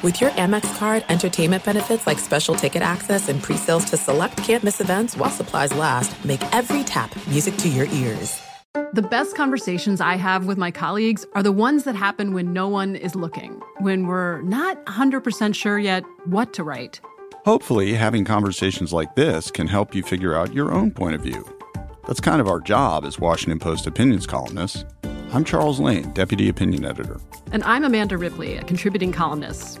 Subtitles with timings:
[0.00, 4.80] With your Amex card, entertainment benefits like special ticket access and pre-sales to select campus
[4.80, 8.40] events while supplies last, make every tap music to your ears.
[8.92, 12.68] The best conversations I have with my colleagues are the ones that happen when no
[12.68, 17.00] one is looking, when we're not 100% sure yet what to write.
[17.44, 21.44] Hopefully, having conversations like this can help you figure out your own point of view.
[22.06, 24.84] That's kind of our job as Washington Post opinions columnists.
[25.32, 27.18] I'm Charles Lane, Deputy Opinion Editor.
[27.50, 29.80] And I'm Amanda Ripley, a contributing columnist.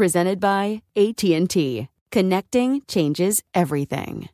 [0.00, 1.86] presented by AT&T.
[2.10, 4.30] Connecting changes everything.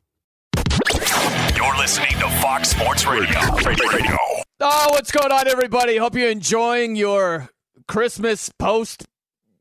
[1.57, 3.37] You're listening to Fox Sports Radio.
[3.65, 4.17] Radio.
[4.61, 5.97] Oh, what's going on, everybody?
[5.97, 7.49] Hope you're enjoying your
[7.85, 9.07] Christmas post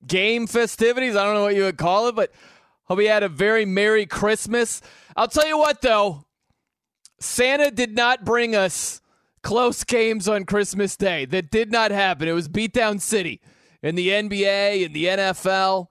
[0.06, 1.16] game festivities.
[1.16, 2.30] I don't know what you would call it, but
[2.84, 4.82] hope you had a very Merry Christmas.
[5.16, 6.24] I'll tell you what, though,
[7.18, 9.00] Santa did not bring us
[9.42, 11.24] close games on Christmas Day.
[11.24, 12.28] That did not happen.
[12.28, 13.40] It was beatdown city
[13.82, 15.88] in the NBA, in the NFL.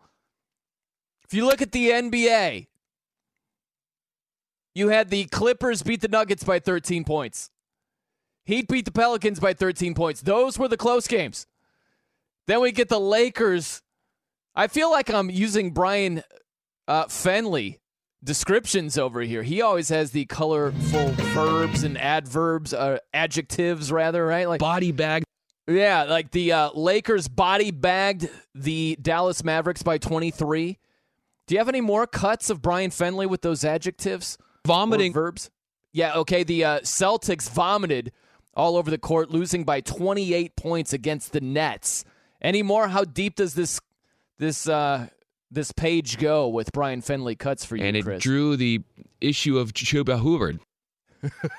[1.36, 2.68] You look at the NBA,
[4.74, 7.50] you had the Clippers beat the Nuggets by 13 points.
[8.46, 10.22] Heat beat the Pelicans by 13 points.
[10.22, 11.46] Those were the close games.
[12.48, 13.82] Then we get the Lakers.
[14.56, 16.24] I feel like I'm using Brian
[16.88, 17.80] uh, Fenley
[18.24, 19.44] descriptions over here.
[19.44, 24.48] He always has the colorful verbs and adverbs, uh, adjectives rather, right?
[24.48, 25.24] Like body bag.
[25.68, 30.78] Yeah, like the uh, Lakers body bagged the Dallas Mavericks by 23.
[31.48, 34.38] Do you have any more cuts of Brian Fenley with those adjectives?
[34.66, 35.52] Vomiting verbs?
[35.94, 36.44] Yeah, okay.
[36.44, 38.12] The uh, Celtics vomited
[38.56, 42.04] all over the court, losing by 28 points against the Nets.
[42.42, 42.88] Any more?
[42.88, 43.80] How deep does this
[44.38, 45.08] this uh,
[45.52, 47.84] this page go with Brian Fenley cuts for you?
[47.86, 48.24] And it Chris?
[48.24, 48.82] drew the
[49.22, 50.60] issue of Chuba Hubbard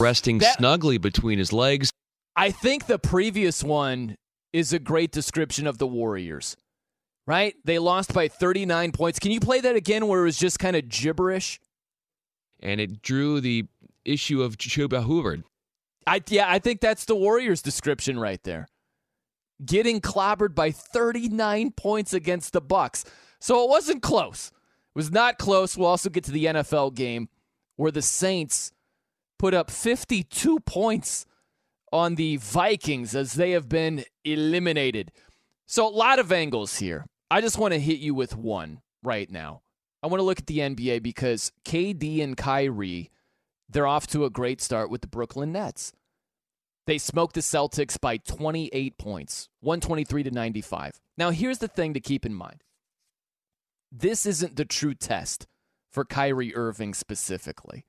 [0.00, 1.90] resting That- snugly between his legs.
[2.36, 4.16] I think the previous one
[4.52, 6.56] is a great description of the Warriors.
[7.26, 7.54] Right?
[7.64, 9.18] They lost by 39 points.
[9.18, 11.60] Can you play that again where it was just kind of gibberish?
[12.60, 13.66] And it drew the
[14.04, 15.44] issue of Chuba Hubbard.
[16.06, 18.68] I yeah, I think that's the Warriors description right there.
[19.64, 23.04] Getting clobbered by 39 points against the Bucks.
[23.38, 24.48] So it wasn't close.
[24.48, 25.76] It was not close.
[25.76, 27.28] We'll also get to the NFL game
[27.76, 28.72] where the Saints
[29.38, 31.26] put up 52 points
[31.92, 35.12] on the Vikings as they have been eliminated.
[35.66, 37.06] So a lot of angles here.
[37.32, 39.62] I just want to hit you with one right now.
[40.02, 43.10] I want to look at the NBA because KD and Kyrie,
[43.70, 45.94] they're off to a great start with the Brooklyn Nets.
[46.86, 51.00] They smoked the Celtics by 28 points, 123 to 95.
[51.16, 52.64] Now, here's the thing to keep in mind.
[53.90, 55.46] This isn't the true test
[55.90, 57.86] for Kyrie Irving specifically.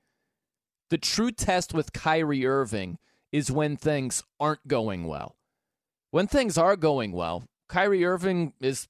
[0.88, 2.96] The true test with Kyrie Irving
[3.30, 5.36] is when things aren't going well.
[6.12, 8.88] When things are going well, Kyrie Irving is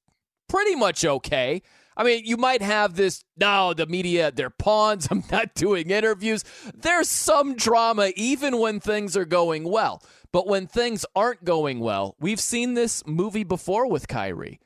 [0.49, 1.63] pretty much okay.
[1.97, 5.09] I mean, you might have this, no, the media, they're pawns.
[5.11, 6.45] I'm not doing interviews.
[6.75, 10.03] There's some drama even when things are going well.
[10.33, 14.59] But when things aren't going well, we've seen this movie before with Kyrie.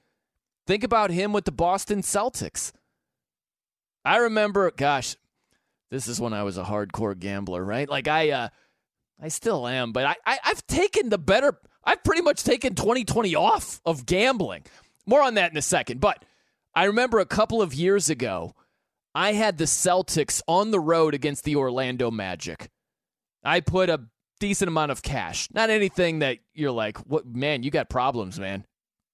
[0.66, 2.72] Think about him with the Boston Celtics.
[4.02, 5.16] I remember, gosh,
[5.90, 7.88] this is when I was a hardcore gambler, right?
[7.88, 8.48] Like I, uh,
[9.20, 11.58] I still am, but I, I I've taken the better.
[11.84, 14.64] I've pretty much taken 2020 off of gambling.
[15.08, 16.00] More on that in a second.
[16.00, 16.22] But
[16.74, 18.54] I remember a couple of years ago,
[19.14, 22.68] I had the Celtics on the road against the Orlando Magic.
[23.42, 24.02] I put a
[24.38, 25.48] decent amount of cash.
[25.52, 28.66] Not anything that you're like, what man, you got problems, man.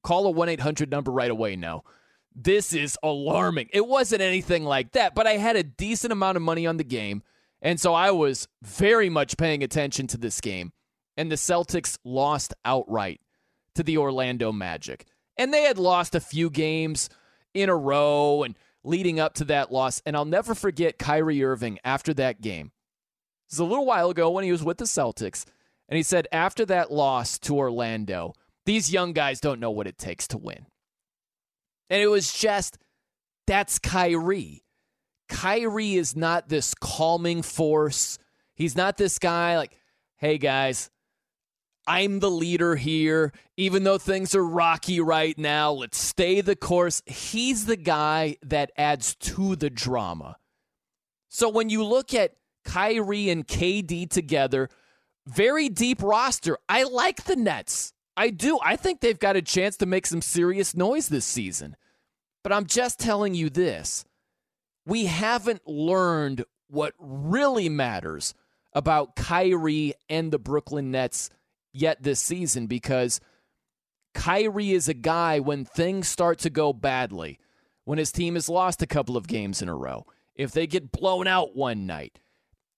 [0.02, 1.54] Call a 1 800 number right away.
[1.54, 1.84] No.
[2.34, 3.68] this is alarming.
[3.72, 6.84] It wasn't anything like that, but I had a decent amount of money on the
[6.84, 7.22] game.
[7.62, 10.72] And so I was very much paying attention to this game.
[11.16, 13.20] And the Celtics lost outright
[13.76, 15.06] to the Orlando Magic.
[15.36, 17.08] And they had lost a few games
[17.54, 20.02] in a row and leading up to that loss.
[20.06, 22.72] And I'll never forget Kyrie Irving after that game.
[23.48, 25.44] This is a little while ago when he was with the Celtics.
[25.88, 28.34] And he said, after that loss to Orlando,
[28.64, 30.66] these young guys don't know what it takes to win.
[31.90, 32.78] And it was just,
[33.46, 34.64] that's Kyrie.
[35.28, 38.18] Kyrie is not this calming force.
[38.54, 39.78] He's not this guy like,
[40.16, 40.90] hey guys,
[41.86, 43.32] I'm the leader here.
[43.56, 47.02] Even though things are rocky right now, let's stay the course.
[47.06, 50.36] He's the guy that adds to the drama.
[51.28, 54.68] So when you look at Kyrie and KD together,
[55.26, 56.58] very deep roster.
[56.68, 57.92] I like the Nets.
[58.16, 58.58] I do.
[58.62, 61.76] I think they've got a chance to make some serious noise this season.
[62.42, 64.04] But I'm just telling you this
[64.86, 68.34] we haven't learned what really matters
[68.72, 71.30] about Kyrie and the Brooklyn Nets
[71.74, 73.20] yet this season because
[74.14, 77.38] Kyrie is a guy when things start to go badly,
[77.84, 80.92] when his team has lost a couple of games in a row, if they get
[80.92, 82.20] blown out one night,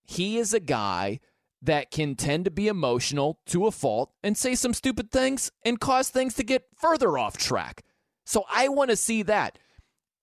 [0.03, 1.21] he is a guy
[1.63, 5.81] that can tend to be emotional to a fault and say some stupid things and
[5.81, 7.83] cause things to get further off track.
[8.25, 9.59] So I want to see that.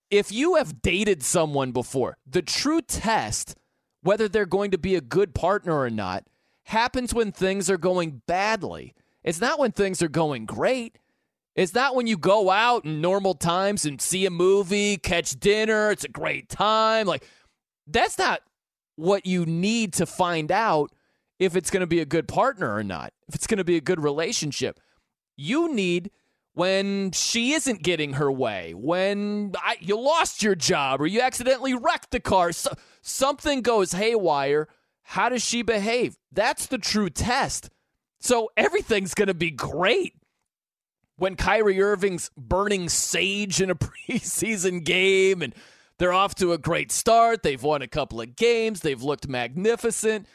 [0.09, 3.55] If you have dated someone before, the true test,
[4.01, 6.25] whether they're going to be a good partner or not,
[6.63, 8.93] happens when things are going badly.
[9.23, 10.97] It's not when things are going great.
[11.55, 15.91] It's not when you go out in normal times and see a movie, catch dinner,
[15.91, 17.05] it's a great time.
[17.05, 17.27] Like,
[17.85, 18.41] that's not
[18.95, 20.91] what you need to find out
[21.39, 23.77] if it's going to be a good partner or not, if it's going to be
[23.77, 24.79] a good relationship.
[25.35, 26.11] You need
[26.53, 31.73] when she isn't getting her way, when I, you lost your job or you accidentally
[31.73, 32.71] wrecked the car, so,
[33.01, 34.67] something goes haywire.
[35.03, 36.17] How does she behave?
[36.31, 37.69] That's the true test.
[38.19, 40.13] So everything's going to be great
[41.17, 45.53] when Kyrie Irving's burning sage in a preseason game and
[45.97, 47.43] they're off to a great start.
[47.43, 50.27] They've won a couple of games, they've looked magnificent.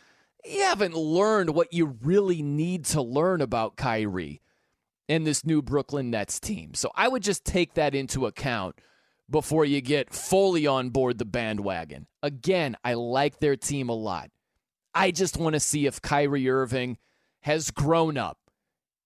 [0.45, 4.41] You haven't learned what you really need to learn about Kyrie
[5.09, 6.75] and this new Brooklyn Nets team.
[6.75, 8.77] So I would just take that into account
[9.29, 12.07] before you get fully on board the bandwagon.
[12.23, 14.31] Again, I like their team a lot.
[14.99, 16.99] I just want to see if Kyrie Irving
[17.43, 18.39] has grown up,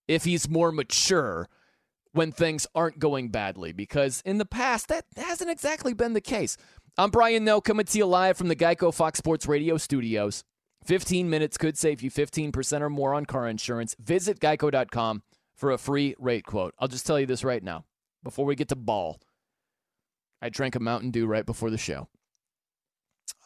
[0.08, 1.50] if he's more mature
[2.12, 6.56] when things aren't going badly, because in the past, that hasn't exactly been the case.
[6.96, 10.44] I'm Brian Noe coming to you live from the Geico Fox Sports Radio studios.
[10.86, 13.94] 15 minutes could save you 15% or more on car insurance.
[14.00, 15.22] Visit geico.com
[15.54, 16.74] for a free rate quote.
[16.78, 17.84] I'll just tell you this right now
[18.22, 19.20] before we get to ball.
[20.40, 22.08] I drank a Mountain Dew right before the show.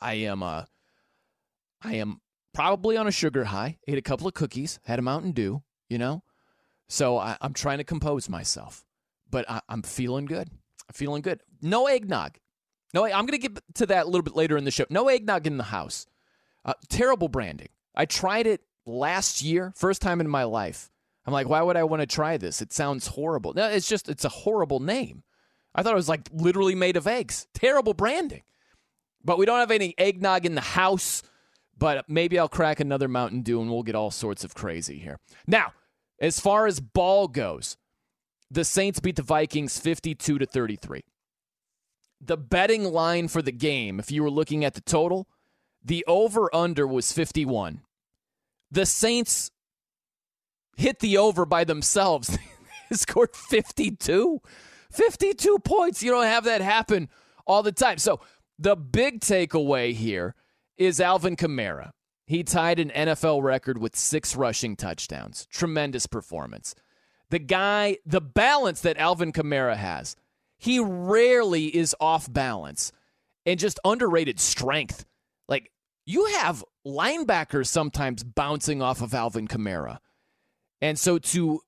[0.00, 0.66] I am uh
[1.82, 2.20] I am
[2.56, 3.76] probably on a sugar high.
[3.86, 6.22] Ate a couple of cookies, had a Mountain Dew, you know?
[6.88, 8.86] So I, am trying to compose myself.
[9.30, 10.48] But I, I'm feeling good.
[10.88, 11.42] I'm feeling good.
[11.60, 12.38] No eggnog.
[12.94, 14.86] No, I'm going to get to that a little bit later in the show.
[14.88, 16.06] No eggnog in the house.
[16.64, 17.68] Uh, terrible branding.
[17.94, 20.90] I tried it last year, first time in my life.
[21.26, 22.62] I'm like, why would I want to try this?
[22.62, 23.52] It sounds horrible.
[23.52, 25.24] No, it's just, it's a horrible name.
[25.74, 27.48] I thought it was like literally made of eggs.
[27.52, 28.44] Terrible branding.
[29.22, 31.22] But we don't have any eggnog in the house.
[31.78, 35.18] But maybe I'll crack another Mountain Dew and we'll get all sorts of crazy here.
[35.46, 35.72] Now,
[36.18, 37.76] as far as ball goes,
[38.50, 41.02] the Saints beat the Vikings 52 to 33.
[42.20, 45.28] The betting line for the game, if you were looking at the total,
[45.84, 47.82] the over under was 51.
[48.70, 49.50] The Saints
[50.76, 52.38] hit the over by themselves.
[52.90, 54.40] they scored 52.
[54.90, 56.02] 52 points.
[56.02, 57.10] You don't have that happen
[57.46, 57.98] all the time.
[57.98, 58.20] So
[58.58, 60.34] the big takeaway here
[60.76, 61.90] is Alvin Kamara.
[62.26, 65.46] He tied an NFL record with six rushing touchdowns.
[65.50, 66.74] Tremendous performance.
[67.30, 70.16] The guy, the balance that Alvin Kamara has,
[70.58, 72.92] he rarely is off balance
[73.44, 75.04] and just underrated strength.
[75.48, 75.70] Like
[76.04, 79.98] you have linebackers sometimes bouncing off of Alvin Kamara.
[80.80, 81.60] And so to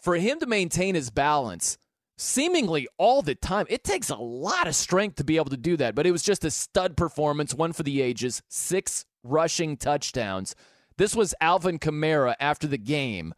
[0.00, 1.78] for him to maintain his balance
[2.22, 5.76] seemingly all the time, it takes a lot of strength to be able to do
[5.76, 5.94] that.
[5.94, 10.54] But it was just a stud performance, one for the ages, six rushing touchdowns.
[10.96, 13.34] This was Alvin Kamara after the game,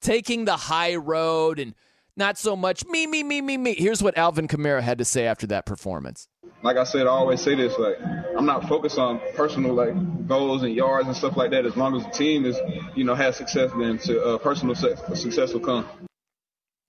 [0.00, 1.74] taking the high road and
[2.16, 3.74] not so much me, me, me, me, me.
[3.76, 6.28] Here's what Alvin Kamara had to say after that performance
[6.62, 7.96] like I said, I always say this, like
[8.36, 9.94] I'm not focused on personal like
[10.26, 11.64] goals and yards and stuff like that.
[11.66, 12.58] As long as the team is,
[12.94, 15.86] you know, has success, then to uh, personal success will come.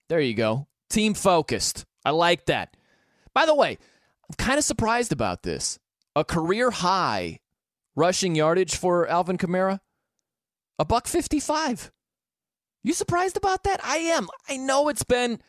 [0.07, 1.85] There you go, team focused.
[2.05, 2.75] I like that.
[3.33, 3.77] By the way,
[4.29, 5.79] I'm kind of surprised about this.
[6.15, 7.39] A career high
[7.95, 9.79] rushing yardage for Alvin Kamara,
[10.77, 11.91] a buck 55.
[12.83, 13.83] You surprised about that?
[13.83, 14.27] I am.
[14.47, 15.39] I know it's been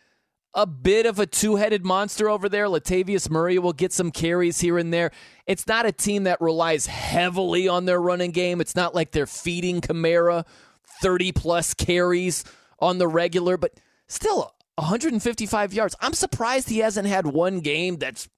[0.53, 2.67] a bit of a two headed monster over there.
[2.67, 5.13] Latavius Murray will get some carries here and there.
[5.47, 8.61] It's not a team that relies heavily on their running game.
[8.61, 10.45] It's not like they're feeding Kamara
[11.03, 12.45] 30 plus carries
[12.81, 13.79] on the regular, but
[14.09, 15.95] still 155 yards.
[16.01, 18.29] I'm surprised he hasn't had one game that's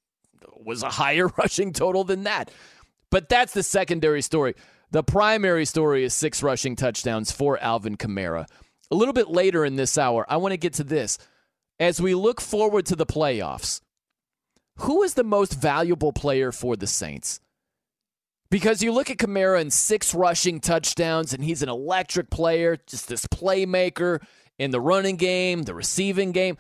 [0.64, 2.50] was a higher rushing total than that.
[3.11, 4.54] But that's the secondary story.
[4.90, 8.46] The primary story is six rushing touchdowns for Alvin Kamara.
[8.90, 11.18] A little bit later in this hour, I want to get to this.
[11.80, 13.80] As we look forward to the playoffs,
[14.76, 17.40] who is the most valuable player for the Saints?
[18.50, 23.08] Because you look at Kamara and six rushing touchdowns, and he's an electric player, just
[23.08, 24.20] this playmaker
[24.59, 26.56] in the running game, the receiving game.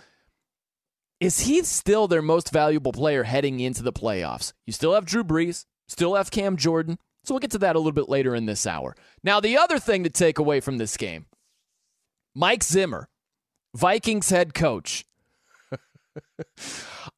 [1.20, 4.52] Is he still their most valuable player heading into the playoffs?
[4.66, 6.98] You still have Drew Brees, still have Cam Jordan.
[7.24, 8.96] So we'll get to that a little bit later in this hour.
[9.22, 11.26] Now, the other thing to take away from this game
[12.34, 13.08] Mike Zimmer,
[13.74, 15.04] Vikings head coach.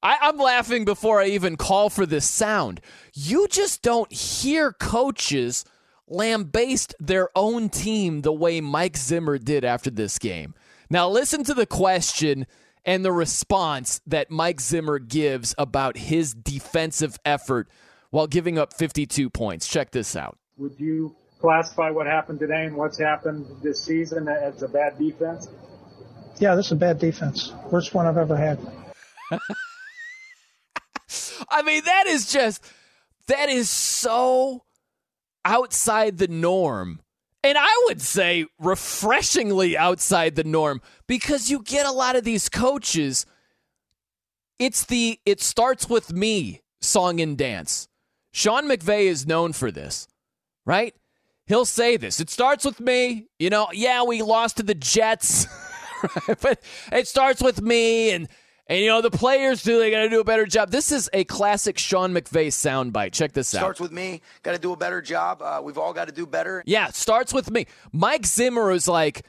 [0.02, 2.80] I, I'm laughing before I even call for this sound.
[3.14, 5.64] You just don't hear coaches
[6.06, 10.54] lambaste their own team the way Mike Zimmer did after this game.
[10.94, 12.46] Now, listen to the question
[12.84, 17.68] and the response that Mike Zimmer gives about his defensive effort
[18.10, 19.66] while giving up 52 points.
[19.66, 20.38] Check this out.
[20.56, 25.48] Would you classify what happened today and what's happened this season as a bad defense?
[26.38, 27.52] Yeah, this is a bad defense.
[27.72, 28.60] Worst one I've ever had.
[31.50, 32.64] I mean, that is just,
[33.26, 34.62] that is so
[35.44, 37.00] outside the norm.
[37.44, 42.48] And I would say refreshingly outside the norm because you get a lot of these
[42.48, 43.26] coaches.
[44.58, 47.86] It's the it starts with me song and dance.
[48.32, 50.08] Sean McVay is known for this,
[50.64, 50.94] right?
[51.46, 52.18] He'll say this.
[52.18, 53.26] It starts with me.
[53.38, 55.46] You know, yeah, we lost to the Jets,
[56.40, 58.26] but it starts with me and
[58.66, 59.78] and you know the players do.
[59.78, 60.70] They got to do a better job.
[60.70, 63.12] This is a classic Sean McVay soundbite.
[63.12, 63.58] Check this out.
[63.58, 64.22] Starts with me.
[64.42, 65.42] Got to do a better job.
[65.42, 66.62] Uh, we've all got to do better.
[66.66, 67.66] Yeah, starts with me.
[67.92, 69.26] Mike Zimmer is like,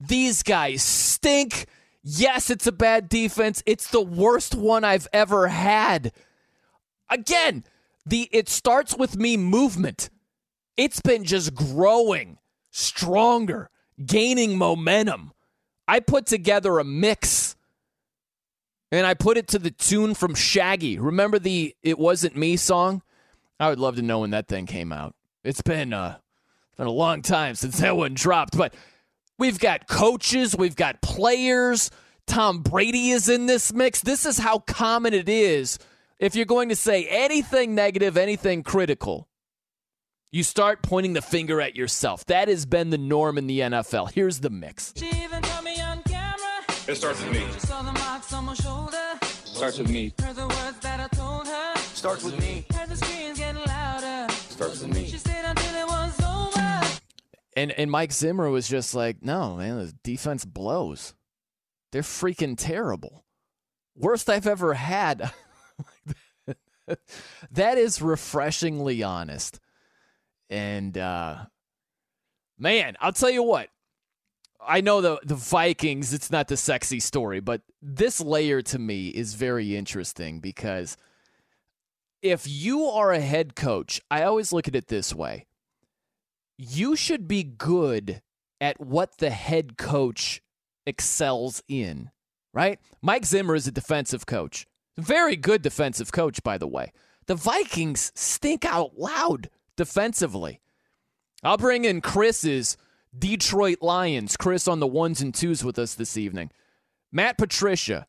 [0.00, 1.66] these guys stink.
[2.02, 3.62] Yes, it's a bad defense.
[3.66, 6.12] It's the worst one I've ever had.
[7.10, 7.64] Again,
[8.06, 10.08] the it starts with me movement.
[10.76, 12.38] It's been just growing,
[12.70, 13.68] stronger,
[14.04, 15.32] gaining momentum.
[15.86, 17.56] I put together a mix
[18.90, 20.98] and I put it to the tune from Shaggy.
[20.98, 23.02] Remember the It Wasn't Me song?
[23.60, 25.14] I would love to know when that thing came out.
[25.44, 26.18] It's been, uh,
[26.76, 28.74] been a long time since that one dropped, but
[29.38, 31.90] we've got coaches, we've got players.
[32.26, 34.02] Tom Brady is in this mix.
[34.02, 35.78] This is how common it is
[36.18, 39.28] if you're going to say anything negative, anything critical.
[40.30, 42.26] You start pointing the finger at yourself.
[42.26, 44.12] That has been the norm in the NFL.
[44.12, 44.92] Here's the mix.
[46.88, 47.44] It starts with me.
[49.44, 50.10] Starts with me.
[51.92, 52.64] Starts with me.
[54.32, 55.12] Starts with me.
[57.54, 61.12] And and Mike Zimmer was just like, no, man, the defense blows.
[61.92, 63.26] They're freaking terrible.
[63.94, 65.30] Worst I've ever had.
[67.50, 69.60] that is refreshingly honest.
[70.48, 71.36] And uh
[72.58, 73.68] man, I'll tell you what.
[74.60, 79.08] I know the the Vikings, it's not the sexy story, but this layer to me
[79.08, 80.96] is very interesting because
[82.22, 85.46] if you are a head coach, I always look at it this way.
[86.56, 88.22] You should be good
[88.60, 90.42] at what the head coach
[90.86, 92.10] excels in,
[92.52, 92.80] right?
[93.00, 94.66] Mike Zimmer is a defensive coach.
[94.96, 96.92] Very good defensive coach, by the way.
[97.26, 100.60] The Vikings stink out loud defensively.
[101.44, 102.76] I'll bring in Chris's
[103.16, 104.36] Detroit Lions.
[104.36, 106.50] Chris on the ones and twos with us this evening.
[107.12, 108.06] Matt Patricia,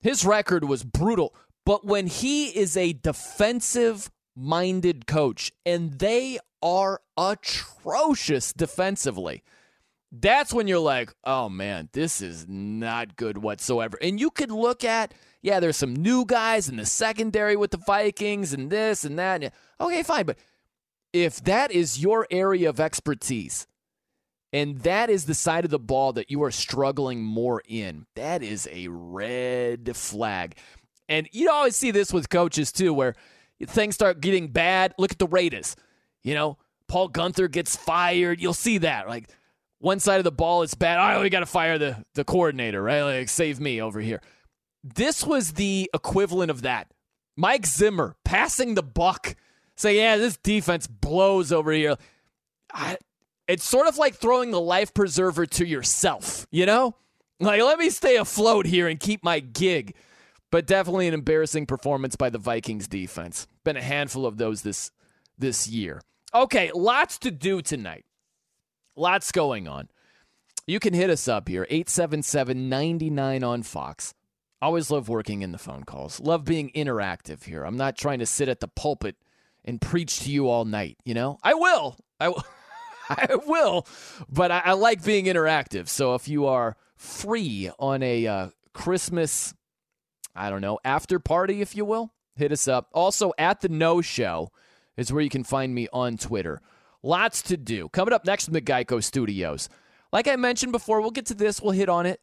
[0.00, 1.34] his record was brutal,
[1.64, 9.42] but when he is a defensive minded coach, and they are atrocious defensively,
[10.10, 13.98] that's when you're like, oh man, this is not good whatsoever.
[14.00, 17.78] And you could look at, yeah, there's some new guys in the secondary with the
[17.78, 19.52] Vikings and this and that.
[19.80, 20.26] Okay, fine.
[20.26, 20.38] But
[21.12, 23.66] if that is your area of expertise,
[24.52, 28.06] and that is the side of the ball that you are struggling more in.
[28.16, 30.56] That is a red flag.
[31.08, 33.14] And you always see this with coaches too, where
[33.66, 34.94] things start getting bad.
[34.98, 35.76] Look at the Raiders.
[36.22, 38.40] You know, Paul Guenther gets fired.
[38.40, 39.08] You'll see that.
[39.08, 39.30] Like
[39.78, 40.98] one side of the ball is bad.
[40.98, 43.02] Oh, we got to fire the, the coordinator, right?
[43.02, 44.20] Like, save me over here.
[44.84, 46.92] This was the equivalent of that.
[47.36, 49.34] Mike Zimmer passing the buck,
[49.76, 51.96] say, "Yeah, this defense blows over here."
[52.72, 52.98] I,
[53.48, 56.94] it's sort of like throwing the life preserver to yourself, you know?
[57.40, 59.94] Like, let me stay afloat here and keep my gig.
[60.50, 63.46] But definitely an embarrassing performance by the Vikings defense.
[63.64, 64.90] Been a handful of those this
[65.38, 66.02] this year.
[66.34, 68.04] Okay, lots to do tonight.
[68.94, 69.88] Lots going on.
[70.66, 74.14] You can hit us up here, 877 99 on Fox.
[74.60, 76.20] Always love working in the phone calls.
[76.20, 77.64] Love being interactive here.
[77.64, 79.16] I'm not trying to sit at the pulpit
[79.64, 81.38] and preach to you all night, you know?
[81.42, 81.96] I will.
[82.20, 82.44] I will.
[83.08, 83.86] I will,
[84.28, 85.88] but I, I, like being interactive.
[85.88, 89.54] So if you are free on a uh, Christmas,
[90.34, 92.88] I don't know, after party, if you will, hit us up.
[92.92, 94.50] Also, at the No Show
[94.96, 96.60] is where you can find me on Twitter.
[97.02, 97.88] Lots to do.
[97.88, 99.68] Coming up next from the Geico Studios.
[100.12, 101.60] Like I mentioned before, we'll get to this.
[101.60, 102.20] We'll hit on it.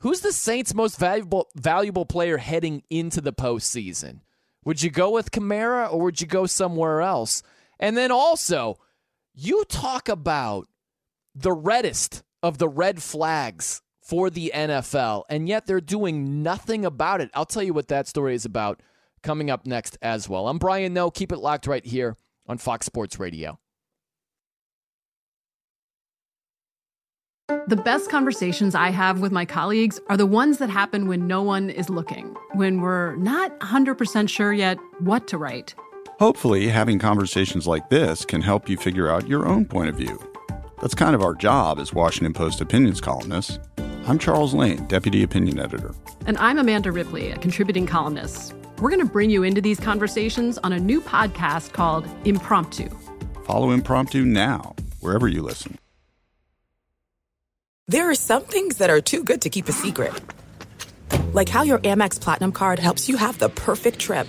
[0.00, 4.20] Who's the Saints' most valuable valuable player heading into the postseason?
[4.64, 7.42] Would you go with Kamara or would you go somewhere else?
[7.80, 8.78] And then also,
[9.34, 10.68] you talk about
[11.34, 17.20] the reddest of the red flags for the NFL, and yet they're doing nothing about
[17.20, 17.30] it.
[17.34, 18.80] I'll tell you what that story is about
[19.22, 20.46] coming up next as well.
[20.46, 21.10] I'm Brian Noe.
[21.10, 23.58] Keep it locked right here on Fox Sports Radio.
[27.66, 31.42] The best conversations I have with my colleagues are the ones that happen when no
[31.42, 35.74] one is looking, when we're not 100% sure yet what to write.
[36.20, 40.16] Hopefully, having conversations like this can help you figure out your own point of view.
[40.80, 43.58] That's kind of our job as Washington Post opinions columnists.
[44.06, 45.92] I'm Charles Lane, Deputy Opinion Editor.
[46.26, 48.54] And I'm Amanda Ripley, a contributing columnist.
[48.78, 52.88] We're going to bring you into these conversations on a new podcast called Impromptu.
[53.44, 55.78] Follow Impromptu now, wherever you listen.
[57.88, 60.12] There are some things that are too good to keep a secret,
[61.32, 64.28] like how your Amex Platinum card helps you have the perfect trip.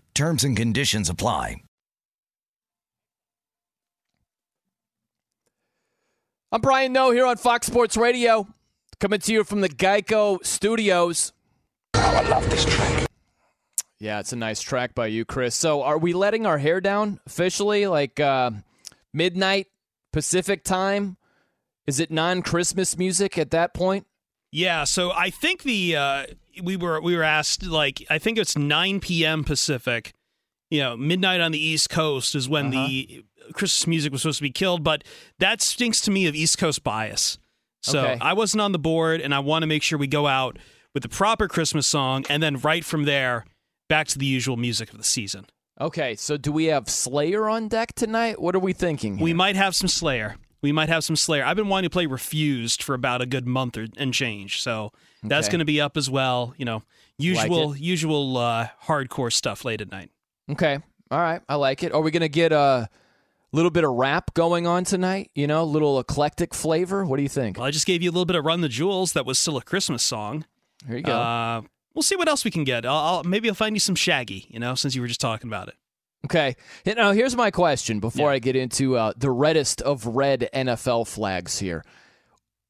[0.13, 1.57] Terms and conditions apply.
[6.51, 8.45] I'm Brian Noe here on Fox Sports Radio,
[8.99, 11.31] coming to you from the Geico Studios.
[11.93, 13.07] Oh, I love this track.
[13.99, 15.55] Yeah, it's a nice track by you, Chris.
[15.55, 17.87] So, are we letting our hair down officially?
[17.87, 18.51] Like uh,
[19.13, 19.67] midnight
[20.11, 21.15] Pacific time?
[21.87, 24.05] Is it non-Christmas music at that point?
[24.51, 24.83] Yeah.
[24.83, 26.25] So I think the uh,
[26.61, 29.43] we were we were asked like I think it's 9 p.m.
[29.43, 30.13] Pacific.
[30.69, 32.87] You know, midnight on the East Coast is when uh-huh.
[32.87, 35.03] the Christmas music was supposed to be killed, but
[35.39, 37.37] that stinks to me of East Coast bias.
[37.81, 38.17] So Okay.
[38.21, 40.57] I wasn't on the board, and I want to make sure we go out
[40.93, 43.45] with the proper Christmas song, and then right from there
[43.89, 45.45] back to the usual music of the season.
[45.79, 48.41] Okay, so do we have Slayer on deck tonight?
[48.41, 49.17] What are we thinking?
[49.17, 50.35] We might have some Slayer.
[50.61, 51.43] We might have some Slayer.
[51.43, 54.91] I've been wanting to play Refused for about a good month or, and change, so
[55.23, 55.51] that's Okay.
[55.53, 56.53] going to be up as well.
[56.57, 56.83] You know,
[57.17, 57.79] usual it.
[57.79, 60.09] usual uh, hardcore stuff late at night.
[60.49, 60.79] Okay.
[61.09, 61.41] All right.
[61.49, 61.93] I like it.
[61.93, 62.89] Are we going to get a
[63.51, 65.29] little bit of rap going on tonight?
[65.35, 67.05] You know, a little eclectic flavor?
[67.05, 67.57] What do you think?
[67.57, 69.13] Well, I just gave you a little bit of Run the Jewels.
[69.13, 70.45] That was still a Christmas song.
[70.87, 71.15] There you go.
[71.15, 71.61] Uh,
[71.93, 72.85] we'll see what else we can get.
[72.85, 74.47] I'll, I'll maybe I'll find you some Shaggy.
[74.49, 75.75] You know, since you were just talking about it.
[76.25, 76.55] Okay.
[76.85, 81.59] Now, here's my question before I get into uh, the reddest of red NFL flags
[81.59, 81.83] here.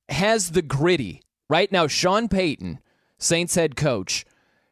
[0.09, 2.79] Has the Griddy, right now, Sean Payton,
[3.19, 4.25] Saints head coach,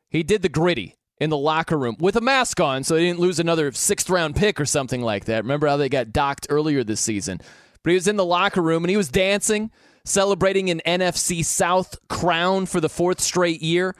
[0.09, 3.19] he did the Griddy in the locker room with a mask on so they didn't
[3.19, 5.43] lose another sixth round pick or something like that.
[5.43, 7.39] Remember how they got docked earlier this season?
[7.83, 9.71] but he was in the locker room and he was dancing,
[10.03, 13.95] celebrating an NFC South crown for the fourth straight year.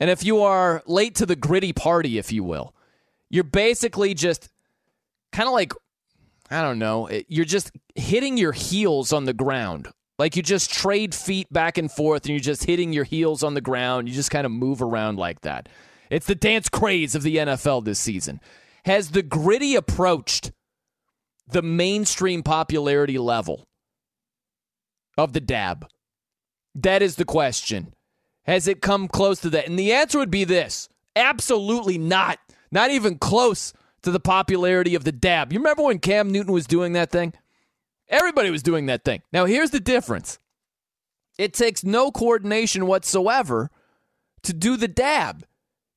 [0.00, 2.74] And if you are late to the Griddy party, if you will,
[3.30, 4.48] you're basically just
[5.32, 5.72] kind of like,
[6.50, 9.88] I don't know, you're just hitting your heels on the ground.
[10.18, 13.54] Like you just trade feet back and forth and you're just hitting your heels on
[13.54, 14.08] the ground.
[14.08, 15.68] You just kind of move around like that.
[16.10, 18.40] It's the dance craze of the NFL this season.
[18.84, 20.52] Has the Griddy approached
[21.46, 23.64] the mainstream popularity level
[25.16, 25.86] of the dab?
[26.74, 27.94] That is the question.
[28.44, 29.68] Has it come close to that?
[29.68, 32.38] And the answer would be this absolutely not.
[32.70, 35.52] Not even close to the popularity of the dab.
[35.52, 37.32] You remember when Cam Newton was doing that thing?
[38.08, 39.22] Everybody was doing that thing.
[39.32, 40.38] Now, here's the difference
[41.38, 43.70] it takes no coordination whatsoever
[44.42, 45.44] to do the dab.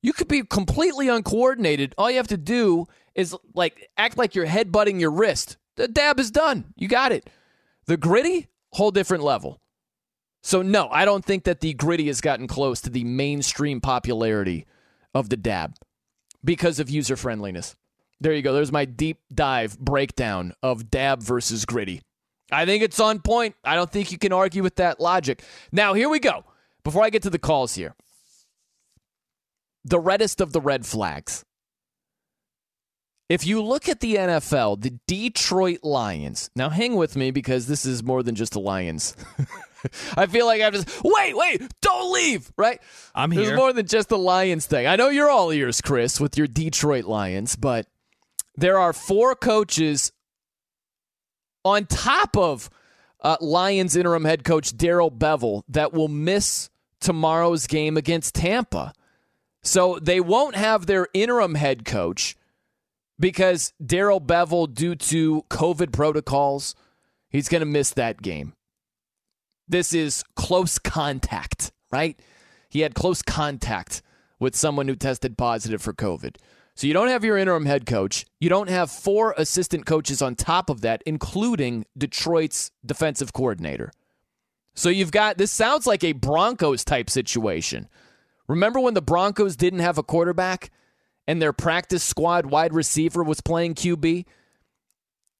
[0.02, 1.94] You could be completely uncoordinated.
[1.96, 5.56] All you have to do is like act like you're headbutting your wrist.
[5.76, 6.72] The dab is done.
[6.76, 7.30] You got it.
[7.86, 9.60] The Griddy, whole different level.
[10.42, 14.66] So no, I don't think that the Griddy has gotten close to the mainstream popularity
[15.14, 15.76] of the dab
[16.44, 17.76] because of user friendliness.
[18.22, 18.52] There you go.
[18.52, 22.02] There's my deep dive breakdown of dab versus Griddy.
[22.52, 23.56] I think it's on point.
[23.64, 25.42] I don't think you can argue with that logic.
[25.72, 26.44] Now, here we go.
[26.84, 27.96] Before I get to the calls here,
[29.84, 31.44] the reddest of the red flags.
[33.28, 37.84] If you look at the NFL, the Detroit Lions, now hang with me because this
[37.84, 39.16] is more than just the Lions.
[40.16, 42.80] I feel like I have to wait, wait, don't leave, right?
[43.14, 43.46] I'm here.
[43.46, 44.86] There's more than just the Lions thing.
[44.86, 47.86] I know you're all ears, Chris, with your Detroit Lions, but
[48.56, 50.12] there are four coaches
[51.64, 52.70] on top of
[53.20, 58.92] uh, Lions interim head coach Darrell Bevell that will miss tomorrow's game against Tampa.
[59.62, 62.36] So they won't have their interim head coach
[63.18, 66.74] because Darrell Bevell, due to COVID protocols,
[67.28, 68.54] he's going to miss that game.
[69.68, 72.18] This is close contact, right?
[72.68, 74.02] He had close contact
[74.40, 76.36] with someone who tested positive for COVID.
[76.74, 78.24] So you don't have your interim head coach.
[78.40, 83.92] You don't have four assistant coaches on top of that, including Detroit's defensive coordinator.
[84.74, 87.88] So you've got this sounds like a Broncos type situation.
[88.48, 90.70] Remember when the Broncos didn't have a quarterback
[91.28, 94.24] and their practice squad wide receiver was playing QB?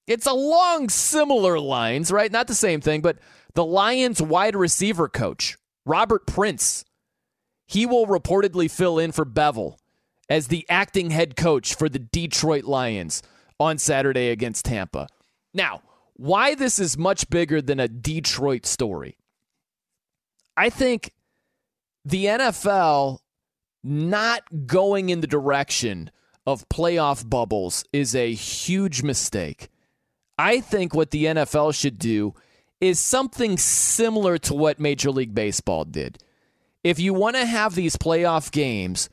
[0.06, 2.30] It's along similar lines, right?
[2.30, 3.18] Not the same thing, but
[3.54, 6.84] the Lions wide receiver coach, Robert Prince,
[7.66, 9.76] he will reportedly fill in for Bevell
[10.32, 13.22] as the acting head coach for the Detroit Lions
[13.60, 15.06] on Saturday against Tampa.
[15.52, 15.82] Now,
[16.14, 19.18] why this is much bigger than a Detroit story.
[20.56, 21.12] I think
[22.02, 23.18] the NFL
[23.84, 26.10] not going in the direction
[26.46, 29.68] of playoff bubbles is a huge mistake.
[30.38, 32.32] I think what the NFL should do
[32.80, 36.16] is something similar to what Major League Baseball did.
[36.82, 39.10] If you want to have these playoff games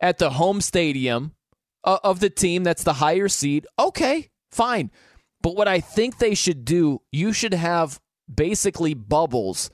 [0.00, 1.32] at the home stadium
[1.84, 4.90] uh, of the team that's the higher seed, okay, fine.
[5.42, 8.00] But what I think they should do, you should have
[8.32, 9.70] basically bubbles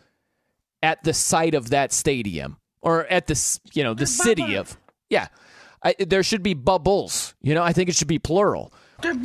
[0.82, 4.76] at the site of that stadium or at the you know the city of
[5.08, 5.28] yeah.
[5.82, 7.34] I, there should be bubbles.
[7.40, 8.72] You know, I think it should be plural.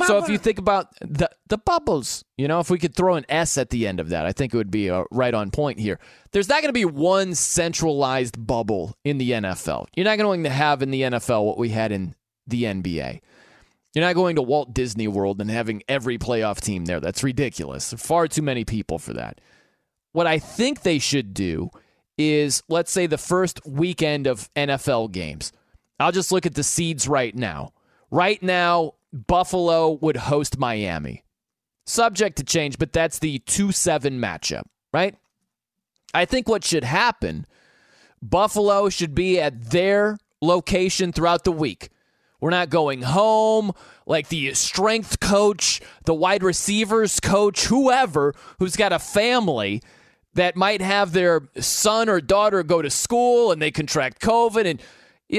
[0.06, 3.26] So if you think about the the bubbles, you know, if we could throw an
[3.28, 5.78] S at the end of that, I think it would be uh, right on point
[5.78, 5.98] here.
[6.32, 9.86] There's not going to be one centralized bubble in the NFL.
[9.96, 12.14] You're not going to have in the NFL what we had in
[12.46, 13.20] the NBA.
[13.94, 17.00] You're not going to Walt Disney World and having every playoff team there.
[17.00, 17.94] That's ridiculous.
[17.94, 19.40] Far too many people for that.
[20.12, 21.70] What I think they should do
[22.18, 25.52] is, let's say, the first weekend of NFL games.
[25.98, 27.72] I'll just look at the seeds right now.
[28.10, 31.24] Right now, Buffalo would host Miami.
[31.86, 35.14] Subject to change, but that's the 2 7 matchup, right?
[36.12, 37.46] I think what should happen,
[38.22, 41.90] Buffalo should be at their location throughout the week.
[42.40, 43.72] We're not going home.
[44.06, 49.82] Like the strength coach, the wide receivers coach, whoever who's got a family
[50.34, 54.80] that might have their son or daughter go to school and they contract COVID and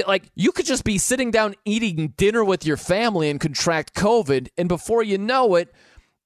[0.06, 4.50] like you could just be sitting down eating dinner with your family and contract COVID,
[4.58, 5.74] and before you know it,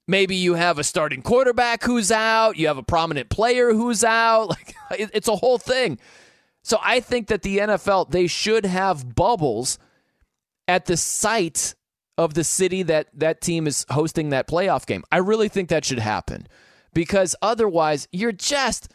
[0.08, 4.48] maybe you have a starting quarterback who's out, you have a prominent player who's out.
[4.90, 5.98] Like it, it's a whole thing.
[6.62, 9.78] So I think that the NFL they should have bubbles
[10.68, 11.74] at the site
[12.18, 15.02] of the city that that team is hosting that playoff game.
[15.10, 16.46] I really think that should happen
[16.92, 18.92] because otherwise you're just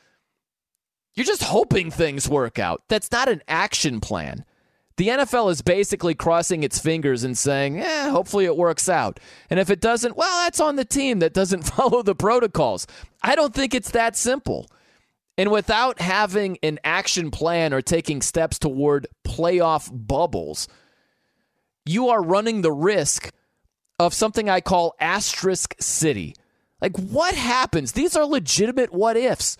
[1.15, 2.83] you're just hoping things work out.
[2.89, 4.45] That's not an action plan.
[4.97, 9.19] The NFL is basically crossing its fingers and saying, eh, hopefully it works out.
[9.49, 12.87] And if it doesn't, well, that's on the team that doesn't follow the protocols.
[13.21, 14.69] I don't think it's that simple.
[15.37, 20.67] And without having an action plan or taking steps toward playoff bubbles,
[21.85, 23.31] you are running the risk
[23.99, 26.35] of something I call asterisk city.
[26.81, 27.91] Like, what happens?
[27.91, 29.57] These are legitimate what ifs.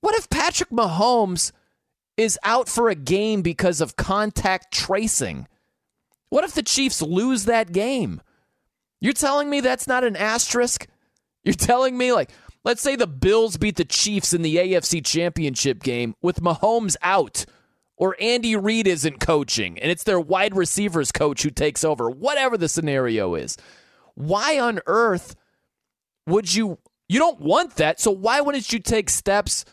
[0.00, 1.52] What if Patrick Mahomes
[2.18, 5.46] is out for a game because of contact tracing?
[6.28, 8.20] What if the Chiefs lose that game?
[9.00, 10.86] You're telling me that's not an asterisk?
[11.44, 12.30] You're telling me, like,
[12.64, 17.46] let's say the Bills beat the Chiefs in the AFC Championship game with Mahomes out,
[17.96, 22.58] or Andy Reid isn't coaching and it's their wide receivers coach who takes over, whatever
[22.58, 23.56] the scenario is.
[24.14, 25.36] Why on earth
[26.26, 26.78] would you?
[27.08, 29.64] You don't want that, so why wouldn't you take steps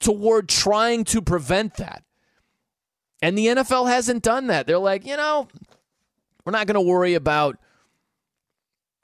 [0.00, 2.02] toward trying to prevent that?
[3.22, 4.66] And the NFL hasn't done that.
[4.66, 5.48] They're like, you know,
[6.44, 7.58] we're not going to worry about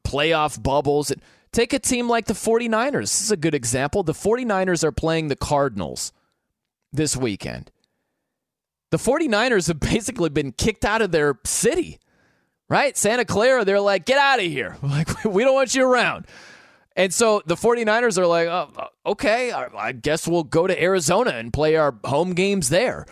[0.04, 1.12] playoff bubbles.
[1.52, 3.00] Take a team like the 49ers.
[3.00, 4.02] This is a good example.
[4.02, 6.12] The 49ers are playing the Cardinals
[6.92, 7.70] this weekend.
[8.90, 11.98] The 49ers have basically been kicked out of their city,
[12.68, 12.96] right?
[12.96, 14.76] Santa Clara, they're like, get out of here.
[14.82, 16.26] Like, we don't want you around.
[17.00, 21.30] And so the 49ers are like, oh, uh, okay, I guess we'll go to Arizona
[21.30, 23.06] and play our home games there.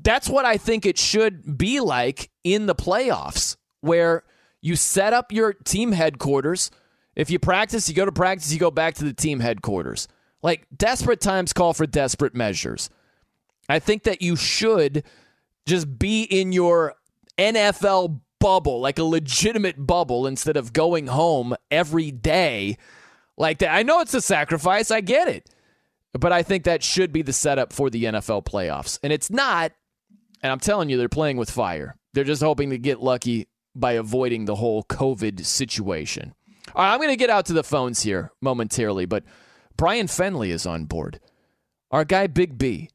[0.00, 4.24] That's what I think it should be like in the playoffs, where
[4.62, 6.70] you set up your team headquarters.
[7.14, 10.08] If you practice, you go to practice, you go back to the team headquarters.
[10.42, 12.88] Like, desperate times call for desperate measures.
[13.68, 15.04] I think that you should
[15.66, 16.94] just be in your
[17.36, 22.76] NFL bubble, like a legitimate bubble, instead of going home every day
[23.38, 23.74] like that.
[23.74, 24.90] I know it's a sacrifice.
[24.90, 25.48] I get it.
[26.12, 28.98] But I think that should be the setup for the NFL playoffs.
[29.02, 29.72] And it's not.
[30.42, 31.96] And I'm telling you, they're playing with fire.
[32.12, 36.34] They're just hoping to get lucky by avoiding the whole COVID situation.
[36.74, 39.24] All right, I'm going to get out to the phones here momentarily, but
[39.78, 41.18] Brian Fenley is on board.
[41.90, 42.90] Our guy, Big B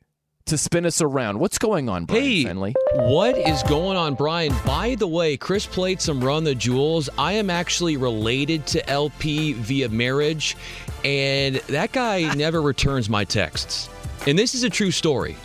[0.50, 1.40] to spin us around.
[1.40, 2.74] What's going on, Brian hey, Fenley?
[2.96, 4.52] What is going on, Brian?
[4.66, 7.08] By the way, Chris played some Run the Jewels.
[7.20, 10.58] I am actually related to El-P via marriage,
[11.06, 13.90] and that guy never returns my texts.
[14.26, 15.36] And this is a true story.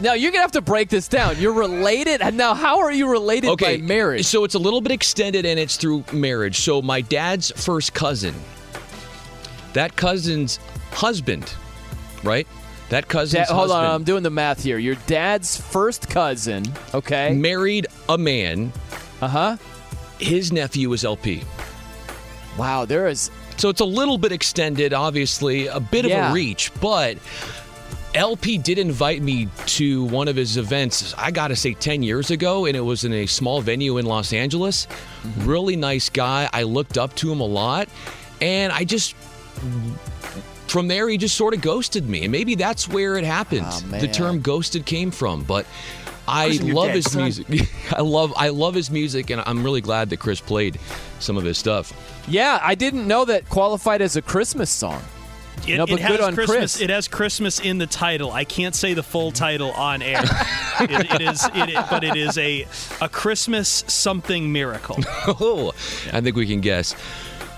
[0.00, 1.40] Now you're gonna have to break this down.
[1.40, 4.26] You're related, and now how are you related okay, by marriage?
[4.26, 6.58] So it's a little bit extended, and it's through marriage.
[6.58, 8.34] So my dad's first cousin,
[9.74, 10.58] that cousin's
[10.90, 11.54] husband,
[12.24, 12.48] right?
[12.88, 14.78] That cousin's Dad, hold husband on, I'm doing the math here.
[14.78, 18.72] Your dad's first cousin, okay, married a man.
[19.20, 19.56] Uh huh.
[20.18, 21.42] His nephew is El-P.
[22.56, 23.30] Wow, there is.
[23.58, 26.26] So it's a little bit extended, obviously, a bit Yeah.
[26.26, 27.18] of a reach, but
[28.14, 32.64] El-P did invite me to one of his events, I gotta say, 10 years ago,
[32.66, 34.86] and it was in a small venue in Los Angeles.
[35.22, 35.46] Mm-hmm.
[35.48, 36.48] Really nice guy.
[36.52, 37.88] I looked up to him a lot,
[38.40, 39.14] and I just.
[40.68, 43.66] From there, he just sort of ghosted me, and maybe that's where it happened.
[43.68, 45.64] Oh, the term "ghosted" came from, but
[46.28, 47.22] I love dead, his son.
[47.22, 47.68] music.
[47.92, 50.78] I love, I love his music, and I'm really glad that Chris played
[51.20, 51.92] some of his stuff.
[52.28, 55.02] Yeah, I didn't know that qualified as a Christmas song.
[55.66, 56.56] It, no, it but has good on Christmas.
[56.76, 56.80] Chris.
[56.80, 58.30] It has Christmas in the title.
[58.30, 60.20] I can't say the full title on air.
[60.80, 62.66] it, it is, it, is- but it is a
[63.00, 64.98] a Christmas something miracle.
[65.28, 65.72] Oh,
[66.12, 66.94] I think we can guess.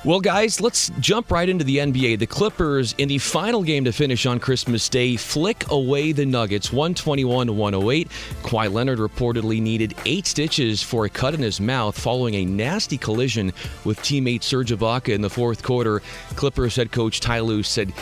[0.04, 2.20] Well, guys, let's jump right into the NBA.
[2.20, 6.72] The Clippers, in the final game to finish on Christmas Day, flick away the Nuggets
[6.72, 8.08] 121 108.
[8.42, 12.96] Kawhi Leonard reportedly needed eight stitches for a cut in his mouth following a nasty
[12.96, 13.52] collision
[13.84, 16.00] with teammate Serge Ibaka in the fourth quarter.
[16.37, 17.92] Clippers head coach Ty Lue said,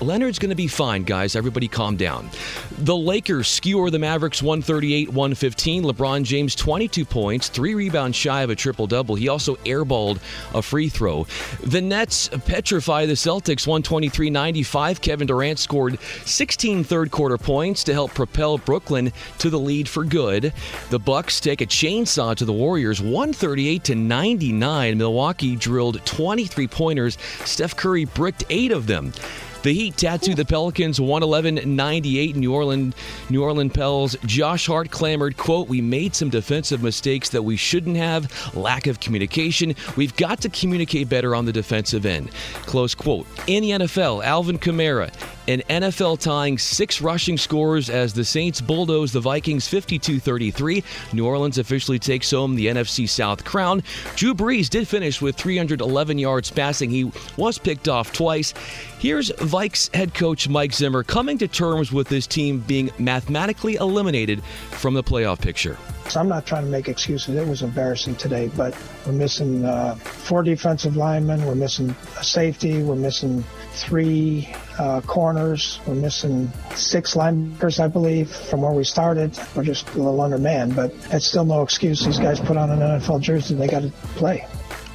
[0.00, 1.36] Leonard's going to be fine, guys.
[1.36, 2.30] Everybody calm down.
[2.78, 5.84] The Lakers skewer the Mavericks 138 115.
[5.84, 9.14] LeBron James, 22 points, three rebounds shy of a triple double.
[9.14, 10.18] He also airballed
[10.54, 11.26] a free throw.
[11.62, 15.00] The Nets petrify the Celtics 123 95.
[15.00, 20.04] Kevin Durant scored 16 third quarter points to help propel Brooklyn to the lead for
[20.04, 20.52] good.
[20.88, 24.98] The Bucks take a chainsaw to the Warriors 138 to 99.
[24.98, 27.18] Milwaukee drilled 23 pointers.
[27.44, 29.12] Steph Curry bricked eight of them.
[29.62, 32.94] The Heat tattooed the Pelicans 111-98 New Orleans
[33.28, 34.16] New Orleans Pels.
[34.24, 38.30] Josh Hart clamored, quote, "We made some defensive mistakes that we shouldn't have.
[38.56, 39.74] Lack of communication.
[39.96, 42.30] We've got to communicate better on the defensive end."
[42.64, 43.26] Close quote.
[43.46, 45.12] In the NFL, Alvin Kamara,
[45.46, 50.82] an NFL tying six rushing scores as the Saints bulldoze the Vikings 52-33.
[51.12, 53.82] New Orleans officially takes home the NFC South crown.
[54.16, 56.90] Drew Brees did finish with 311 yards passing.
[56.90, 58.54] He was picked off twice.
[59.00, 64.44] Here's Vikes head coach Mike Zimmer coming to terms with his team being mathematically eliminated
[64.44, 65.78] from the playoff picture.
[66.10, 67.34] So I'm not trying to make excuses.
[67.34, 71.46] It was embarrassing today, but we're missing uh, four defensive linemen.
[71.46, 72.82] We're missing a safety.
[72.82, 75.80] We're missing three uh, corners.
[75.86, 79.34] We're missing six linebackers, I believe, from where we started.
[79.56, 82.04] We're just a little undermanned, but that's still no excuse.
[82.04, 83.54] These guys put on an NFL jersey.
[83.54, 84.46] They got to play.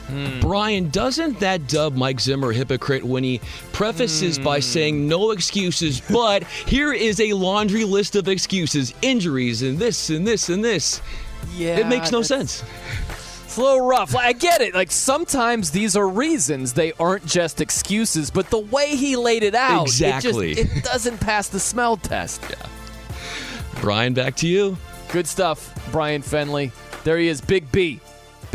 [0.07, 0.41] Mm.
[0.41, 3.41] Brian, doesn't that dub Mike Zimmer hypocrite when he
[3.73, 4.43] prefaces mm.
[4.43, 10.09] by saying no excuses, but here is a laundry list of excuses, injuries, and this
[10.09, 11.01] and this and this?
[11.55, 11.77] Yeah.
[11.77, 12.63] It makes no sense.
[13.45, 14.15] It's a little rough.
[14.15, 14.73] I get it.
[14.75, 18.29] Like sometimes these are reasons; they aren't just excuses.
[18.29, 21.97] But the way he laid it out, exactly, it, just, it doesn't pass the smell
[21.97, 22.41] test.
[22.49, 22.55] Yeah.
[23.81, 24.77] Brian, back to you.
[25.11, 26.71] Good stuff, Brian Fenley.
[27.03, 28.01] There he is, Big B.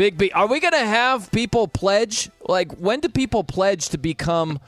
[0.01, 0.31] Big B.
[0.31, 2.31] Are we going to have people pledge?
[2.49, 4.59] Like, when do people pledge to become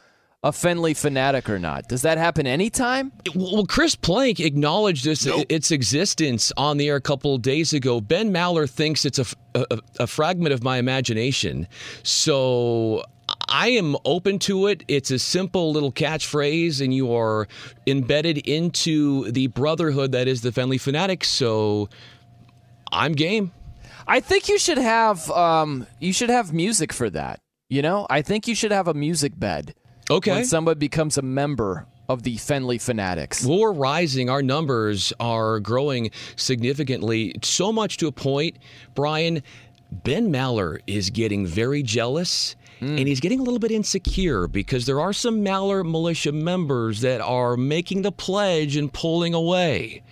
[0.43, 1.89] a Fenley fanatic or not?
[1.89, 3.13] Does that happen anytime?
[3.35, 5.47] Well, Chris Plank acknowledged this, nope.
[5.49, 7.99] its existence on the air a couple days ago.
[7.99, 11.67] Ben Maller thinks it's a, a, a fragment of my imagination.
[12.03, 13.03] So
[13.49, 14.85] I am open to it.
[14.87, 17.49] It's a simple little catchphrase, and you are
[17.87, 21.31] embedded into the brotherhood that is the Fenley Fanatics.
[21.31, 21.89] So
[22.93, 23.51] I'm game.
[24.07, 27.41] I think you should have um, you should have music for that.
[27.69, 29.75] You know, I think you should have a music bed.
[30.11, 30.33] Okay.
[30.33, 33.45] When somebody becomes a member of the Fenley Fanatics.
[33.45, 34.29] Well, we're rising.
[34.29, 38.59] Our numbers are growing significantly, so much to a point,
[38.95, 39.43] Brian.
[39.91, 42.57] Ben Maller is getting very jealous.
[42.81, 42.99] Mm.
[42.99, 47.21] And he's getting a little bit insecure because there are some Maller militia members that
[47.21, 50.03] are making the pledge and pulling away.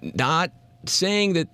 [0.00, 0.52] Not
[0.86, 1.48] saying that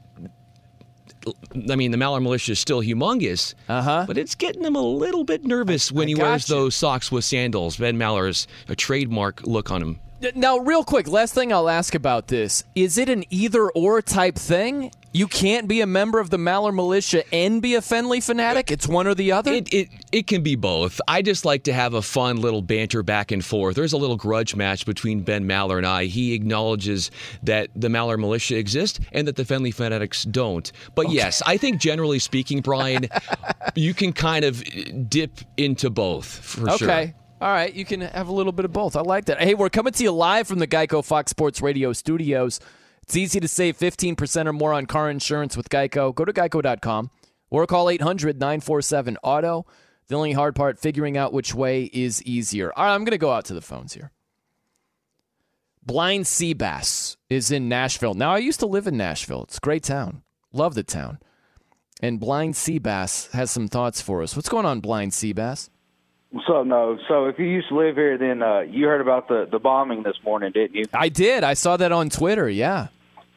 [1.70, 4.04] I mean, the Maller Militia is still humongous, uh-huh.
[4.06, 6.54] but it's getting him a little bit nervous when I he wears you.
[6.54, 7.76] those socks with sandals.
[7.76, 10.00] Ben Maller's a trademark look on him.
[10.34, 14.36] Now, real quick, last thing I'll ask about this: Is it an either or type
[14.36, 14.90] thing?
[15.16, 18.70] You can't be a member of the Maller Militia and be a Fenley fanatic.
[18.70, 19.50] It's one or the other.
[19.50, 21.00] It, it it can be both.
[21.09, 23.76] I just like to have a fun little banter back and forth.
[23.76, 26.05] There's a little grudge match between Ben Maller and I.
[26.05, 27.11] He acknowledges
[27.44, 30.70] that the Maller Militia exists and that the Fenley fanatics don't.
[30.94, 31.14] But okay.
[31.14, 33.09] yes, I think generally speaking, Brian,
[33.74, 34.62] you can kind of
[35.09, 36.76] dip into both for okay.
[36.76, 36.90] sure.
[36.90, 37.14] Okay.
[37.40, 38.96] All right, you can have a little bit of both.
[38.96, 39.40] I like that.
[39.40, 42.61] Hey, we're coming to you live from the Geico Fox Sports Radio studios.
[43.07, 46.12] It's easy to save 15% or more on car insurance with Geico.
[46.12, 47.11] Go to geico.com
[47.51, 49.64] or call 800 947 Auto.
[50.09, 52.73] The only hard part, figuring out which way is easier.
[52.77, 54.11] All right, I'm going to go out to the phones here.
[55.85, 58.14] Blind Sea Bass is in Nashville.
[58.14, 59.45] Now, I used to live in Nashville.
[59.45, 60.23] It's a great town.
[60.53, 61.19] Love the town.
[62.03, 64.35] And Blind Sea Bass has some thoughts for us.
[64.35, 65.71] What's going on, Blind Sea Bass?
[66.47, 66.99] So no.
[67.07, 70.03] So if you used to live here, then uh, you heard about the the bombing
[70.03, 70.85] this morning, didn't you?
[70.92, 71.45] I did.
[71.45, 72.49] I saw that on Twitter.
[72.49, 72.88] Yeah.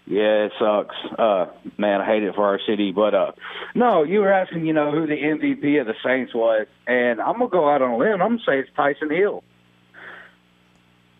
[0.10, 0.96] Yeah, it sucks.
[1.20, 1.46] Uh,
[1.78, 2.92] man, I hate it for our city.
[2.92, 3.32] But uh,
[3.76, 7.34] no, you were asking, you know, who the MVP of the Saints was, and I'm
[7.34, 8.20] gonna go out on a limb.
[8.20, 9.44] I'm gonna say it's Taysom Hill.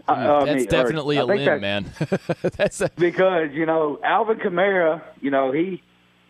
[0.08, 1.86] Uh, that's I mean, definitely or, a limb, man.
[2.58, 5.04] that's a- because you know Alvin Kamara.
[5.22, 5.84] You know he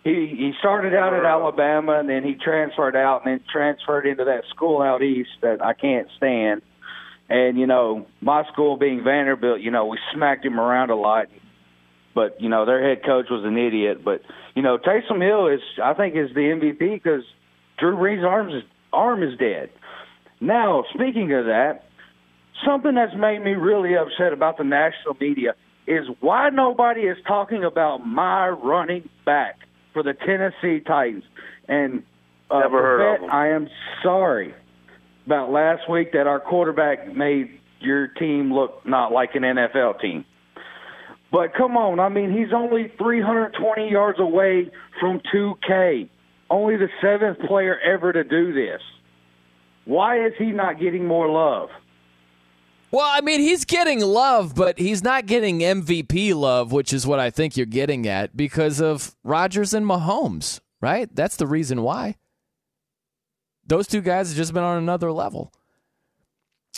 [0.04, 4.26] he he started out at Alabama, and then he transferred out, and then transferred into
[4.26, 6.62] that school out east that I can't stand.
[7.30, 11.28] And you know, my school being Vanderbilt, you know, we smacked him around a lot
[12.20, 14.04] but you know their head coach was an idiot.
[14.04, 14.22] But
[14.54, 17.24] you know Taysom Hill is, I think, is the MVP because
[17.78, 19.70] Drew Brees' arms is, arm is dead.
[20.42, 21.86] Now, speaking of that,
[22.66, 25.56] something that's made me really upset about the national media
[25.88, 29.60] is why nobody is talking about my running back
[29.94, 31.24] for the Tennessee Titans.
[31.70, 32.04] And
[32.52, 33.30] uh, Never heard of him.
[33.32, 33.70] I am
[34.04, 34.54] sorry
[35.26, 40.26] about last week that our quarterback made your team look not like an NFL team.
[41.32, 46.10] But come on, I mean, he's only 320 yards away from 2K.
[46.50, 48.82] Only the seventh player ever to do this.
[49.86, 51.70] Why is he not getting more love?
[52.92, 57.20] Well, I mean, he's getting love, but he's not getting MVP love, which is what
[57.20, 61.08] I think you're getting at because of Rodgers and Mahomes, right?
[61.16, 62.16] That's the reason why.
[63.68, 65.54] Those two guys have just been on another level.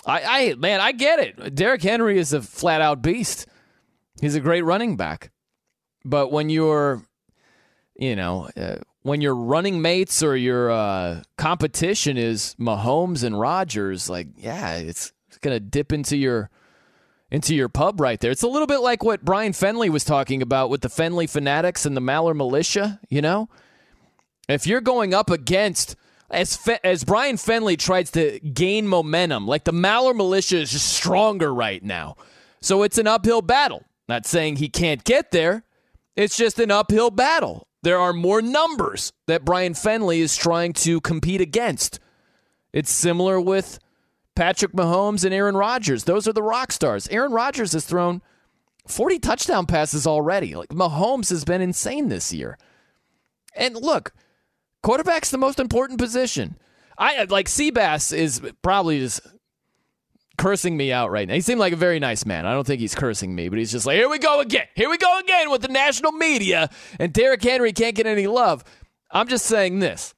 [0.05, 0.21] I,
[0.51, 1.55] I man, I get it.
[1.55, 3.47] Derrick Henry is a flat out beast.
[4.21, 5.31] He's a great running back.
[6.05, 7.03] But when you're,
[7.95, 14.09] you know, uh, when your running mates or your uh, competition is Mahomes and Rodgers,
[14.09, 16.49] like, yeah, it's, it's going to dip into your
[17.31, 18.29] into your pub right there.
[18.29, 21.85] It's a little bit like what Brian Fenley was talking about with the Fenley Fanatics
[21.85, 23.47] and the Maller Militia, you know?
[24.49, 25.95] If you're going up against
[26.29, 30.89] as Fe- as Brian Fenley tries to gain momentum, like the Maller militia is just
[30.89, 32.17] stronger right now.
[32.61, 33.85] So it's an uphill battle.
[34.11, 35.63] Not saying he can't get there.
[36.17, 37.69] It's just an uphill battle.
[37.81, 41.97] There are more numbers that Brian Fenley is trying to compete against.
[42.73, 43.79] It's similar with
[44.35, 46.03] Patrick Mahomes and Aaron Rodgers.
[46.03, 47.07] Those are the rock stars.
[47.07, 48.21] Aaron Rodgers has thrown
[48.85, 50.55] 40 touchdown passes already.
[50.55, 52.57] Like Mahomes has been insane this year.
[53.55, 54.11] And look,
[54.83, 56.57] quarterback's the most important position.
[56.97, 59.21] I like Seabass is probably just
[60.41, 61.35] cursing me out right now.
[61.35, 62.47] He seemed like a very nice man.
[62.47, 64.65] I don't think he's cursing me, but he's just like, here we go again.
[64.73, 68.63] Here we go again with the national media, and Derrick Henry can't get any love.
[69.11, 70.15] I'm just saying this.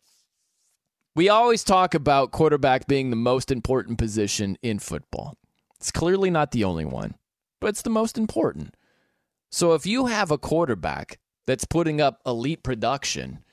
[1.14, 5.36] We always talk about quarterback being the most important position in football.
[5.82, 7.16] It's clearly not the only one,
[7.60, 8.76] but it's the most important.
[9.52, 13.44] So if you have a quarterback that's putting up elite production,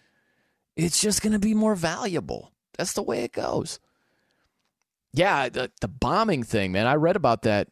[0.77, 2.53] it's just going to be more valuable.
[2.79, 3.81] That's the way it goes.
[5.13, 6.87] Yeah, the, the bombing thing, man.
[6.87, 7.69] I read about that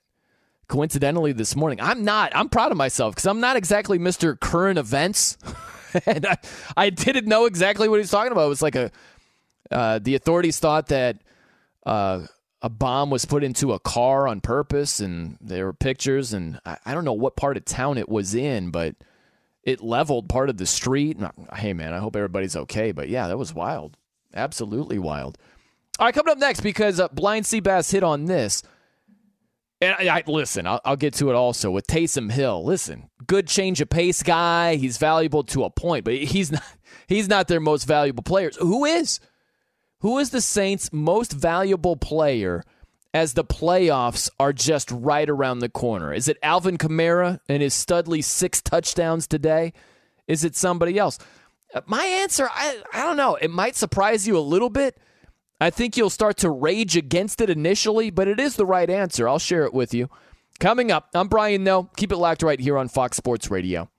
[0.69, 1.81] coincidentally this morning.
[1.81, 4.39] I'm not, I'm proud of myself because I'm not exactly Mr.
[4.39, 5.39] Current Events.
[6.07, 6.37] and I,
[6.77, 8.47] I didn't know exactly what he's talking about.
[8.47, 8.91] It was like a,
[9.71, 11.19] uh, the authorities thought that
[11.87, 12.27] uh,
[12.63, 16.79] a bomb was put into a car on purpose, and there were pictures, and I,
[16.87, 18.97] I don't know what part of town it was in, but
[19.63, 21.19] it leveled part of the street.
[21.55, 22.93] Hey, man, I hope everybody's okay.
[22.93, 23.97] But yeah, that was wild.
[24.35, 25.39] Absolutely wild.
[25.99, 28.63] All right, coming up next, because uh, Blind Seabass hit on this.
[29.81, 32.65] And I, I listen, I'll, I'll, get to it also with Taysom Hill.
[32.65, 34.77] Listen, good change of pace guy.
[34.77, 36.63] He's valuable to a point, but he's not.
[37.07, 38.51] He's not their most valuable player.
[38.61, 39.19] Who is?
[40.01, 42.63] Who is the Saints' most valuable player
[43.15, 46.13] as the playoffs are just right around the corner?
[46.13, 49.73] Is it Alvin Kamara and his Studley six touchdowns today?
[50.27, 51.19] Is it somebody else?
[51.75, 53.37] Uh, my answer, I, I don't know.
[53.37, 54.99] It might surprise you a little bit.
[55.61, 59.29] I think you'll start to rage against it initially, but it is the right answer.
[59.29, 60.09] I'll share it with you.
[60.61, 61.91] Coming up, I'm Brian Noe.
[61.97, 63.91] Keep it locked right here on Fox Sports Radio.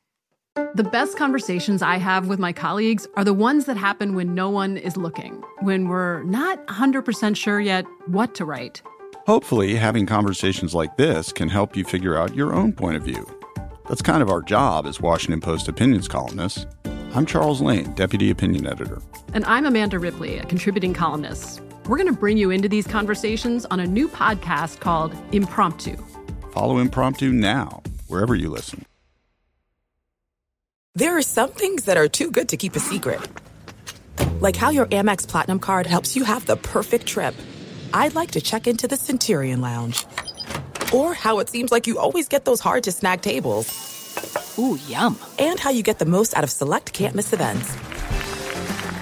[0.75, 4.49] The best conversations I have with my colleagues are the ones that happen when no
[4.49, 8.81] one is looking, when we're not 100% sure yet what to write.
[9.25, 13.25] Hopefully, having conversations like this can help you figure out your own point of view.
[13.87, 16.65] That's kind of our job as Washington Post opinions columnists.
[17.15, 19.01] I'm Charles Lane, Deputy Opinion Editor.
[19.33, 21.59] And I'm Amanda Ripley, a contributing columnist.
[21.87, 25.97] We're going to bring you into these conversations on a new podcast called Impromptu.
[26.51, 28.85] Follow Impromptu now, wherever you listen.
[30.93, 33.19] There are some things that are too good to keep a secret,
[34.39, 37.33] like how your Amex Platinum card helps you have the perfect trip.
[37.91, 40.05] I'd like to check into the Centurion Lounge,
[40.93, 43.97] or how it seems like you always get those hard to snag tables.
[44.57, 45.17] Ooh, yum.
[45.37, 47.71] And how you get the most out of select can't miss events.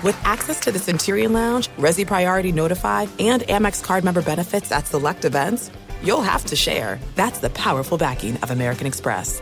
[0.04, 4.88] With access to the Centurion Lounge, Resy Priority Notify, and Amex card member benefits at
[4.88, 5.72] select events,
[6.04, 7.00] you'll have to share.
[7.16, 9.42] That's the powerful backing of American Express.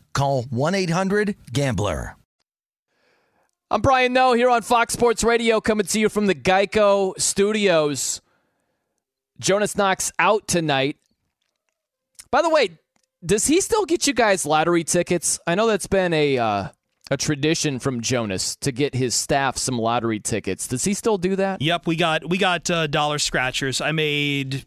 [0.13, 2.15] call 1-800-GAMBLER.
[3.69, 8.21] I'm Brian Noe here on Fox Sports Radio, coming to you from the Geico Studios.
[9.39, 10.97] Jonas Knox out tonight.
[12.31, 12.77] By the way,
[13.25, 15.39] does he still get you guys lottery tickets?
[15.47, 16.67] I know that's been a uh,
[17.11, 20.67] a tradition from Jonas to get his staff some lottery tickets.
[20.67, 21.61] Does he still do that?
[21.61, 23.81] Yep, we got we got uh, dollar scratchers.
[23.81, 24.65] I made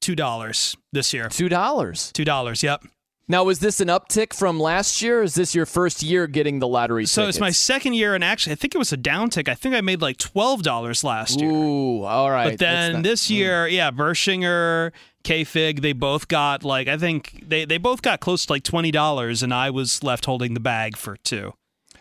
[0.00, 1.28] two dollars this year.
[1.28, 2.12] Two dollars.
[2.12, 2.62] Two dollars.
[2.62, 2.84] Yep.
[3.26, 5.22] Now, is this an uptick from last year?
[5.22, 7.36] is this your first year getting the lottery so tickets?
[7.36, 9.48] it's my second year, and actually, I think it was a downtick.
[9.48, 11.50] I think I made like twelve dollars last year.
[11.50, 12.50] Ooh, all right.
[12.50, 13.30] But then not, this mm.
[13.30, 18.20] year, yeah, Bershinger, K Fig, they both got like I think they they both got
[18.20, 21.54] close to like twenty dollars, and I was left holding the bag for two.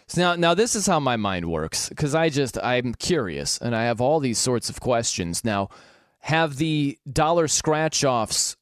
[0.07, 3.74] So now, now this is how my mind works because I just I'm curious and
[3.74, 5.45] I have all these sorts of questions.
[5.45, 5.69] Now,
[6.19, 8.57] have the dollar scratch offs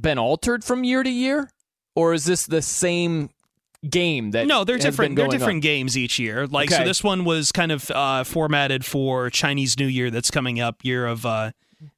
[0.00, 1.50] been altered from year to year?
[1.96, 3.30] Or is this the same
[3.88, 5.16] game that no, they're different.
[5.16, 5.60] They're different on?
[5.60, 6.46] games each year.
[6.46, 10.60] Like so, this one was kind of uh, formatted for Chinese New Year that's coming
[10.60, 11.52] up, year of uh,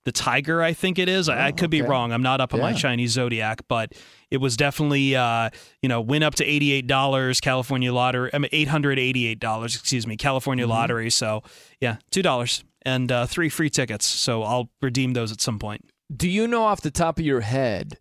[0.05, 0.63] the tiger.
[0.63, 1.29] I think it is.
[1.29, 2.13] I, I could be Oh, wrong.
[2.13, 3.93] I'm not up on my Chinese zodiac, but
[4.31, 5.51] it was definitely uh,
[5.83, 8.31] you know went up to eighty eight dollars California lottery.
[8.33, 9.75] I mean eight hundred eighty eight dollars.
[9.77, 10.71] Excuse me, California Mm-hmm.
[10.73, 11.11] lottery.
[11.11, 11.43] So
[11.81, 14.07] yeah, two dollars and uh, three free tickets.
[14.07, 15.85] So I'll redeem those at some point.
[16.15, 17.99] Do you know off the top of your head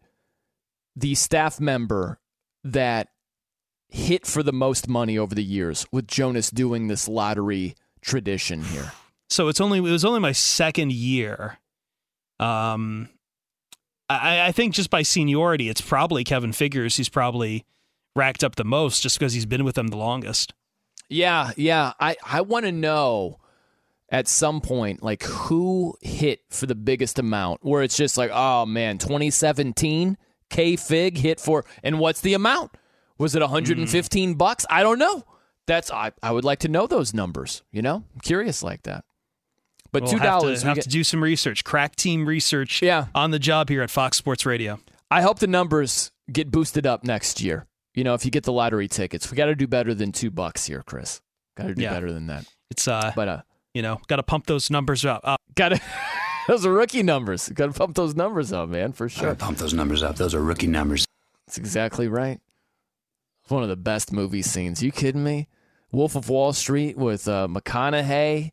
[0.97, 2.19] the staff member
[2.63, 3.09] that
[3.87, 8.91] hit for the most money over the years with Jonas doing this lottery tradition here?
[9.29, 11.59] So it's only it was only my second year.
[12.39, 13.09] Um,
[14.09, 16.95] I, I think just by seniority, it's probably Kevin Figures.
[16.95, 17.65] He's probably
[18.15, 20.53] racked up the most just because he's been with them the longest.
[21.09, 21.93] Yeah, yeah.
[21.99, 23.39] I, I want to know
[24.09, 28.65] at some point, like, who hit for the biggest amount where it's just like, oh,
[28.65, 30.17] man, 2017,
[30.49, 32.71] K Fig hit for, and what's the amount?
[33.17, 34.65] Was it 115 bucks?
[34.69, 35.23] I don't know.
[35.65, 38.03] That's, I, I would like to know those numbers, you know?
[38.13, 39.03] I'm curious like that.
[39.91, 40.19] But We'll $2.
[40.19, 41.63] have to, we have get- to do some research.
[41.63, 42.81] Crack team research.
[42.81, 43.07] Yeah.
[43.15, 44.79] on the job here at Fox Sports Radio.
[45.09, 47.65] I hope the numbers get boosted up next year.
[47.95, 50.29] You know, if you get the lottery tickets, we got to do better than two
[50.29, 51.21] bucks here, Chris.
[51.55, 51.91] Got to do Yeah.
[51.93, 52.45] better than that.
[52.69, 53.41] It's uh, but uh,
[53.73, 55.21] you know, got to pump those numbers up.
[55.23, 55.41] up.
[55.55, 55.81] got to.
[56.47, 57.49] those are rookie numbers.
[57.49, 59.35] Got to pump those numbers up, man, for sure.
[59.35, 60.15] Pump those numbers up.
[60.15, 61.05] Those are rookie numbers.
[61.45, 62.39] That's exactly right.
[63.43, 64.81] It's one of the best movie scenes.
[64.83, 65.47] You kidding me?
[65.91, 68.51] Wolf of Wall Street with uh, McConaughey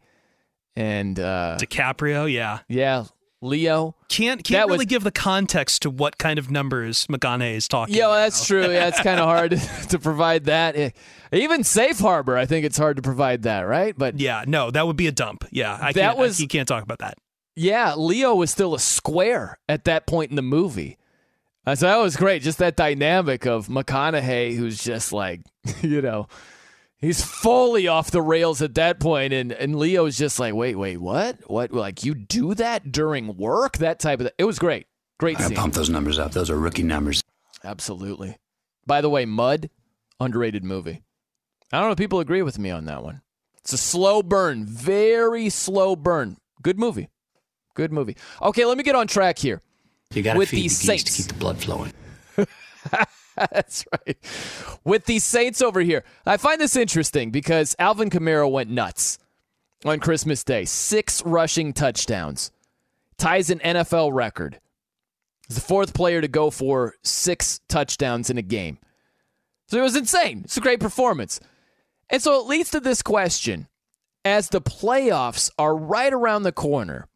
[0.77, 2.31] and uh, DiCaprio.
[2.33, 3.05] Yeah, yeah,
[3.43, 3.97] Leo.
[4.09, 7.95] Can't can't was- really give the context to what kind of numbers McConaughey is talking.
[7.97, 8.71] Yeah, well, that's true.
[8.71, 9.51] Yeah, it's kind of hard
[9.91, 10.77] to provide that.
[10.77, 10.91] Eh,
[11.33, 13.99] Even Safe Harbor, I think it's hard to provide that, right?
[13.99, 15.45] But Yeah, no, that would be a dump.
[15.51, 17.19] Yeah, I That can't, was- I, you can't talk about that.
[17.57, 20.99] Yeah, Leo was still a square at that point in the movie.
[21.67, 22.43] Uh, so that was great.
[22.43, 25.41] Just that dynamic of McConaughey, who's just like,
[25.81, 26.27] you know,
[26.99, 30.99] he's fully off the rails at that point, and and Leo's just like, wait, wait,
[30.99, 31.39] what?
[31.49, 31.73] What?
[31.73, 33.79] Like you do that during work?
[33.79, 34.31] That type of.
[34.37, 34.87] It was great.
[35.19, 36.33] Great Gotta pump those numbers up.
[36.33, 37.23] Those are rookie numbers.
[37.63, 38.37] Absolutely.
[38.87, 39.71] By the way, Mud,
[40.21, 41.03] underrated movie.
[41.73, 43.23] I don't know if people agree with me on that one.
[43.59, 46.37] It's a slow burn, very slow burn.
[46.63, 47.09] Good movie.
[47.75, 48.17] Good movie.
[48.41, 49.61] Okay, let me get on track here.
[50.13, 51.17] You gotta with feed these the geese Saints.
[51.17, 51.93] to keep the blood flowing.
[53.37, 54.17] That's right.
[54.85, 59.19] With these Saints over here, I find this interesting because Alvin Kamara went nuts
[59.85, 60.65] on Christmas Day.
[60.65, 62.53] Six rushing touchdowns,
[63.19, 64.61] ties an NFL record.
[65.49, 68.79] He's the fourth player to go for six touchdowns in a game.
[69.69, 70.43] So it was insane.
[70.45, 71.41] It's a great performance.
[72.11, 73.67] And so it leads to this question
[74.25, 77.09] as the playoffs are right around the corner,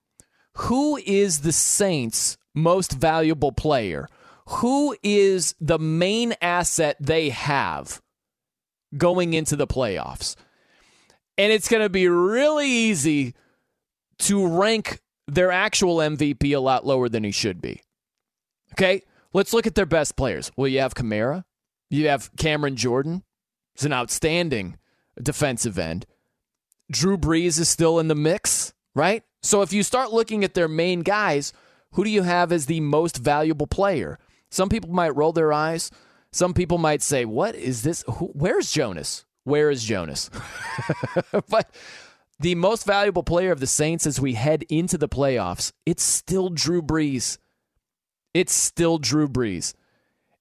[0.58, 4.08] who is the Saints' most valuable player?
[4.48, 8.02] Who is the main asset they have
[8.96, 10.34] going into the playoffs?
[11.36, 13.34] And it's going to be really easy
[14.20, 17.82] to rank their actual MVP a lot lower than he should be.
[18.72, 19.02] Okay,
[19.32, 20.50] let's look at their best players.
[20.56, 21.44] Well, you have Kamara,
[21.88, 23.22] you have Cameron Jordan,
[23.74, 24.76] he's an outstanding
[25.22, 26.04] defensive end.
[26.90, 29.22] Drew Brees is still in the mix, right?
[29.42, 31.52] So if you start looking at their main guys,
[31.92, 34.18] who do you have as the most valuable player?
[34.50, 35.90] Some people might roll their eyes.
[36.32, 38.02] Some people might say, "What is this?
[38.08, 39.24] Where's Jonas?
[39.44, 40.30] Where is Jonas?"
[41.48, 41.74] but
[42.40, 46.50] the most valuable player of the Saints as we head into the playoffs, it's still
[46.50, 47.38] Drew Brees.
[48.34, 49.74] It's still Drew Brees.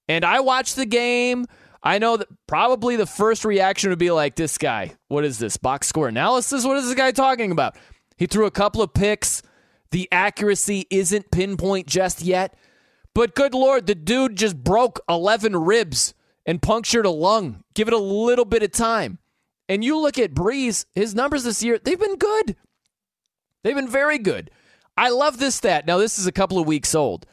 [0.08, 1.46] And I watched the game.
[1.82, 5.56] I know that probably the first reaction would be like, this guy, what is this?
[5.56, 6.64] Box score analysis?
[6.64, 7.76] What is this guy talking about?
[8.18, 9.42] He threw a couple of picks.
[9.92, 12.54] The accuracy isn't pinpoint just yet.
[13.14, 16.12] But good Lord, the dude just broke 11 ribs
[16.44, 17.62] and punctured a lung.
[17.74, 19.18] Give it a little bit of time.
[19.68, 22.56] And you look at Brees, his numbers this year, they've been good.
[23.62, 24.50] They've been very good.
[24.96, 25.86] I love this stat.
[25.86, 27.26] Now, this is a couple of weeks old.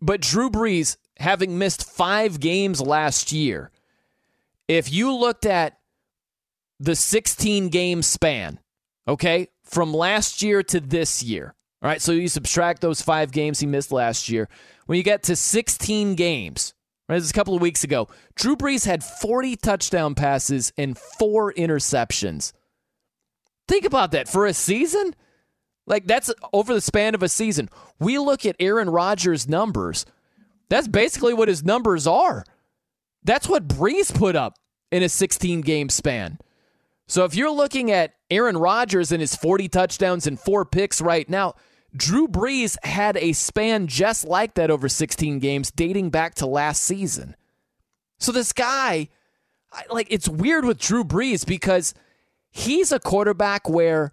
[0.00, 3.70] But Drew Brees, having missed five games last year,
[4.66, 5.78] if you looked at
[6.80, 8.58] the 16 game span,
[9.06, 13.58] okay, from last year to this year, all right, so you subtract those five games
[13.58, 14.48] he missed last year.
[14.86, 16.74] When you get to 16 games,
[17.08, 20.96] right, this is a couple of weeks ago, Drew Brees had 40 touchdown passes and
[20.96, 22.52] four interceptions.
[23.66, 25.14] Think about that for a season.
[25.86, 27.68] Like that's over the span of a season.
[27.98, 30.06] We look at Aaron Rodgers' numbers.
[30.68, 32.44] That's basically what his numbers are.
[33.24, 34.54] That's what Brees put up
[34.90, 36.38] in a 16 game span.
[37.08, 41.28] So if you're looking at Aaron Rodgers and his 40 touchdowns and four picks right
[41.28, 41.54] now,
[41.94, 46.82] Drew Brees had a span just like that over 16 games dating back to last
[46.82, 47.36] season.
[48.18, 49.08] So this guy,
[49.90, 51.92] like, it's weird with Drew Brees because
[52.50, 54.12] he's a quarterback where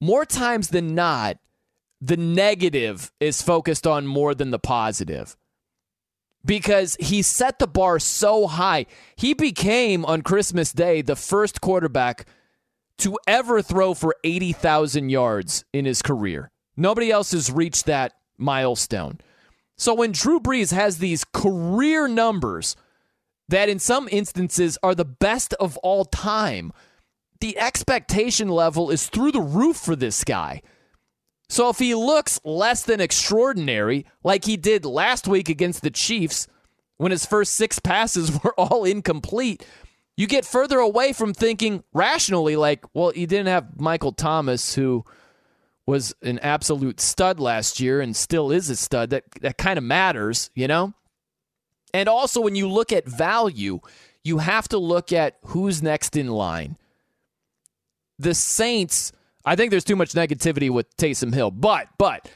[0.00, 1.38] more times than not,
[2.00, 5.36] the negative is focused on more than the positive
[6.44, 8.86] because he set the bar so high.
[9.16, 12.26] He became on Christmas Day the first quarterback
[12.98, 16.50] to ever throw for 80,000 yards in his career.
[16.76, 19.18] Nobody else has reached that milestone.
[19.76, 22.76] So when Drew Brees has these career numbers
[23.48, 26.72] that in some instances are the best of all time,
[27.40, 30.62] the expectation level is through the roof for this guy.
[31.54, 36.48] So if he looks less than extraordinary, like he did last week against the Chiefs,
[36.96, 39.64] when his first six passes were all incomplete,
[40.16, 45.04] you get further away from thinking rationally, like, well, you didn't have Michael Thomas, who
[45.86, 49.10] was an absolute stud last year and still is a stud.
[49.10, 50.92] That that kind of matters, you know?
[51.92, 53.78] And also when you look at value,
[54.24, 56.78] you have to look at who's next in line.
[58.18, 59.12] The Saints,
[59.44, 62.30] I think there's too much negativity with Taysom Hill, but but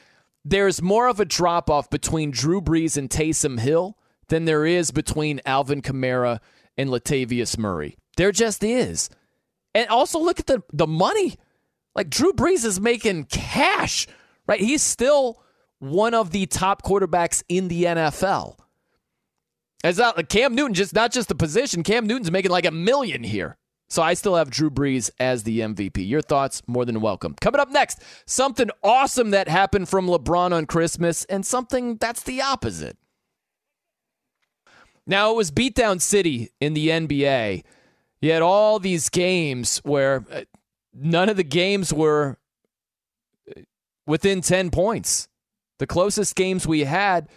[0.45, 3.97] there's more of a drop off between Drew Brees and Taysom Hill
[4.27, 6.39] than there is between Alvin Kamara
[6.77, 7.97] and Latavius Murray.
[8.17, 9.09] There just is.
[9.73, 11.35] And also look at the the money.
[11.95, 14.07] Like Drew Brees is making cash,
[14.47, 14.59] right?
[14.59, 15.41] He's still
[15.79, 18.57] one of the top quarterbacks in the NFL.
[19.83, 21.83] As not like Cam Newton, just not just the position.
[21.83, 23.57] Cam Newton's making like a million here.
[23.89, 26.07] So I still have Drew Brees as the MVP.
[26.07, 27.35] Your thoughts more than welcome.
[27.41, 32.41] Coming up next, something awesome that happened from LeBron on Christmas and something that's the
[32.41, 32.97] opposite.
[35.07, 37.63] Now, it was beatdown city in the NBA.
[38.21, 40.41] You had all these games where uh,
[40.93, 42.37] none of the games were
[43.49, 43.61] uh,
[44.05, 45.27] within 10 points.
[45.79, 47.27] The closest games we had,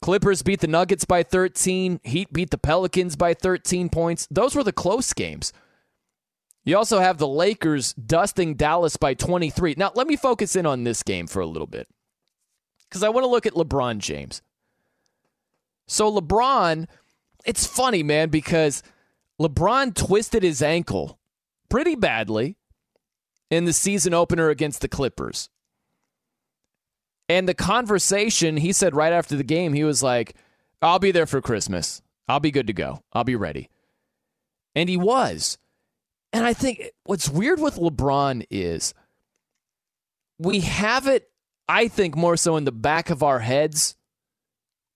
[0.00, 4.26] Clippers beat the Nuggets by 13, Heat beat the Pelicans by 13 points.
[4.28, 5.52] Those were the close games.
[6.66, 9.76] You also have the Lakers dusting Dallas by 23.
[9.78, 11.88] Now, let me focus in on this game for a little bit
[12.88, 14.42] because I want to look at LeBron James.
[15.86, 16.88] So, LeBron,
[17.44, 18.82] it's funny, man, because
[19.40, 21.20] LeBron twisted his ankle
[21.68, 22.56] pretty badly
[23.48, 25.48] in the season opener against the Clippers.
[27.28, 30.34] And the conversation, he said right after the game, he was like,
[30.82, 32.02] I'll be there for Christmas.
[32.28, 33.04] I'll be good to go.
[33.12, 33.70] I'll be ready.
[34.74, 35.58] And he was.
[36.36, 38.92] And I think what's weird with LeBron is
[40.38, 41.30] we have it,
[41.66, 43.96] I think, more so in the back of our heads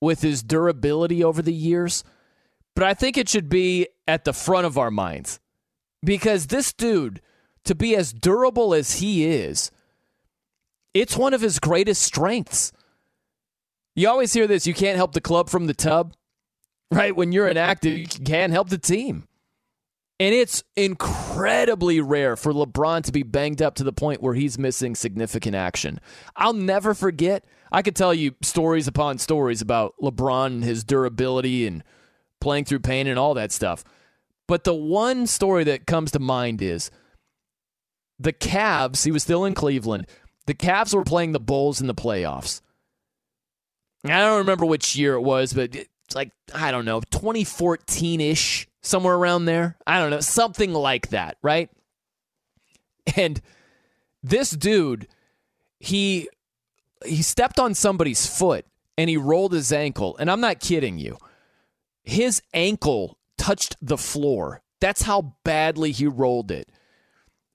[0.02, 2.04] with his durability over the years,
[2.74, 5.40] but I think it should be at the front of our minds
[6.04, 7.22] because this dude,
[7.64, 9.70] to be as durable as he is,
[10.92, 12.70] it's one of his greatest strengths.
[13.96, 16.12] You always hear this you can't help the club from the tub,
[16.90, 17.16] right?
[17.16, 19.26] When you're inactive, you can't help the team.
[20.20, 24.58] And it's incredibly rare for LeBron to be banged up to the point where he's
[24.58, 25.98] missing significant action.
[26.36, 27.46] I'll never forget.
[27.72, 31.82] I could tell you stories upon stories about LeBron and his durability and
[32.38, 33.82] playing through pain and all that stuff.
[34.46, 36.90] But the one story that comes to mind is
[38.18, 40.06] the Cavs, he was still in Cleveland.
[40.44, 42.60] The Cavs were playing the Bulls in the playoffs.
[44.04, 48.66] I don't remember which year it was, but it's like, I don't know, 2014 ish
[48.82, 49.76] somewhere around there.
[49.86, 51.70] I don't know, something like that, right?
[53.16, 53.40] And
[54.22, 55.08] this dude,
[55.78, 56.28] he
[57.04, 58.66] he stepped on somebody's foot
[58.98, 61.16] and he rolled his ankle, and I'm not kidding you.
[62.02, 64.62] His ankle touched the floor.
[64.80, 66.70] That's how badly he rolled it.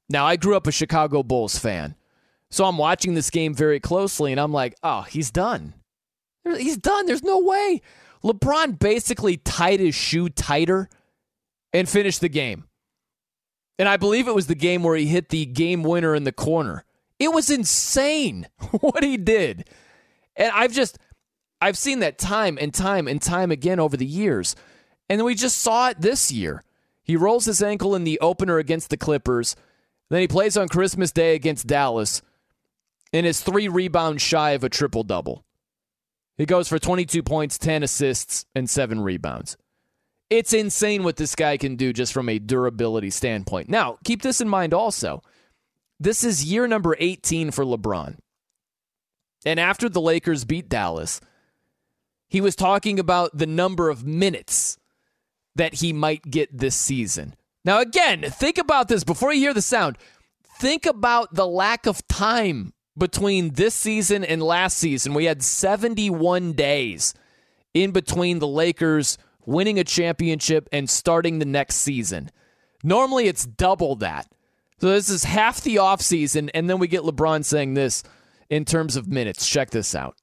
[0.10, 1.96] Now, I grew up a Chicago Bulls fan.
[2.52, 5.74] So I'm watching this game very closely and I'm like, "Oh, he's done.
[6.44, 7.06] He's done.
[7.06, 7.82] There's no way."
[8.24, 10.90] LeBron basically tied his shoe tighter
[11.76, 12.64] and finished the game.
[13.78, 16.32] And I believe it was the game where he hit the game winner in the
[16.32, 16.86] corner.
[17.20, 18.48] It was insane
[18.80, 19.68] what he did.
[20.38, 20.98] And I've just
[21.62, 24.56] I've seen that time and time and time again over the years.
[25.10, 26.64] And we just saw it this year.
[27.04, 29.56] He rolls his ankle in the opener against the Clippers.
[30.10, 32.22] Then he plays on Christmas Day against Dallas
[33.12, 35.46] and is three rebounds shy of a triple double.
[36.38, 39.58] He goes for 22 points, 10 assists, and seven rebounds.
[40.30, 43.70] It's insane what this guy can do just from a durability standpoint.
[43.70, 45.22] Now, keep this in mind also.
[46.00, 48.18] This is year number 18 for LeBron.
[49.46, 51.22] And after the Lakers beat Dallas,
[52.28, 54.78] he was talking about the number of minutes
[55.56, 57.36] that he might get this season.
[57.64, 59.98] Now, again, think about this before you hear the sound.
[60.60, 65.14] Think about the lack of time between this season and last season.
[65.14, 67.14] We had 71 days
[67.74, 69.18] in between the Lakers
[69.48, 72.30] winning a championship and starting the next season.
[72.84, 74.28] Normally it's double that.
[74.80, 78.04] So this is half the offseason, and then we get LeBron saying this
[78.50, 79.48] in terms of minutes.
[79.48, 80.16] Check this out.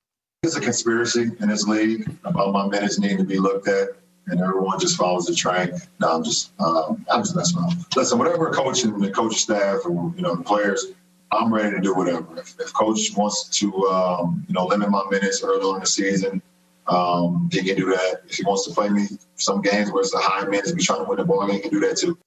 [0.42, 3.88] It's a conspiracy in this league about my minutes needing to be looked at,
[4.26, 5.72] and everyone just follows the train.
[6.00, 7.86] No, I'm just, um, I'm just messing around.
[7.96, 10.86] Listen, whatever coach and the coach staff or you know the players,
[11.32, 12.26] I'm ready to do whatever.
[12.36, 16.42] If, if coach wants to, um, you know, limit my minutes early in the season,
[16.86, 18.22] um, he can do that.
[18.28, 19.06] If he wants to play me
[19.36, 21.60] some games where it's a high minutes, be trying to win the ball game, he
[21.62, 22.18] can do that too.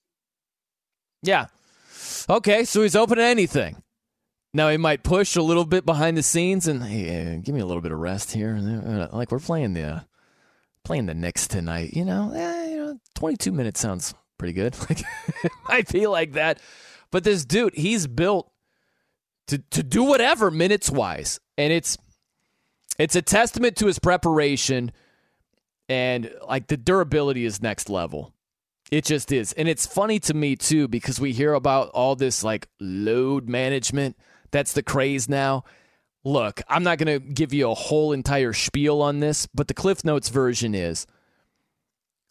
[1.21, 1.47] Yeah.
[2.29, 3.81] Okay, so he's open to anything.
[4.53, 7.65] Now he might push a little bit behind the scenes and hey, give me a
[7.65, 8.55] little bit of rest here.
[9.11, 9.99] Like we're playing the uh,
[10.85, 11.91] playing the Knicks tonight.
[11.93, 14.75] You know, eh, you know, 22 minutes sounds pretty good.
[14.89, 15.03] Like
[15.67, 16.61] might be like that.
[17.11, 18.49] But this dude, he's built
[19.47, 21.97] to to do whatever minutes wise, and it's
[22.97, 24.91] it's a testament to his preparation
[25.89, 28.33] and like the durability is next level.
[28.91, 29.53] It just is.
[29.53, 34.15] And it's funny to me too because we hear about all this like load management.
[34.51, 35.63] That's the craze now.
[36.23, 39.75] Look, I'm not going to give you a whole entire spiel on this, but the
[39.75, 41.05] Cliff Notes version is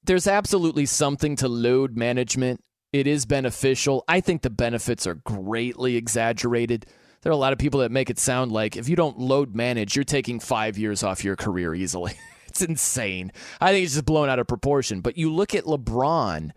[0.02, 2.62] there's absolutely something to load management.
[2.92, 4.04] It is beneficial.
[4.06, 6.86] I think the benefits are greatly exaggerated.
[7.24, 9.54] There are a lot of people that make it sound like if you don't load
[9.54, 12.12] manage, you're taking five years off your career easily.
[12.46, 13.32] it's insane.
[13.62, 15.00] I think it's just blown out of proportion.
[15.00, 16.50] But you look at LeBron,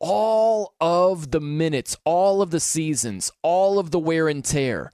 [0.00, 4.90] all of the minutes, all of the seasons, all of the wear and tear.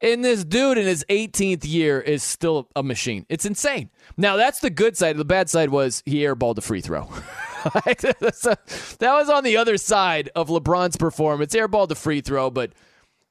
[0.00, 3.24] And this dude in his 18th year is still a machine.
[3.28, 3.88] It's insane.
[4.16, 5.16] Now, that's the good side.
[5.16, 7.04] The bad side was he airballed the free throw.
[7.64, 11.54] that was on the other side of LeBron's performance.
[11.54, 12.72] Airballed the free throw, but,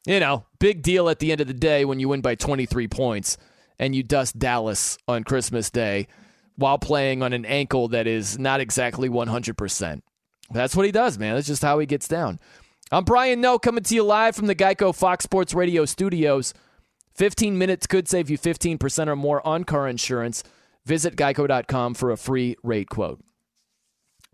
[0.06, 2.88] you know, big deal at the end of the day when you win by 23
[2.88, 3.38] points
[3.80, 6.08] and you dust Dallas on Christmas Day
[6.56, 10.02] while playing on an ankle that is not exactly 100%.
[10.52, 11.36] That's what he does, man.
[11.36, 12.40] That's just how he gets down.
[12.92, 16.54] I'm Brian Noe coming to you live from the Geico Fox Sports Radio studios.
[17.14, 20.44] 15 minutes could save you 15% or more on car insurance.
[20.86, 23.22] Visit geico.com for a free rate quote.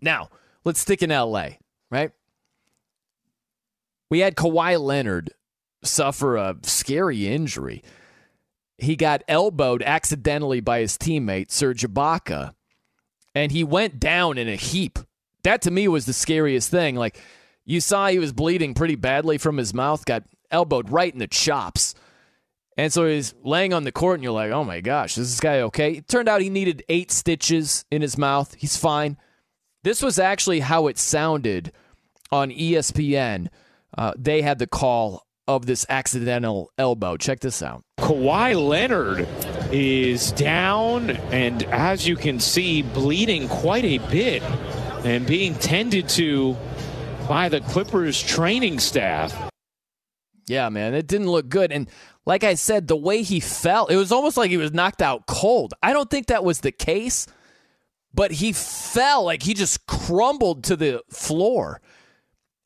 [0.00, 0.28] Now,
[0.64, 1.50] let's stick in LA,
[1.90, 2.10] right?
[4.10, 5.30] We had Kawhi Leonard
[5.82, 7.82] suffer a scary injury.
[8.78, 12.54] He got elbowed accidentally by his teammate, Serge Ibaka,
[13.34, 14.98] and he went down in a heap.
[15.42, 16.96] That to me was the scariest thing.
[16.96, 17.20] Like,
[17.64, 21.26] you saw he was bleeding pretty badly from his mouth, got elbowed right in the
[21.26, 21.94] chops.
[22.76, 25.40] And so he's laying on the court, and you're like, oh my gosh, is this
[25.40, 25.94] guy okay?
[25.94, 28.54] It turned out he needed eight stitches in his mouth.
[28.54, 29.16] He's fine.
[29.82, 31.72] This was actually how it sounded
[32.30, 33.48] on ESPN.
[33.96, 37.16] Uh, they had the call of this accidental elbow.
[37.16, 37.82] Check this out.
[37.98, 39.26] Kawhi Leonard
[39.72, 44.42] is down, and as you can see, bleeding quite a bit
[45.04, 46.56] and being tended to
[47.28, 49.50] by the Clippers training staff.
[50.46, 51.72] Yeah, man, it didn't look good.
[51.72, 51.88] And
[52.24, 55.26] like I said, the way he fell, it was almost like he was knocked out
[55.26, 55.74] cold.
[55.82, 57.26] I don't think that was the case,
[58.14, 61.80] but he fell like he just crumbled to the floor.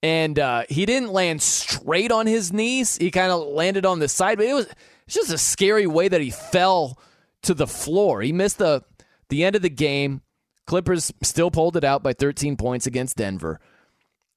[0.03, 2.97] And uh, he didn't land straight on his knees.
[2.97, 4.67] He kind of landed on the side, but it was
[5.07, 6.99] just a scary way that he fell
[7.43, 8.21] to the floor.
[8.23, 8.83] He missed the
[9.29, 10.23] the end of the game.
[10.67, 13.61] Clippers still pulled it out by 13 points against Denver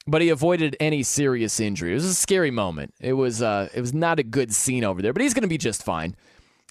[0.08, 1.92] but he avoided any serious injury.
[1.92, 2.94] It was a scary moment.
[3.00, 5.48] It was uh, it was not a good scene over there, but he's going to
[5.48, 6.16] be just fine.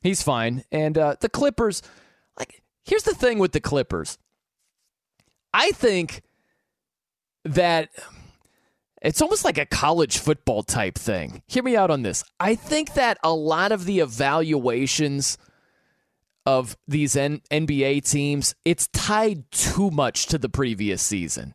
[0.03, 0.65] He's fine.
[0.71, 1.83] And uh, the Clippers,
[2.39, 4.19] like, here's the thing with the Clippers.
[5.53, 6.23] I think
[7.45, 7.91] that
[9.05, 11.43] it's almost like a college football type thing.
[11.47, 12.25] Hear me out on this.
[12.41, 15.37] I think that a lot of the evaluations
[16.47, 21.55] of these N- NBA teams, it's tied too much to the previous season.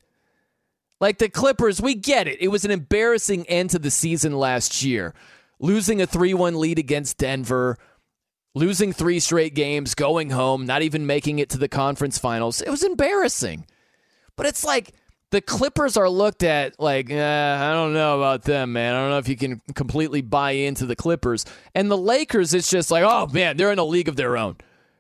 [1.02, 2.42] Like the Clippers, we get it.
[2.42, 5.16] It was an embarrassing end to the season last year.
[5.60, 7.78] Losing a 3 1 lead against Denver,
[8.54, 12.62] losing three straight games, going home, not even making it to the conference finals.
[12.62, 13.66] It was embarrassing.
[14.36, 14.94] But it's like
[15.32, 18.96] the Clippers are looked at like, eh, I don't know about them, man.
[18.96, 21.46] I don't know if you can completely buy into the Clippers.
[21.76, 24.58] And the Lakers, it's just like, oh, man, they're in a league of their own.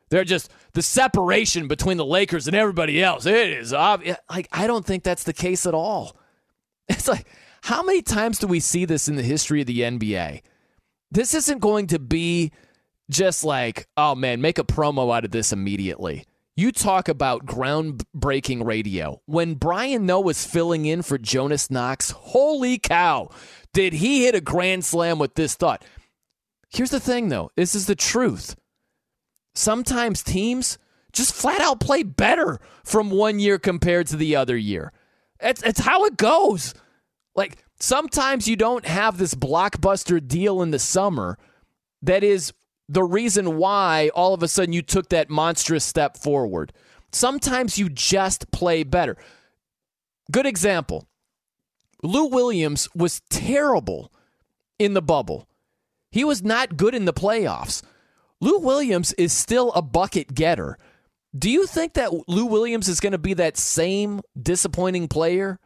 [0.09, 3.25] They're just the separation between the Lakers and everybody else.
[3.25, 4.17] It is obvious.
[4.30, 6.15] Like I don't think that's the case at all.
[6.91, 7.27] It's like
[7.61, 10.41] how many times do we see this in the history of the NBA?
[11.11, 12.51] This isn't going to be
[13.11, 16.25] just like, oh man, make a promo out of this immediately.
[16.60, 19.22] You talk about groundbreaking radio.
[19.26, 23.30] When Brian Noe was filling in for Jonas Knox, holy cow,
[23.72, 25.86] did he hit a grand slam with this thought?
[26.70, 28.57] Here's the thing, though this is the truth.
[29.55, 30.78] Sometimes teams
[31.14, 34.91] just flat out play better from one year compared to the other year.
[35.39, 36.74] It's, it's how it goes.
[37.36, 41.38] Like, sometimes you don't have this blockbuster deal in the summer
[42.01, 42.51] that is
[42.90, 46.74] the reason why all of a sudden you took that monstrous step forward.
[47.12, 49.16] Sometimes you just play better.
[50.32, 51.08] Good example
[52.02, 54.12] Lou Williams was terrible
[54.78, 55.48] in the bubble.
[56.12, 57.84] He was not good in the playoffs.
[58.42, 60.78] Lou Williams is still a bucket getter.
[61.38, 65.60] Do you think that Lou Williams is going to be that same disappointing player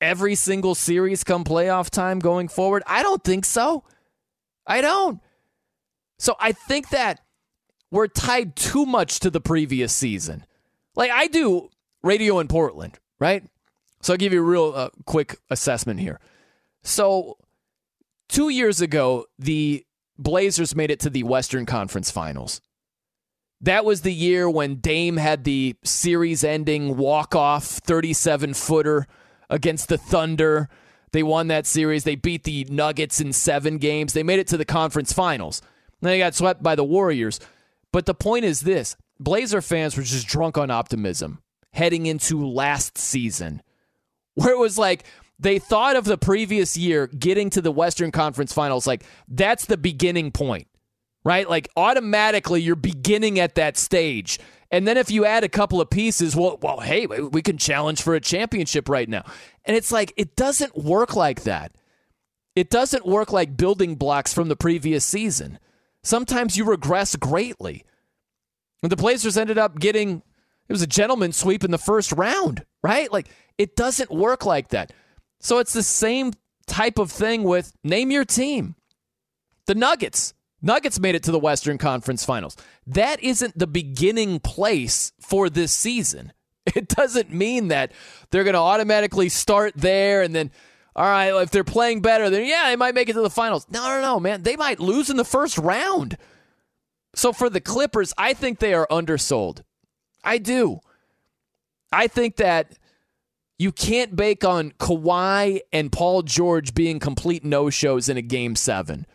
[0.00, 2.82] every single series come playoff time going forward?
[2.86, 3.84] I don't think so.
[4.66, 5.20] I don't.
[6.18, 7.20] So I think that
[7.90, 10.44] we're tied too much to the previous season.
[10.94, 11.70] Like I do
[12.02, 13.44] radio in Portland, right?
[14.00, 16.20] So I'll give you a real uh, quick assessment here.
[16.82, 17.38] So
[18.28, 19.84] two years ago, the
[20.18, 22.60] Blazers made it to the Western Conference Finals.
[23.60, 29.06] That was the year when Dame had the series ending walk off 37 footer
[29.48, 30.68] against the Thunder.
[31.12, 32.04] They won that series.
[32.04, 34.12] They beat the Nuggets in seven games.
[34.12, 35.62] They made it to the conference finals.
[36.00, 37.40] They got swept by the Warriors.
[37.92, 41.42] But the point is this Blazer fans were just drunk on optimism
[41.72, 43.62] heading into last season,
[44.34, 45.04] where it was like,
[45.38, 49.76] they thought of the previous year getting to the Western Conference Finals like that's the
[49.76, 50.66] beginning point,
[51.24, 51.48] right?
[51.48, 54.38] Like automatically you're beginning at that stage.
[54.70, 58.02] And then if you add a couple of pieces, well, well, hey, we can challenge
[58.02, 59.24] for a championship right now.
[59.64, 61.72] And it's like it doesn't work like that.
[62.54, 65.58] It doesn't work like building blocks from the previous season.
[66.06, 67.84] Sometimes you regress greatly.
[68.80, 70.22] And the Blazers ended up getting
[70.68, 73.10] it was a gentleman sweep in the first round, right?
[73.10, 73.28] Like
[73.58, 74.92] it doesn't work like that.
[75.40, 76.32] So it's the same
[76.68, 78.76] type of thing with name your team.
[79.66, 80.32] The Nuggets.
[80.62, 82.56] Nuggets made it to the Western Conference Finals.
[82.86, 86.32] That isn't the beginning place for this season.
[86.74, 87.92] It doesn't mean that
[88.30, 90.50] they're going to automatically start there and then,
[90.96, 93.66] all right, if they're playing better, then yeah, they might make it to the finals.
[93.70, 94.42] No, no, no, man.
[94.42, 96.16] They might lose in the first round.
[97.14, 99.62] So for the Clippers, I think they are undersold.
[100.24, 100.80] I do.
[101.92, 102.78] I think that
[103.58, 108.56] you can't bake on Kawhi and Paul George being complete no shows in a game
[108.56, 109.06] seven.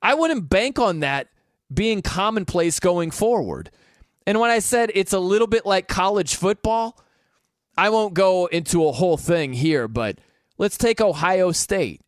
[0.00, 1.28] I wouldn't bank on that
[1.72, 3.70] being commonplace going forward.
[4.26, 6.98] And when I said it's a little bit like college football,
[7.76, 10.18] I won't go into a whole thing here, but
[10.58, 12.00] let's take Ohio State.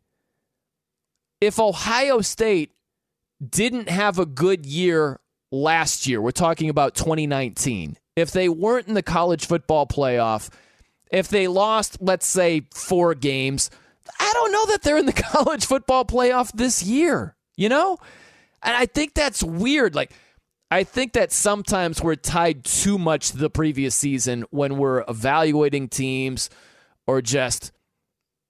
[1.40, 2.72] If Ohio State
[3.46, 5.20] didn't have a good year
[5.52, 10.50] last year, we're talking about 2019, if they weren't in the college football playoff,
[11.12, 13.70] if they lost, let's say, four games,
[14.18, 17.98] I don't know that they're in the college football playoff this year, you know?
[18.62, 19.94] And I think that's weird.
[19.94, 20.12] Like,
[20.70, 25.88] I think that sometimes we're tied too much to the previous season when we're evaluating
[25.88, 26.50] teams
[27.06, 27.72] or just,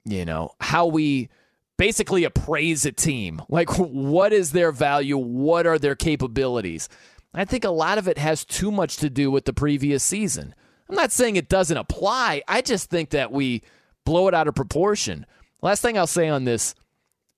[0.09, 1.29] you know, how we
[1.77, 3.43] basically appraise a team.
[3.49, 5.17] Like, what is their value?
[5.17, 6.89] What are their capabilities?
[7.35, 10.55] I think a lot of it has too much to do with the previous season.
[10.89, 12.43] I'm not saying it doesn't apply.
[12.49, 13.63] I just think that we
[14.05, 15.27] blow it out of proportion.
[15.61, 16.75] Last thing I'll say on this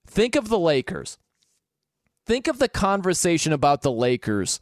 [0.06, 1.18] think of the Lakers.
[2.26, 4.60] Think of the conversation about the Lakers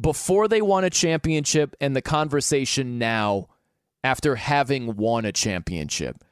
[0.00, 3.48] before they won a championship and the conversation now
[4.04, 6.22] after having won a championship.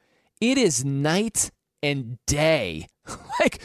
[0.41, 2.87] It is night and day.
[3.39, 3.61] like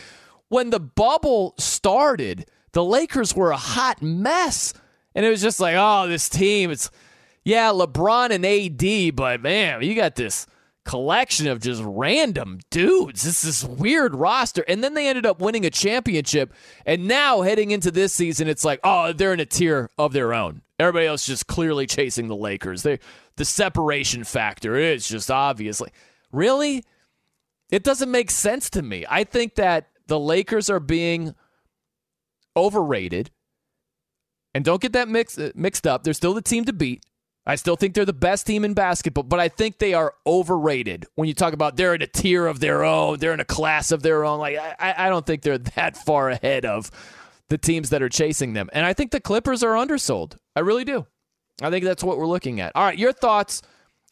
[0.49, 4.75] when the bubble started, the Lakers were a hot mess.
[5.15, 6.91] And it was just like, oh, this team, it's
[7.45, 10.47] yeah, LeBron and AD, but man, you got this
[10.85, 13.23] collection of just random dudes.
[13.23, 14.65] This is weird roster.
[14.69, 16.53] And then they ended up winning a championship.
[16.85, 20.35] And now heading into this season, it's like, oh, they're in a tier of their
[20.35, 20.63] own.
[20.79, 22.83] Everybody else just clearly chasing the Lakers.
[22.83, 22.99] They
[23.37, 25.91] the separation factor is just obviously.
[26.33, 26.85] Really?
[27.71, 29.05] It doesn't make sense to me.
[29.09, 31.35] I think that the Lakers are being
[32.57, 33.31] overrated.
[34.55, 36.03] And don't get that mix, uh, mixed up.
[36.03, 37.05] They're still the team to beat.
[37.47, 41.07] I still think they're the best team in basketball, but I think they are overrated
[41.15, 43.93] when you talk about they're in a tier of their own, they're in a class
[43.93, 44.39] of their own.
[44.39, 46.91] Like I, I don't think they're that far ahead of
[47.49, 48.69] the teams that are chasing them.
[48.73, 50.37] And I think the Clippers are undersold.
[50.55, 51.07] I really do.
[51.63, 52.73] I think that's what we're looking at.
[52.75, 53.63] All right, your thoughts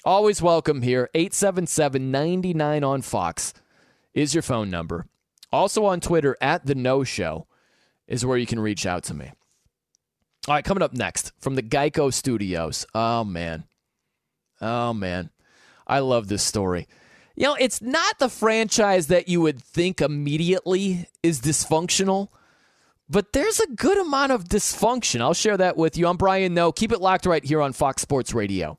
[0.09, 1.11] always welcome here.
[1.15, 3.53] 877 99 on Fox
[4.15, 5.07] is your phone number.
[5.53, 7.47] Also on Twitter at The Noe Show
[8.07, 9.33] is where you can reach out to me.
[10.49, 12.87] All right, coming up next from the Geico Studios.
[12.95, 13.65] Oh, man.
[14.63, 15.29] Oh, man.
[15.87, 16.89] I love this story.
[17.37, 22.29] You know, it's not the franchise that you would think immediately is dysfunctional,
[23.11, 25.21] but there's a good amount of dysfunction.
[25.21, 26.09] I'll share that with you.
[26.09, 26.73] I'm Brian Noe.
[26.73, 28.79] Keep it locked right here on Fox Sports Radio.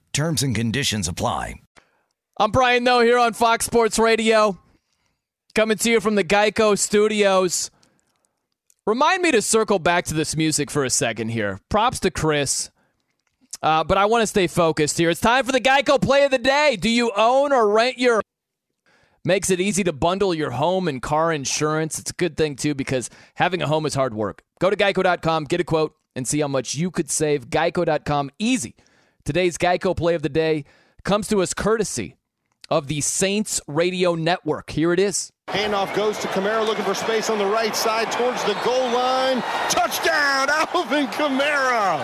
[0.13, 1.55] Terms and conditions apply.
[2.37, 4.59] I'm Brian Noe here on Fox Sports Radio.
[5.55, 7.71] Coming to you from the Geico Studios.
[8.85, 11.61] Remind me to circle back to this music for a second here.
[11.69, 12.71] Props to Chris.
[13.61, 15.09] Uh, but I want to stay focused here.
[15.09, 16.75] It's time for the Geico play of the day.
[16.75, 18.21] Do you own or rent your
[19.23, 21.99] makes it easy to bundle your home and car insurance.
[21.99, 24.43] It's a good thing too because having a home is hard work.
[24.59, 27.49] Go to geico.com, get a quote and see how much you could save.
[27.49, 28.75] geico.com easy.
[29.31, 30.65] Today's Geico play of the day
[31.05, 32.17] comes to us courtesy
[32.69, 34.71] of the Saints Radio Network.
[34.71, 35.31] Here it is.
[35.47, 39.41] Handoff goes to Kamara looking for space on the right side towards the goal line.
[39.69, 41.99] Touchdown, Alvin Kamara.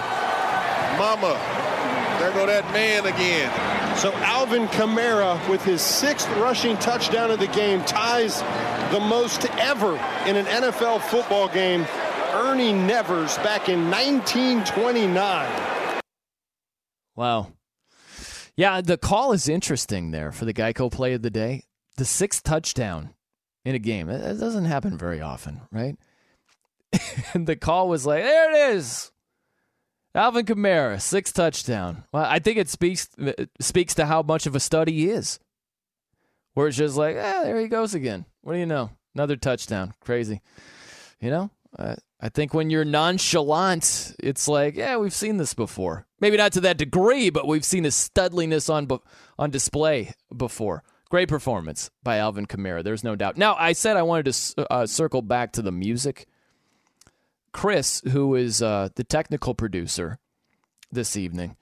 [0.98, 1.38] Mama,
[2.18, 3.52] there go that man again.
[3.98, 8.40] So Alvin Kamara, with his sixth rushing touchdown of the game, ties
[8.94, 11.86] the most ever in an NFL football game.
[12.32, 15.78] Ernie Nevers back in 1929.
[17.18, 17.52] Wow.
[18.56, 21.64] Yeah, the call is interesting there for the Geico play of the day.
[21.98, 23.14] The sixth touchdown
[23.66, 24.08] in a game.
[24.10, 25.98] It doesn't happen very often, right?
[27.34, 29.12] and the call was like, there it is.
[30.16, 32.04] Alvin Kamara, sixth touchdown.
[32.14, 35.40] Well, I think it speaks it speaks to how much of a stud he is.
[36.54, 38.26] Where it's just like, ah, there he goes again.
[38.42, 38.90] What do you know?
[39.14, 39.94] Another touchdown.
[40.02, 40.42] Crazy.
[41.20, 46.07] You know, uh, I think when you're nonchalant, it's like, yeah, we've seen this before.
[46.20, 48.88] Maybe not to that degree, but we've seen his studliness on
[49.38, 50.84] on display before.
[51.10, 52.84] Great performance by Alvin Kamara.
[52.84, 53.38] There's no doubt.
[53.38, 56.28] Now, I said I wanted to uh, circle back to the music.
[57.54, 60.20] Chris, who is uh, the technical producer
[60.92, 61.56] this evening,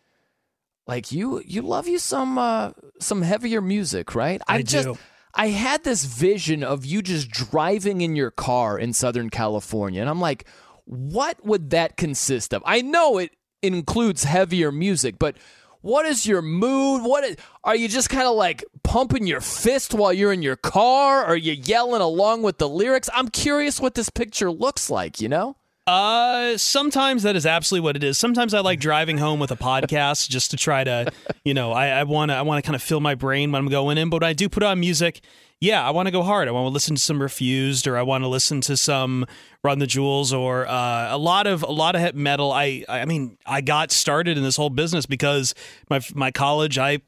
[0.88, 4.42] like you, you love you some uh, some heavier music, right?
[4.48, 4.98] I, I just, do.
[5.34, 10.10] I had this vision of you just driving in your car in Southern California, and
[10.10, 10.46] I'm like,
[10.86, 12.64] what would that consist of?
[12.66, 13.32] I know it
[13.74, 15.36] includes heavier music, but
[15.82, 17.04] what is your mood?
[17.04, 20.56] What is, are you just kind of like pumping your fist while you're in your
[20.56, 21.24] car?
[21.24, 23.10] Are you yelling along with the lyrics?
[23.14, 25.58] I'm curious what this picture looks like, you know?
[25.88, 28.18] Uh, sometimes that is absolutely what it is.
[28.18, 31.12] Sometimes I like driving home with a podcast just to try to,
[31.44, 33.70] you know, I want to I want to kind of fill my brain when I'm
[33.70, 34.10] going in.
[34.10, 35.22] But when I do put on music,
[35.62, 36.48] yeah, I want to go hard.
[36.48, 39.28] I want to listen to some Refused, or I want to listen to some
[39.64, 42.52] Run the Jewels, or uh, a lot of a lot of heavy metal.
[42.52, 45.54] I I mean, I got started in this whole business because
[45.90, 47.02] my my college I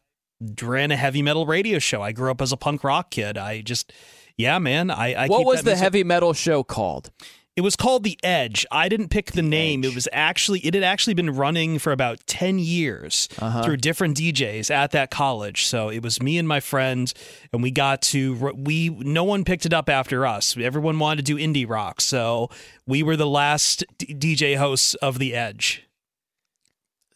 [0.61, 2.03] ran a heavy metal radio show.
[2.03, 3.39] I grew up as a punk rock kid.
[3.39, 3.91] I just
[4.37, 4.91] yeah, man.
[4.91, 7.09] I, I what was the music- heavy metal show called?
[7.57, 8.65] It was called The Edge.
[8.71, 9.83] I didn't pick the, name.
[9.83, 13.63] It was actually it had actually been running for about 10 years Uh-huh.
[13.63, 15.65] through different DJs at that college.
[15.65, 17.11] So it was me and my friend
[17.51, 20.55] and we got to we no one picked it up after us.
[20.55, 21.99] Everyone wanted to do indie rock.
[21.99, 22.49] So
[22.85, 25.83] we were the last D- DJ hosts of The Edge.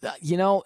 [0.04, 0.64] Uh, You know,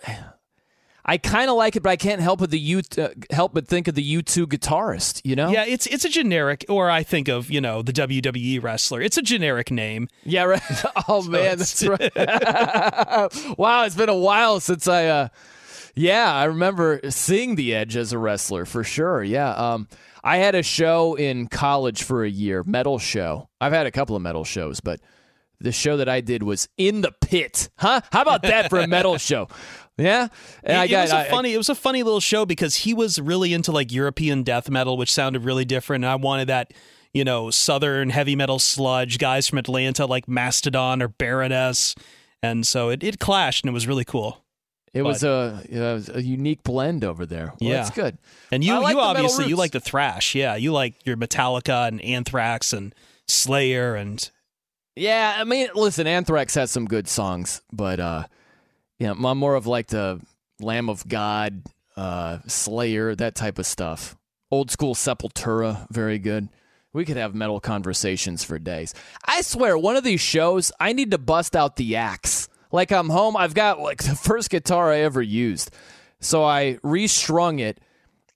[1.07, 3.67] I kind of like it, but I can't help but the U uh, help but
[3.67, 5.21] think of the U two guitarist.
[5.23, 5.51] You know?
[5.51, 9.01] Yeah, it's it's a generic or I think of, you know, the WWE wrestler.
[9.01, 10.07] It's a generic name.
[10.23, 10.61] Yeah, right.
[11.07, 12.11] Oh man, that's right.
[13.57, 15.05] wow, it's been a while since I.
[15.05, 15.27] Uh,
[15.93, 19.23] yeah, I remember seeing the Edge as a wrestler for sure.
[19.23, 19.87] Yeah, um,
[20.23, 23.49] I had a show in college for a year, metal show.
[23.61, 24.99] I've had a couple of metal shows, but
[25.59, 27.69] the show that I did was in the pit.
[27.77, 28.01] Huh?
[28.11, 29.47] How about that for a metal show?
[29.97, 30.27] Yeah,
[30.63, 31.53] and it, I it was a I- I- funny.
[31.53, 34.97] it was a funny little show because he was really into like European death metal,
[34.97, 36.03] which sounded really different.
[36.03, 36.73] And I wanted that,
[37.13, 39.17] you know, southern heavy metal sludge.
[39.19, 41.95] Guys from Atlanta like Mastodon or Baroness,
[42.43, 44.41] and so it, it clashed, and it was really cool.
[44.93, 47.47] It was a, it was a unique blend over there.
[47.59, 48.17] Well, yeah, that's good.
[48.49, 50.35] And you, like you obviously you like the thrash.
[50.35, 52.95] Yeah, you like your Metallica and Anthrax and
[53.27, 54.29] Slayer and
[54.95, 58.23] Yeah, I mean, listen, Anthrax has some good songs, but uh,
[58.99, 60.21] know, I'm more of like the
[60.59, 61.63] Lamb of God,
[61.97, 64.15] uh, Slayer, that type of stuff.
[64.51, 66.49] Old school Sepultura, very good.
[66.93, 68.93] We could have metal conversations for days.
[69.25, 72.47] I swear, one of these shows, I need to bust out the axe.
[72.71, 75.71] Like I'm home, I've got like the first guitar I ever used,
[76.19, 77.79] so I restrung it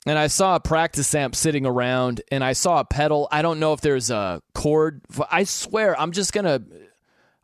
[0.05, 3.28] and I saw a practice amp sitting around and I saw a pedal.
[3.32, 5.01] I don't know if there's a chord.
[5.32, 6.64] I swear, I'm just gonna,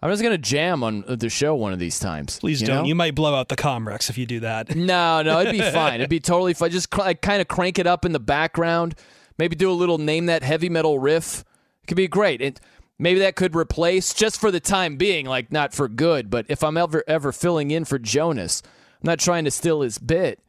[0.06, 2.40] I'm just gonna jam on the show one of these times.
[2.40, 2.84] please you don't.
[2.84, 2.88] know?
[2.88, 4.76] You might blow out the Comrex if you do that.
[4.76, 5.96] No, no, it'd be fine.
[5.96, 6.70] It'd be totally fine.
[6.70, 8.94] Just like, kind of crank it up in the background.
[9.40, 11.44] Maybe do a little name that heavy metal riff.
[11.82, 12.40] It could be great.
[12.40, 12.60] It,
[13.00, 16.30] maybe that could replace just for the time being, like not for good.
[16.30, 18.62] But if I'm ever ever filling in for Jonas,
[19.02, 20.40] I'm not trying to steal his bit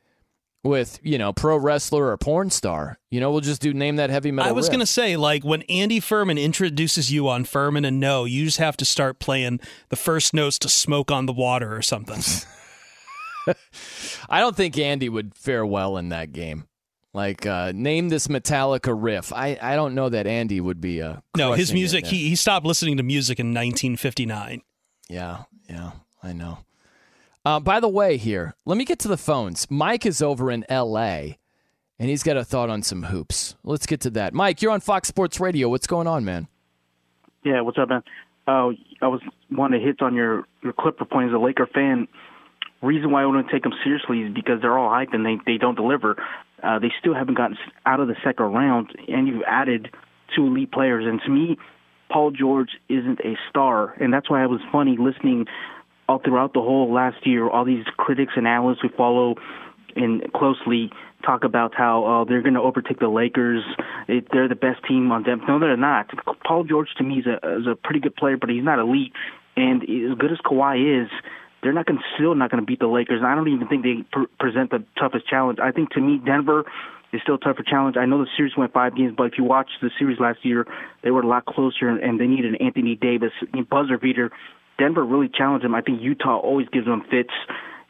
[0.65, 2.99] with you know pro wrestler or porn star.
[3.11, 4.49] You know, we'll just do name that heavy metal.
[4.49, 4.73] I was riff.
[4.73, 8.77] gonna say, like when Andy Furman introduces you on Furman and Noe, you just have
[8.79, 12.23] to start playing the first notes to "Smoke on the Water" or something.
[14.29, 16.67] I don't think Andy would fare well in that game.
[17.13, 19.33] Like uh, name this Metallica riff.
[19.33, 22.07] I, I don't know that Andy would be uh no, his music.
[22.07, 24.61] He he stopped listening to music in 1959.
[25.09, 25.93] Yeah, yeah,
[26.23, 26.59] I know.
[27.47, 29.71] Uh, by the way, here, let me get to the phones.
[29.71, 31.39] Mike is over in L.A.
[31.97, 33.55] and he's got a thought on some hoops.
[33.63, 34.35] Let's get to that.
[34.35, 35.69] Mike, you're on Fox Sports Radio.
[35.69, 36.49] What's going on, man?
[37.45, 38.03] Yeah, what's up, man?
[38.49, 38.71] Uh,
[39.01, 42.09] I was wanting to hit on your your Clipper point as a Laker fan.
[42.83, 45.57] Reason why I wouldn't take them seriously is because they're all hype and they they
[45.57, 46.17] don't deliver.
[46.65, 49.91] Uh, they still haven't gotten out of the second round, and you've added
[50.35, 51.05] two elite players.
[51.07, 51.59] And to me,
[52.11, 55.47] Paul George isn't a star, and that's why I was funny listening
[56.09, 57.49] all throughout the whole last year.
[57.49, 59.37] All these critics and analysts we follow
[59.95, 60.91] and closely
[61.25, 63.65] talk about how uh, they're going to overtake the Lakers.
[64.09, 65.43] It, they're the best team on them.
[65.49, 66.11] No, they're not.
[66.47, 69.13] Paul George to me is a is a pretty good player, but he's not elite.
[69.57, 71.11] And as good as Kawhi is,
[71.63, 73.23] they're not going still not going to beat the Lakers.
[73.25, 75.59] I don't even think they pr- present the toughest challenge.
[75.63, 76.65] I think to me Denver
[77.13, 77.97] is still a tougher challenge.
[77.97, 80.67] I know the series went five games, but if you watch the series last year,
[81.03, 83.33] they were a lot closer, and they needed an Anthony Davis
[83.71, 84.31] buzzer beater.
[84.79, 85.75] Denver really challenged them.
[85.75, 87.33] I think Utah always gives them fits,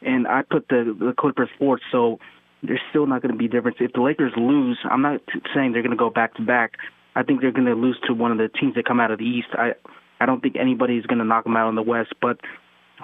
[0.01, 1.81] and I put the the Clippers fourth.
[1.91, 2.19] So
[2.63, 3.77] there's still not going to be a difference.
[3.79, 5.21] If the Lakers lose, I'm not
[5.53, 6.73] saying they're going to go back to back.
[7.15, 9.19] I think they're going to lose to one of the teams that come out of
[9.19, 9.47] the East.
[9.53, 9.73] I
[10.19, 12.13] I don't think anybody's going to knock them out in the West.
[12.21, 12.39] But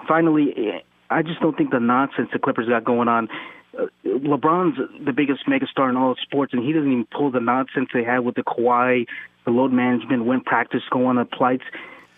[0.08, 0.80] finally, eh,
[1.10, 3.30] I just don't think the nonsense the Clippers got going on.
[3.78, 7.40] Uh, LeBron's the biggest megastar in all of sports, and he doesn't even pull the
[7.40, 9.06] nonsense they had with the Kawhi,
[9.46, 11.64] the load management, when practice go on the flights.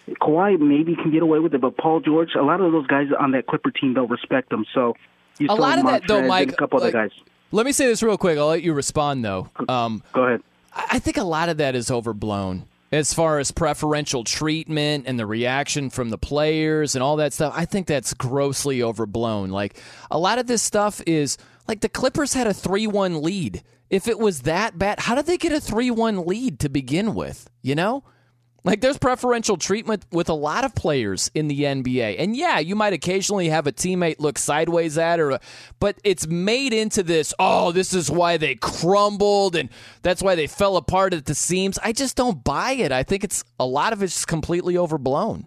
[0.10, 3.08] Kawhi maybe can get away with it, but Paul George, a lot of those guys
[3.20, 4.66] on that Clipper team don't respect him.
[4.74, 4.96] So
[5.40, 6.52] you a lot of that, though, Montrez Mike.
[6.52, 7.12] a couple like, other guys.
[7.52, 8.38] Let me say this real quick.
[8.38, 9.50] I'll let you respond, though.
[9.68, 10.42] Um, Go ahead.
[10.74, 15.20] I I think a lot of that is overblown as far as preferential treatment and
[15.20, 17.54] the reaction from the players and all that stuff.
[17.56, 19.50] I think that's grossly overblown.
[19.50, 21.38] Like a lot of this stuff is
[21.68, 23.64] like the Clippers had a 3 1 lead.
[23.90, 27.14] If it was that bad, how did they get a 3 1 lead to begin
[27.16, 27.50] with?
[27.62, 28.04] You know?
[28.66, 32.16] Like there's preferential treatment with a lot of players in the NBA.
[32.18, 35.38] And yeah, you might occasionally have a teammate look sideways at or
[35.80, 39.70] but it's made into this, oh, this is why they crumbled and
[40.02, 41.78] that's why they fell apart at the seams.
[41.84, 42.92] I just don't buy it.
[42.92, 45.46] I think it's a lot of it's completely overblown.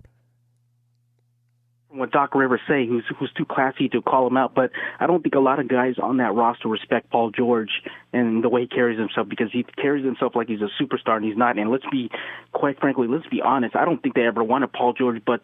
[1.98, 4.54] What Doc Rivers say, who's who's too classy to call him out.
[4.54, 4.70] But
[5.00, 8.48] I don't think a lot of guys on that roster respect Paul George and the
[8.48, 11.58] way he carries himself because he carries himself like he's a superstar and he's not.
[11.58, 12.10] And let's be,
[12.52, 13.76] quite frankly, let's be honest.
[13.76, 15.42] I don't think they ever wanted Paul George, but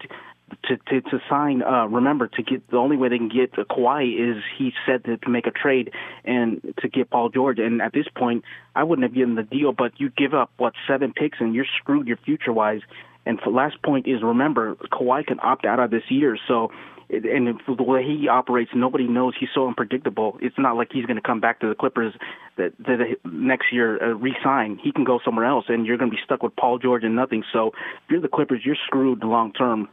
[0.65, 1.63] to to to sign.
[1.63, 5.17] Uh, remember, to get the only way they can get Kawhi is he said to,
[5.17, 5.93] to make a trade
[6.25, 7.59] and to get Paul George.
[7.59, 8.45] And at this point,
[8.75, 11.67] I wouldn't have given the deal, but you give up what seven picks and you're
[11.81, 12.81] screwed your future wise.
[13.27, 16.71] And last point is remember, Kawhi can opt out of this year, so.
[17.11, 19.35] And the way he operates, nobody knows.
[19.39, 20.39] He's so unpredictable.
[20.41, 22.15] It's not like he's going to come back to the Clippers
[22.57, 24.81] that, that next year uh, re-sign.
[24.83, 27.15] He can go somewhere else, and you're going to be stuck with Paul George and
[27.15, 27.45] nothing.
[27.53, 29.91] So if you're the Clippers, you're screwed long term.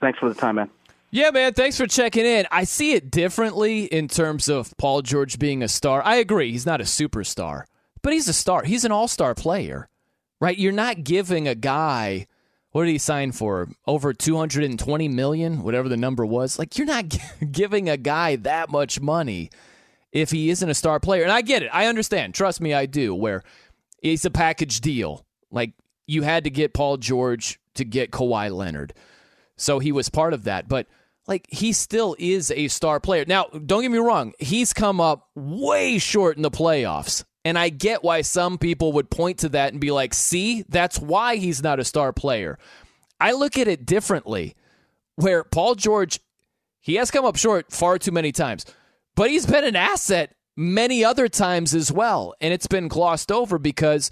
[0.00, 0.70] Thanks for the time, man.
[1.10, 1.54] Yeah, man.
[1.54, 2.46] Thanks for checking in.
[2.52, 6.02] I see it differently in terms of Paul George being a star.
[6.04, 6.52] I agree.
[6.52, 7.64] He's not a superstar,
[8.00, 8.62] but he's a star.
[8.62, 9.88] He's an all star player,
[10.40, 10.56] right?
[10.56, 12.26] You're not giving a guy
[12.74, 13.68] what did he sign for?
[13.86, 16.58] Over 220 million, whatever the number was.
[16.58, 17.16] Like you're not
[17.52, 19.50] giving a guy that much money
[20.10, 21.22] if he isn't a star player.
[21.22, 21.70] And I get it.
[21.72, 22.34] I understand.
[22.34, 23.14] Trust me, I do.
[23.14, 23.44] Where
[24.02, 25.24] it's a package deal.
[25.52, 25.70] Like
[26.08, 28.92] you had to get Paul George to get Kawhi Leonard.
[29.56, 30.88] So he was part of that, but
[31.28, 33.24] like he still is a star player.
[33.24, 37.22] Now, don't get me wrong, he's come up way short in the playoffs.
[37.44, 40.98] And I get why some people would point to that and be like, see, that's
[40.98, 42.58] why he's not a star player.
[43.20, 44.54] I look at it differently,
[45.16, 46.20] where Paul George,
[46.80, 48.64] he has come up short far too many times,
[49.14, 52.34] but he's been an asset many other times as well.
[52.40, 54.10] And it's been glossed over because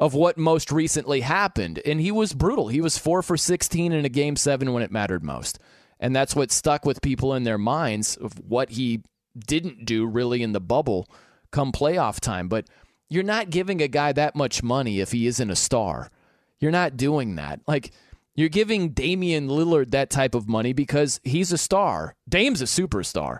[0.00, 1.80] of what most recently happened.
[1.86, 2.68] And he was brutal.
[2.68, 5.58] He was four for 16 in a game seven when it mattered most.
[6.00, 9.02] And that's what stuck with people in their minds of what he
[9.38, 11.08] didn't do really in the bubble
[11.52, 12.48] come playoff time.
[12.48, 12.66] But
[13.08, 16.10] you're not giving a guy that much money if he isn't a star.
[16.58, 17.60] You're not doing that.
[17.66, 17.92] Like,
[18.34, 22.16] you're giving Damian Lillard that type of money because he's a star.
[22.28, 23.38] Dame's a superstar.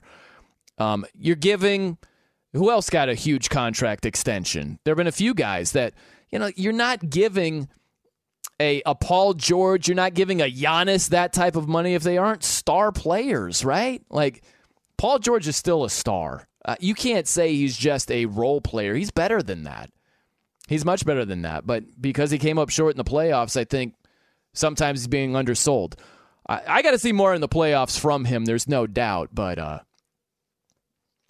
[0.78, 1.98] Um, you're giving
[2.52, 4.78] who else got a huge contract extension?
[4.84, 5.94] There have been a few guys that,
[6.30, 7.68] you know, you're not giving
[8.60, 12.18] a, a Paul George, you're not giving a Giannis that type of money if they
[12.18, 14.02] aren't star players, right?
[14.10, 14.43] Like,
[14.98, 16.47] Paul George is still a star.
[16.64, 18.94] Uh, you can't say he's just a role player.
[18.94, 19.90] He's better than that.
[20.68, 21.66] He's much better than that.
[21.66, 23.94] But because he came up short in the playoffs, I think
[24.52, 25.97] sometimes he's being undersold.
[26.48, 28.44] I, I got to see more in the playoffs from him.
[28.44, 29.30] There's no doubt.
[29.32, 29.80] But uh,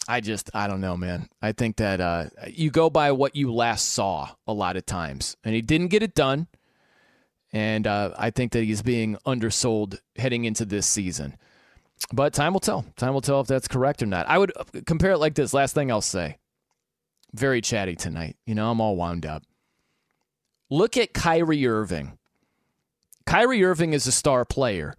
[0.07, 1.29] I just, I don't know, man.
[1.41, 5.35] I think that uh, you go by what you last saw a lot of times.
[5.43, 6.47] And he didn't get it done.
[7.51, 11.37] And uh, I think that he's being undersold heading into this season.
[12.11, 12.85] But time will tell.
[12.97, 14.27] Time will tell if that's correct or not.
[14.27, 15.53] I would uh, compare it like this.
[15.53, 16.37] Last thing I'll say.
[17.33, 18.35] Very chatty tonight.
[18.45, 19.43] You know, I'm all wound up.
[20.69, 22.17] Look at Kyrie Irving.
[23.25, 24.95] Kyrie Irving is a star player.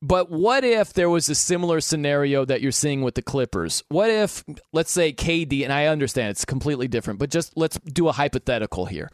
[0.00, 3.82] But what if there was a similar scenario that you're seeing with the Clippers?
[3.88, 8.08] What if, let's say, KD, and I understand it's completely different, but just let's do
[8.08, 9.10] a hypothetical here.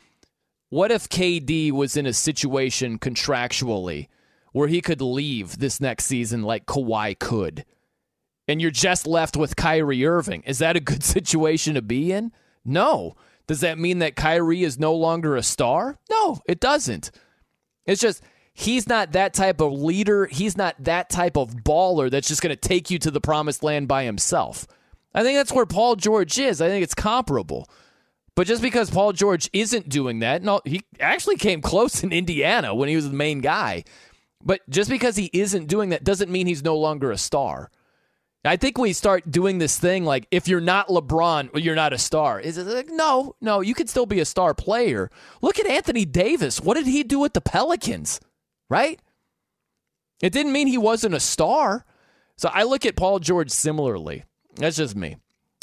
[0.68, 4.08] What if KD was in a situation contractually
[4.52, 7.64] where he could leave this next season like Kawhi could?
[8.48, 10.42] And you're just left with Kyrie Irving.
[10.44, 12.32] Is that a good situation to be in?
[12.64, 13.14] No.
[13.46, 15.98] Does that mean that Kyrie is no longer a star?
[16.10, 17.10] No, it doesn't.
[17.86, 18.22] It's just
[18.52, 20.26] he's not that type of leader.
[20.26, 23.62] He's not that type of baller that's just going to take you to the promised
[23.62, 24.66] land by himself.
[25.14, 26.60] I think that's where Paul George is.
[26.60, 27.68] I think it's comparable.
[28.36, 32.74] But just because Paul George isn't doing that, no, he actually came close in Indiana
[32.74, 33.84] when he was the main guy.
[34.42, 37.70] But just because he isn't doing that doesn't mean he's no longer a star.
[38.42, 41.98] I think we start doing this thing like if you're not LeBron, you're not a
[41.98, 42.40] star.
[42.40, 45.10] Is it like no, no, you could still be a star player.
[45.42, 46.60] Look at Anthony Davis.
[46.60, 48.18] What did he do with the Pelicans?
[48.70, 48.98] Right?
[50.22, 51.84] It didn't mean he wasn't a star.
[52.36, 54.24] So I look at Paul George similarly.
[54.56, 55.16] That's just me.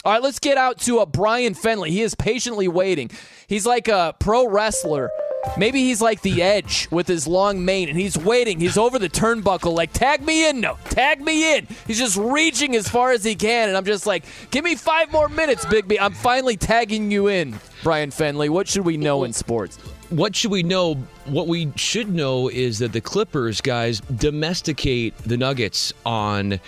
[0.05, 1.89] All right, let's get out to a uh, Brian Fenley.
[1.89, 3.09] He is patiently waiting.
[3.47, 5.09] He's like a pro wrestler.
[5.57, 8.59] Maybe he's like the edge with his long mane and he's waiting.
[8.59, 10.61] He's over the turnbuckle, like, tag me in.
[10.61, 11.67] No, tag me in.
[11.87, 13.69] He's just reaching as far as he can.
[13.69, 15.97] And I'm just like, give me five more minutes, Bigby.
[15.99, 18.49] I'm finally tagging you in, Brian Fenley.
[18.49, 19.77] What should we know in sports?
[20.09, 20.95] What should we know?
[21.25, 26.59] What we should know is that the Clippers, guys, domesticate the Nuggets on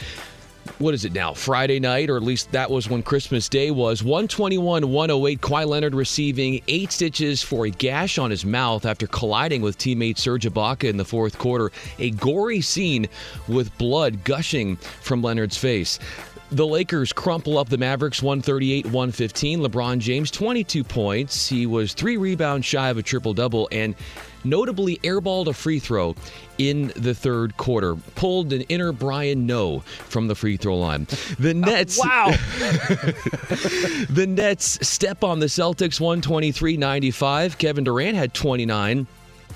[0.77, 1.33] what is it now?
[1.33, 4.03] Friday night, or at least that was when Christmas Day was.
[4.03, 5.41] 121 108.
[5.41, 10.17] Kawhi Leonard receiving eight stitches for a gash on his mouth after colliding with teammate
[10.17, 11.71] Serge Ibaka in the fourth quarter.
[11.97, 13.07] A gory scene
[13.47, 15.99] with blood gushing from Leonard's face.
[16.51, 19.59] The Lakers crumple up the Mavericks 138 115.
[19.59, 21.47] LeBron James, 22 points.
[21.47, 23.93] He was three rebounds shy of a triple double and
[24.43, 26.15] notably airballed a free throw
[26.57, 27.95] in the third quarter.
[28.15, 31.05] Pulled an inner Brian Noe from the free throw line.
[31.37, 31.99] The uh, Nets.
[31.99, 32.31] wow.
[34.09, 37.59] the Nets step on the Celtics 123 95.
[37.59, 39.05] Kevin Durant had 29.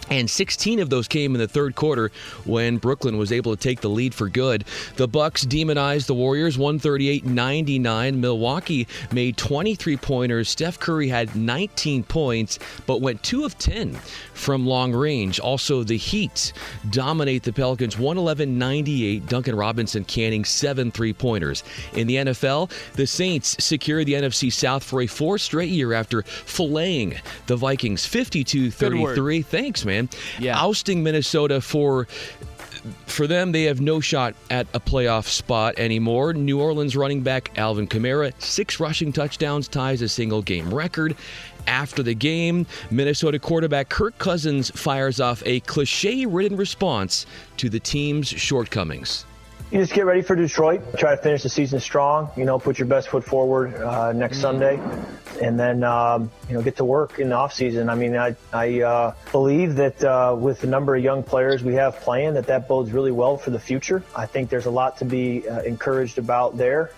[0.09, 2.11] And 16 of those came in the third quarter
[2.45, 4.65] when Brooklyn was able to take the lead for good.
[4.97, 8.17] The Bucks demonized the Warriors 138-99.
[8.17, 10.49] Milwaukee made 23 pointers.
[10.49, 13.95] Steph Curry had 19 points but went 2 of 10
[14.33, 15.39] from long range.
[15.39, 16.51] Also the Heat
[16.89, 19.27] dominate the Pelicans 111-98.
[19.27, 21.63] Duncan Robinson canning 7 three-pointers.
[21.93, 26.23] In the NFL, the Saints secure the NFC South for a fourth straight year after
[26.23, 27.17] filleting
[27.47, 29.45] the Vikings 52-33.
[29.45, 30.09] Thanks, man.
[30.39, 30.59] Yeah.
[30.59, 32.07] Ousting Minnesota for
[33.05, 36.33] for them, they have no shot at a playoff spot anymore.
[36.33, 41.15] New Orleans running back Alvin Kamara, six rushing touchdowns, ties a single game record.
[41.65, 47.25] After the game, Minnesota quarterback Kirk Cousins fires off a cliche ridden response
[47.57, 49.25] to the team's shortcomings.
[49.73, 50.81] You just get ready for Detroit.
[50.99, 52.29] Try to finish the season strong.
[52.37, 54.79] You know, put your best foot forward uh, next Sunday,
[55.41, 57.89] and then um, you know get to work in the off season.
[57.89, 61.73] I mean, I I uh, believe that uh, with the number of young players we
[61.73, 64.03] have playing, that that bodes really well for the future.
[64.15, 66.91] I think there's a lot to be uh, encouraged about there.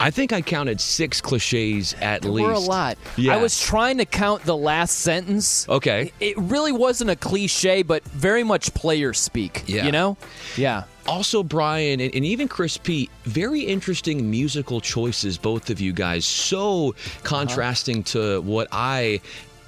[0.00, 2.46] I think I counted six cliches at There least.
[2.48, 2.98] were a lot.
[3.16, 3.34] Yeah.
[3.34, 5.66] I was trying to count the last sentence.
[5.68, 6.12] Okay.
[6.20, 9.62] It really wasn't a cliche, but very much player speak.
[9.66, 9.86] Yeah.
[9.86, 10.18] You know?
[10.58, 10.84] Yeah.
[11.06, 16.24] Also, Brian and, and even Chris P, very interesting musical choices, both of you guys.
[16.24, 17.20] So uh-huh.
[17.22, 19.20] contrasting to what I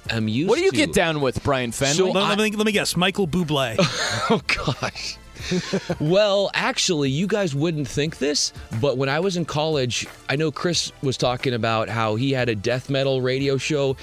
[0.09, 0.49] am used to.
[0.49, 1.95] What do you get down with, Brian Fenley?
[1.95, 2.95] So let, I- let me, let me guess.
[2.95, 3.75] Michael Bublé.
[4.29, 5.17] oh gosh.
[5.99, 10.51] well, actually, you guys wouldn't think this, but when I was in college, I know
[10.51, 13.95] Chris was talking about how he had a death metal radio show.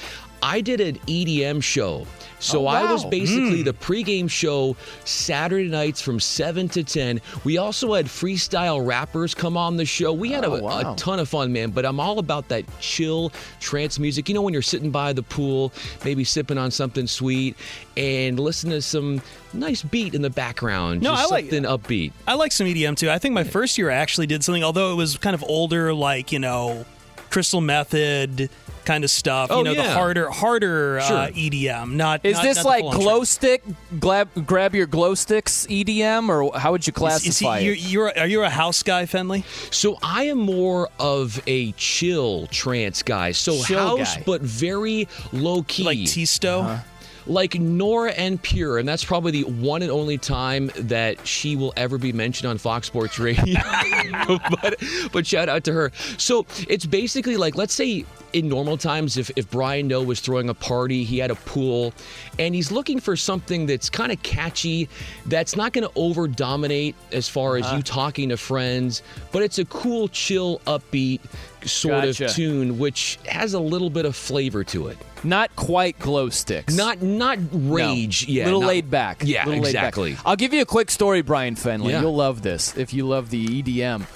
[0.47, 2.07] I did an EDM show.
[2.39, 3.65] So Oh, I was basically Mm.
[3.65, 4.77] the pregame show
[5.07, 7.23] Saturday nights from 7 to 10.
[7.45, 10.13] We also had freestyle rappers come on the show.
[10.13, 10.93] We had a, Oh, wow.
[10.93, 14.29] a ton of fun, man, but I'm all about that chill trance music.
[14.29, 15.73] You know, when you're sitting by the pool,
[16.05, 17.57] maybe sipping on something sweet
[17.97, 19.23] and listening to some
[19.55, 21.01] nice beat in the background.
[21.01, 22.13] No, just I like- something upbeat.
[22.29, 23.09] I like some EDM too.
[23.11, 25.95] I think my first year I actually did something, although it was kind of older,
[25.95, 26.85] like you know,
[27.31, 28.51] Crystal Method
[28.85, 29.51] kind of stuff.
[29.51, 29.95] Oh, you know, the yeah.
[29.95, 31.93] harder, harder uh, EDM.
[31.93, 33.63] Not Is not- this not like full-on glow stick?
[33.99, 37.75] Grab, grab your glow sticks EDM, or how would you Is- is he- classify you're,
[37.75, 37.81] it?
[37.91, 39.45] you're are you a house guy, Fenley?
[39.73, 43.33] So I am more of a chill trance guy.
[43.33, 44.23] So Chill house, guy.
[44.27, 45.85] but very low key.
[45.85, 46.81] Like Tiësto?
[47.27, 51.73] Like Nora En Pure, and that's probably the one and only time that she will
[51.77, 53.45] ever be mentioned on Fox Sports Radio.
[54.63, 54.83] but,
[55.13, 55.91] but shout out to her.
[56.19, 60.49] So it's basically like, let's say in normal times, if, if Brian Noe was throwing
[60.51, 61.95] a party, he had a pool,
[62.39, 64.89] and he's looking for something that's kind of catchy,
[65.27, 67.77] that's not going to over dominate as far as Uh-huh.
[67.77, 69.03] you talking to friends,
[69.33, 71.21] but it's a cool, chill, upbeat
[71.67, 72.27] sort Gotcha.
[72.27, 74.99] of tune, which has a little bit of flavor to it.
[75.23, 76.75] Not quite glow sticks.
[76.75, 78.29] Not not rage.
[78.29, 78.35] No.
[78.35, 79.23] Yeah, little not- laid back.
[79.25, 79.85] Yeah, Little laid back.
[79.85, 80.17] exactly.
[80.27, 81.91] I'll give you a quick story, Brian Fenley.
[81.93, 82.01] Yeah.
[82.03, 84.07] You'll love this if you love the EDM.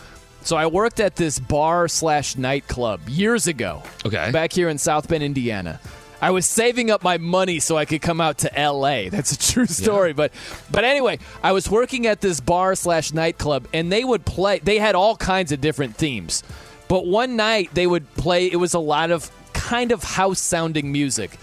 [0.42, 3.82] So I worked at this bar slash nightclub years ago.
[4.06, 4.30] Okay.
[4.30, 5.80] Back here in South Bend, Indiana.
[6.20, 9.08] I was saving up my money so I could come out to LA.
[9.10, 10.12] That's a true story.
[10.12, 10.32] But
[10.70, 14.78] but anyway, I was working at this bar slash nightclub and they would play they
[14.78, 16.42] had all kinds of different themes.
[16.88, 20.90] But one night they would play it was a lot of kind of house sounding
[20.90, 21.38] music.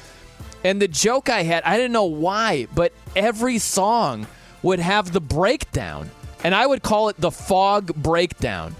[0.63, 4.25] And the joke I had, I didn't know why, but every song
[4.63, 6.09] would have the breakdown.
[6.43, 8.75] And I would call it the fog breakdown,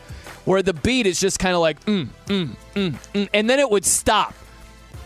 [0.46, 3.70] where the beat is just kind of like, mm, mm, mm, mm, and then it
[3.70, 4.34] would stop.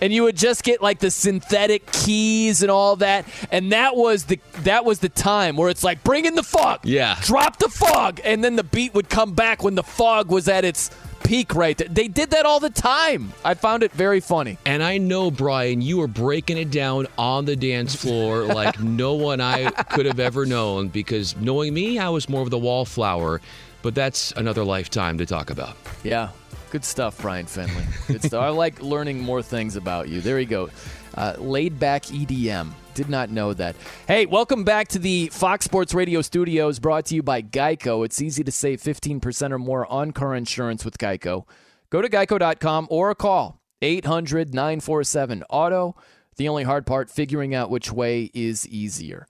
[0.02, 3.26] And you would just get like the synthetic keys and all that.
[3.52, 6.80] And that was the that was the time where it's like, bring in the fog.
[6.86, 7.20] Yeah.
[7.24, 8.22] Drop the fog.
[8.24, 10.90] And then the beat would come back when the fog was at its
[11.24, 11.88] peak right there.
[11.88, 13.34] They did that all the time.
[13.44, 14.58] I found it very funny.
[14.66, 19.14] And I know, Brian, you were breaking it down on the dance floor like no
[19.14, 23.42] one I could have ever known because knowing me, I was more of the wallflower,
[23.82, 25.76] but that's another lifetime to talk about.
[26.04, 26.30] Yeah.
[26.72, 28.08] Good stuff, Brian Fenley.
[28.08, 28.44] Good stuff.
[28.44, 30.22] I like learning more things about you.
[30.22, 30.70] There you go.
[31.16, 32.72] Uh, laid back EDM.
[33.00, 33.78] Did not know that.
[34.10, 38.04] Hey, welcome back to the Fox Sports Radio studios brought to you by Geico.
[38.04, 41.48] It's easy to save 15% or more on car insurance with Geico.
[41.92, 45.96] Go to geico.com or call 800 947 Auto.
[46.36, 49.28] The only hard part, figuring out which way is easier.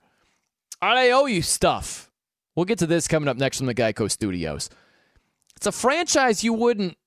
[0.82, 2.10] I owe you stuff.
[2.56, 4.68] We'll get to this coming up next from the Geico studios.
[5.54, 6.98] it's a franchise you wouldn't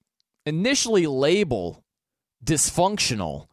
[0.45, 1.83] initially label
[2.41, 3.47] dysfunctional,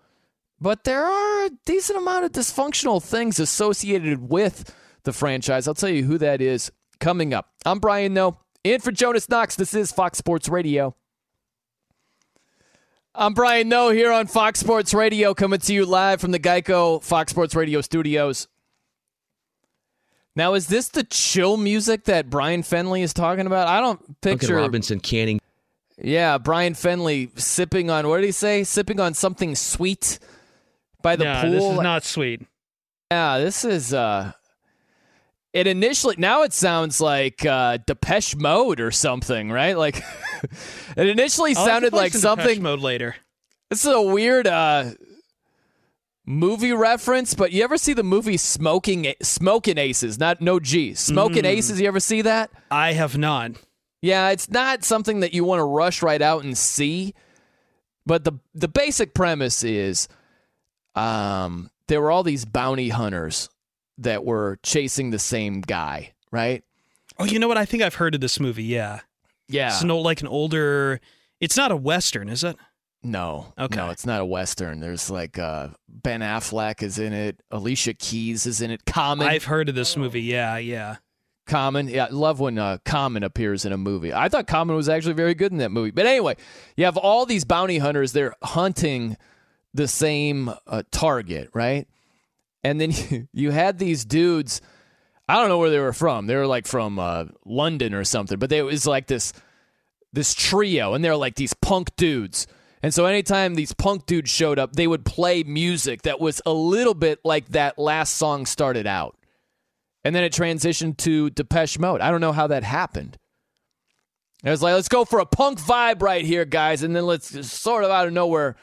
[0.61, 4.75] but there are a decent amount of dysfunctional things associated with
[5.05, 5.67] the franchise.
[5.67, 7.51] I'll tell you who that is coming up.
[7.65, 8.39] I'm Brian Noe.
[8.63, 10.95] In for Jonas Knox, this is Fox Sports Radio.
[13.15, 17.03] I'm Brian Noe here on Fox Sports Radio, coming to you live from the Geico
[17.03, 18.47] Fox Sports Radio studios.
[20.37, 23.67] Now, is this the chill music that Brian Fenley is talking about?
[23.67, 25.41] I don't picture Duncan Robinson canning.
[25.99, 28.63] Yeah, Brian Fenley sipping on what did he say?
[28.63, 30.19] Sipping on something sweet
[31.03, 31.51] by the no, pool.
[31.51, 32.43] this is not sweet.
[33.11, 34.33] Yeah, this is uh
[35.53, 39.77] it initially now it sounds like uh Depeche Mode or something, right?
[39.77, 40.03] Like
[40.97, 43.17] it initially I'll sounded like some Depeche something mode later.
[43.69, 44.91] This is a weird uh
[46.27, 50.19] movie reference, but you ever see the movie Smoking Smoking Aces?
[50.19, 50.95] Not no G.
[50.95, 51.49] Smoking Mm.
[51.49, 52.51] Aces, you ever see that?
[52.71, 53.53] I have not.
[54.03, 57.15] Yeah, it's not something that you want to rush right out and see.
[58.07, 60.09] But the the basic premise is
[60.95, 63.49] um there were all these bounty hunters
[63.99, 66.63] that were chasing the same guy, right?
[67.19, 67.59] Oh, you know what?
[67.59, 68.65] I think I've heard of this movie.
[68.65, 69.01] Yeah.
[69.49, 69.69] Yeah.
[69.69, 71.01] It's an old, like an older.
[71.41, 72.57] It's not a western, is it?
[73.03, 73.53] No.
[73.59, 73.77] Okay.
[73.77, 74.81] No, it's not a western.
[74.81, 79.27] There's like uh Ben Affleck is in it, Alicia Keys is in it, Common.
[79.27, 80.23] I've heard of this movie.
[80.23, 80.97] Yeah, yeah.
[81.47, 81.89] Common.
[81.89, 84.13] Yeah, I love when uh, Common appears in a movie.
[84.13, 85.91] I thought Common was actually very good in that movie.
[85.91, 86.37] But anyway,
[86.77, 88.13] you have all these bounty hunters.
[88.13, 89.17] They're hunting
[89.75, 91.87] the same uh, target, right?
[92.63, 94.61] And then you, you had these dudes.
[95.29, 96.27] I don't know where they were from.
[96.27, 98.39] They were like from uh, London or something.
[98.39, 99.33] But they, it was like this
[100.13, 102.49] this trio, and they're like these punk dudes.
[102.83, 106.53] And so anytime these punk dudes showed up, they would play music that was a
[106.53, 109.17] little bit like that last song started out.
[110.03, 112.01] And then it transitioned to Depeche Mode.
[112.01, 113.19] I don't know how that happened.
[114.43, 116.83] It was like, let's go for a punk vibe right here, guys.
[116.83, 118.57] And then let's just sort of out of nowhere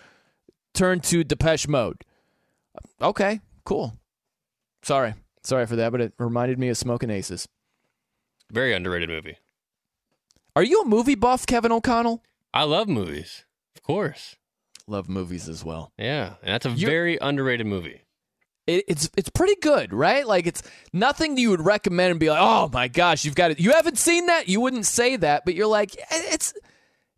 [0.77, 2.03] turn to Depeche Mode.
[3.01, 3.97] Okay, cool.
[4.83, 5.13] Sorry.
[5.43, 7.47] Sorry for that, but it reminded me of Smoking Aces.
[8.51, 9.37] Very underrated movie.
[10.55, 12.23] Are you a movie buff, Kevin O'Connell?
[12.53, 13.45] I love movies.
[13.75, 14.35] Of course.
[14.87, 15.91] Love movies as well.
[15.97, 18.01] Yeah, and that's a You're- very underrated movie.
[18.65, 20.27] It, it's it's pretty good, right?
[20.27, 23.61] Like it's nothing you would recommend and be like, oh my gosh, you've got it.
[23.61, 24.49] You haven't seen that?
[24.49, 26.53] You wouldn't say that, but you're like, "Eh, it's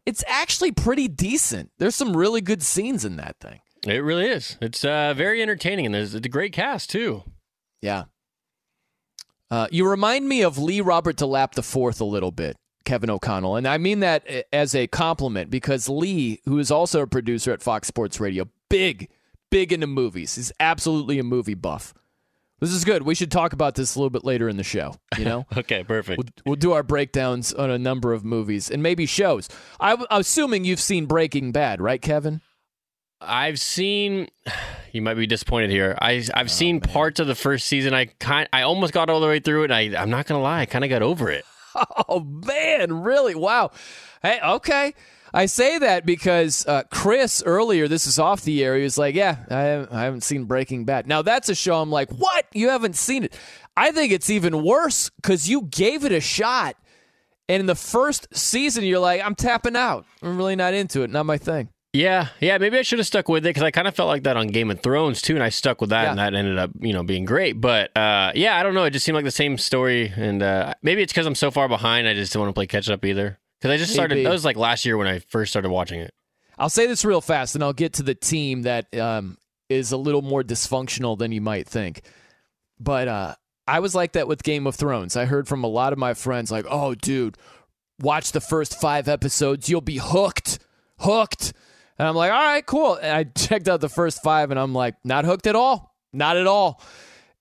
[0.09, 1.69] it's actually pretty decent.
[1.77, 3.59] There's some really good scenes in that thing.
[3.85, 4.57] It really is.
[4.59, 7.23] It's uh, very entertaining, and there's a great cast too.
[7.79, 8.05] Yeah.
[9.51, 13.55] Uh, you remind me of Lee Robert DeLapp the fourth a little bit, Kevin O'Connell,
[13.55, 17.51] and I mean that eh, as a compliment because Lee, who is also a producer
[17.51, 19.09] at Fox Sports Radio, big,
[19.51, 20.35] big into movies.
[20.35, 21.93] He's absolutely a movie buff.
[22.59, 23.03] This is good.
[23.03, 24.95] We should talk about this a little bit later in the show.
[25.17, 26.17] You know, Okay, perfect.
[26.17, 29.47] we'll, we'll do our breakdowns on a number of movies and maybe shows.
[29.79, 32.41] I, I'm assuming you've seen Breaking Bad, right, Kevin?
[33.21, 34.27] I've seen.
[34.91, 35.95] You might be disappointed here.
[36.01, 37.93] I Oh, I've seen parts of the first season.
[37.93, 39.71] I kind I almost got all the way through it.
[39.71, 40.61] And I I'm not gonna lie.
[40.61, 41.45] I kind of got over it.
[42.09, 43.35] Oh man, really?
[43.35, 43.69] Wow.
[44.23, 44.95] Hey, okay.
[45.33, 48.75] I say that because uh, Chris earlier, this is off the air.
[48.77, 51.81] He was like, "Yeah, I haven't, I haven't seen Breaking Bad." Now that's a show.
[51.81, 52.45] I'm like, "What?
[52.53, 53.37] You haven't seen it?"
[53.77, 56.75] I think it's even worse because you gave it a shot,
[57.47, 60.05] and in the first season, you're like, "I'm tapping out.
[60.21, 61.09] I'm really not into it.
[61.09, 62.59] Not my thing." Yeah, yeah.
[62.59, 64.47] Maybe I should have stuck with it because I kind of felt like that on
[64.49, 66.09] Game of Thrones too, and I stuck with that, Yeah.
[66.11, 67.59] and that ended up you know being great.
[67.59, 68.83] But uh, yeah, I don't know.
[68.83, 71.67] It just seemed like the same story, and uh, maybe it's because I'm so far
[71.67, 72.07] behind.
[72.07, 73.39] I just didn't want to play catch up either.
[73.59, 74.15] Because I just started.
[74.15, 74.23] Maybe.
[74.23, 76.13] That was like last year when I first started watching it.
[76.57, 79.37] I'll say this real fast, and I'll get to the team that um,
[79.69, 82.01] is a little more dysfunctional than you might think.
[82.79, 83.35] But uh,
[83.67, 85.15] I was like that with Game of Thrones.
[85.15, 87.37] I heard from a lot of my friends, like, "Oh, dude,
[87.99, 90.59] watch the first five episodes, you'll be hooked,
[90.99, 91.53] hooked."
[91.97, 94.73] And I'm like, "All right, cool." And I checked out the first five, and I'm
[94.73, 96.81] like, "Not hooked at all, not at all."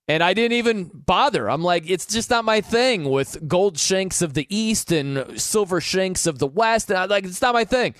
[0.09, 1.47] And I didn't even bother.
[1.47, 5.79] I'm like, it's just not my thing with gold shanks of the East and silver
[5.79, 6.89] shanks of the West.
[6.89, 7.93] And I like, it's not my thing.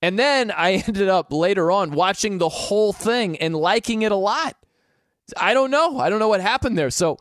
[0.00, 4.16] And then I ended up later on watching the whole thing and liking it a
[4.16, 4.56] lot.
[5.36, 5.98] I don't know.
[5.98, 6.90] I don't know what happened there.
[6.90, 7.18] So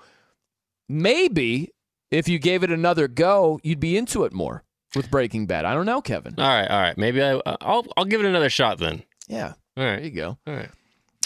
[0.88, 1.74] maybe
[2.12, 4.64] if you gave it another go, you'd be into it more
[4.96, 5.66] with Breaking Bad.
[5.66, 6.36] I don't know, Kevin.
[6.38, 6.98] All right, all right.
[6.98, 9.04] Maybe I I'll I'll give it another shot then.
[9.28, 9.54] Yeah.
[9.76, 9.98] All right.
[9.98, 10.38] There you go.
[10.48, 10.70] All right.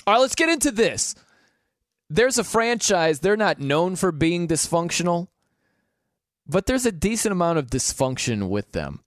[0.08, 1.14] All right, let's get into this.
[2.14, 5.30] There's a franchise, they're not known for being dysfunctional,
[6.46, 9.00] but there's a decent amount of dysfunction with them.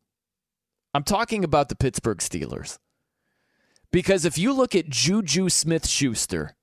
[0.94, 2.78] I'm talking about the Pittsburgh Steelers.
[3.92, 6.56] Because if you look at Juju Smith Schuster,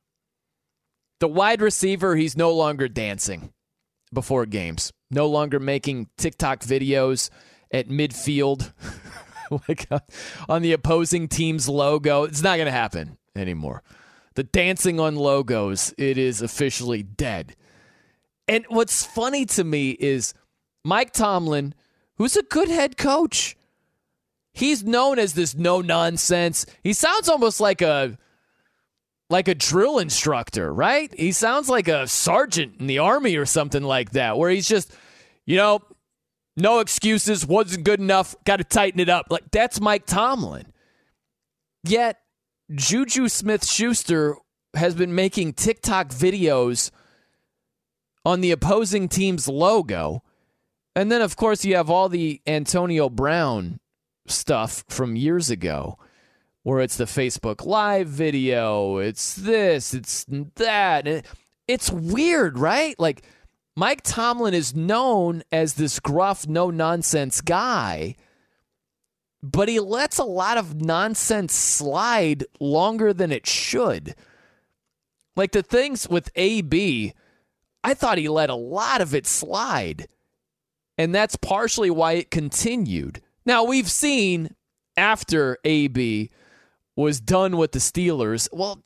[1.20, 3.54] the wide receiver, he's no longer dancing
[4.12, 7.30] before games, no longer making TikTok videos
[7.72, 8.74] at midfield
[9.70, 10.00] like uh,
[10.50, 12.24] on the opposing team's logo.
[12.24, 13.84] It's not going to happen anymore.
[14.36, 17.56] The dancing on logos, it is officially dead.
[18.48, 20.34] And what's funny to me is
[20.84, 21.74] Mike Tomlin,
[22.16, 23.58] who's a good head coach,
[24.54, 26.66] he's known as this no nonsense.
[26.84, 28.18] He sounds almost like a
[29.30, 31.14] like a drill instructor, right?
[31.18, 34.94] He sounds like a sergeant in the army or something like that, where he's just,
[35.46, 35.80] you know,
[36.58, 39.28] no excuses, wasn't good enough, got to tighten it up.
[39.30, 40.66] Like that's Mike Tomlin.
[41.84, 42.20] Yet
[42.74, 44.36] Juju Smith Schuster
[44.74, 46.92] has been making TikTok videos
[48.26, 50.24] on the opposing team's logo.
[50.96, 53.80] And then, of course, you have all the Antonio Brown
[54.28, 55.98] stuff from years ago
[56.64, 60.26] where it's the Facebook Live video, it's this, it's
[60.56, 61.26] that.
[61.68, 62.98] It's weird, right?
[63.00, 63.24] Like,
[63.76, 68.16] Mike Tomlin is known as this gruff, no nonsense guy,
[69.44, 74.16] but he lets a lot of nonsense slide longer than it should.
[75.36, 77.14] Like the things with AB,
[77.84, 80.08] I thought he let a lot of it slide.
[80.98, 83.22] And that's partially why it continued.
[83.46, 84.56] Now, we've seen
[84.96, 86.30] after AB
[86.96, 88.84] was done with the Steelers, well,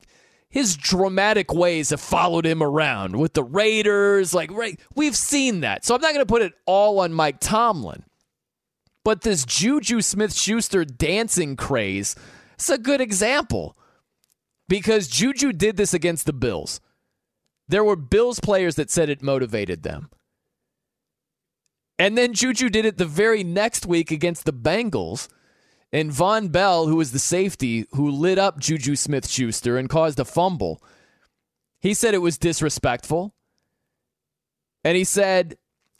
[0.48, 4.32] his dramatic ways have followed him around with the Raiders.
[4.32, 5.84] Like, right, we've seen that.
[5.84, 8.04] So I'm not going to put it all on Mike Tomlin.
[9.06, 12.16] But this Juju Smith Schuster dancing craze,
[12.54, 13.76] it's a good example
[14.68, 16.80] because Juju did this against the Bills.
[17.68, 20.10] There were Bills players that said it motivated them.
[22.00, 25.28] And then Juju did it the very next week against the Bengals.
[25.92, 30.18] And Vonn Bell, who was the safety who lit up Juju Smith Schuster and caused
[30.18, 30.82] a fumble,
[31.78, 33.36] he said it was disrespectful.
[34.82, 35.58] And he said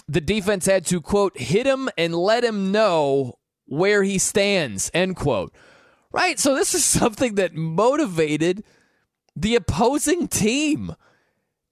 [0.09, 5.17] the defense had to, quote, hit him and let him know where he stands, end
[5.17, 5.53] quote.
[6.13, 6.39] Right?
[6.39, 8.65] So this is something that motivated
[9.35, 10.95] the opposing team.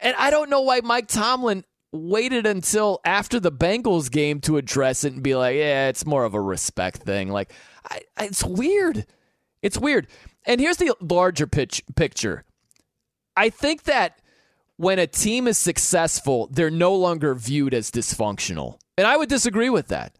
[0.01, 5.05] And I don't know why Mike Tomlin waited until after the Bengals game to address
[5.05, 7.31] it and be like, yeah, it's more of a respect thing.
[7.31, 7.53] Like,
[7.89, 9.07] I, I, it's weird.
[9.63, 10.09] It's weird.
[10.45, 12.45] And here's the larger pitch, picture.
[13.37, 14.19] I think that
[14.77, 18.79] when a team is successful, they're no longer viewed as dysfunctional.
[18.97, 20.17] And I would disagree with that.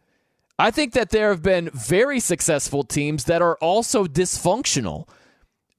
[0.57, 5.09] I think that there have been very successful teams that are also dysfunctional.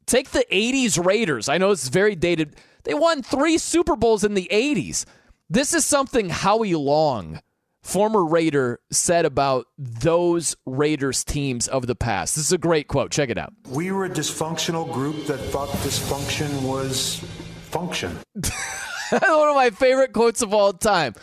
[0.04, 1.48] Take the 80s Raiders.
[1.48, 2.56] I know it's very dated.
[2.84, 5.06] They won three Super Bowls in the 80s.
[5.48, 7.40] This is something Howie Long,
[7.82, 12.36] former Raider, said about those Raiders teams of the past.
[12.36, 13.10] This is a great quote.
[13.10, 13.54] Check it out.
[13.68, 17.24] We were a dysfunctional group that thought dysfunction was
[17.66, 18.18] function.
[19.10, 21.14] One of my favorite quotes of all time.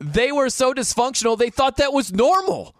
[0.00, 2.76] They were so dysfunctional, they thought that was normal.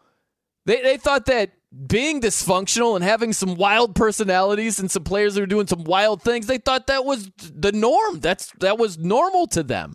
[0.67, 1.53] They, they thought that
[1.87, 6.23] being dysfunctional and having some wild personalities and some players that are doing some wild
[6.23, 8.21] things, they thought that was the norm.
[8.21, 9.95] That's that was normal to them.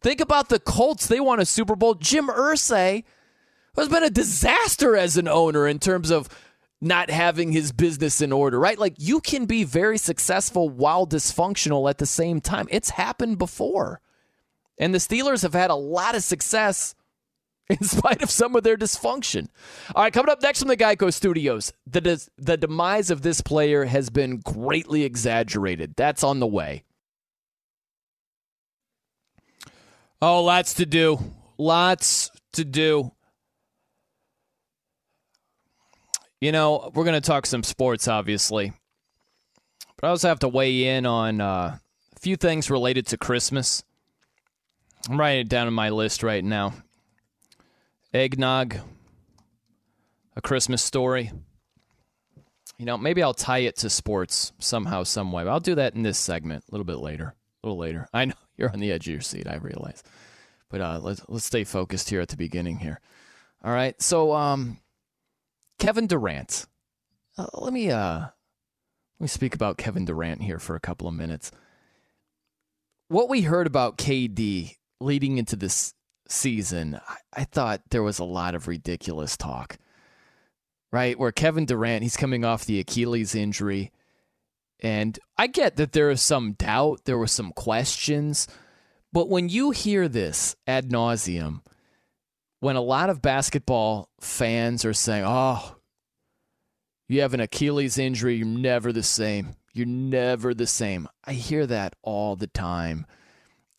[0.00, 1.08] Think about the Colts.
[1.08, 1.94] They won a Super Bowl.
[1.94, 3.04] Jim Irsay
[3.76, 6.28] has been a disaster as an owner in terms of
[6.80, 8.78] not having his business in order, right?
[8.78, 12.68] Like you can be very successful while dysfunctional at the same time.
[12.70, 14.00] It's happened before.
[14.78, 16.94] And the Steelers have had a lot of success
[17.68, 19.48] in spite of some of their dysfunction.
[19.94, 23.40] All right, coming up next from the Geico Studios, the, des- the demise of this
[23.40, 25.94] player has been greatly exaggerated.
[25.96, 26.84] That's on the way.
[30.22, 31.18] Oh, lots to do.
[31.58, 33.12] Lots to do.
[36.40, 38.72] You know, we're going to talk some sports, obviously.
[39.96, 41.78] But I also have to weigh in on uh,
[42.16, 43.82] a few things related to Christmas.
[45.08, 46.74] I'm writing it down on my list right now
[48.12, 48.76] eggnog,
[50.36, 51.30] a Christmas story.
[52.78, 55.42] You know, maybe I'll tie it to sports somehow, some way.
[55.42, 57.34] I'll do that in this segment a little bit later.
[57.62, 58.08] A little later.
[58.14, 59.48] I know you're on the edge of your seat.
[59.48, 60.02] I realize,
[60.68, 63.00] but uh, let's let's stay focused here at the beginning here.
[63.64, 64.00] All right.
[64.00, 64.78] So, um,
[65.78, 66.66] Kevin Durant.
[67.36, 68.30] Uh, let me uh, let
[69.20, 71.50] me speak about Kevin Durant here for a couple of minutes.
[73.08, 75.94] What we heard about KD leading into this
[76.28, 79.78] season, I, I thought there was a lot of ridiculous talk.
[80.90, 83.92] Right, where Kevin Durant, he's coming off the Achilles injury.
[84.80, 88.48] And I get that there is some doubt, there were some questions.
[89.12, 91.60] But when you hear this ad nauseum,
[92.60, 95.76] when a lot of basketball fans are saying, oh,
[97.08, 99.56] you have an Achilles injury, you're never the same.
[99.72, 101.08] You're never the same.
[101.24, 103.06] I hear that all the time.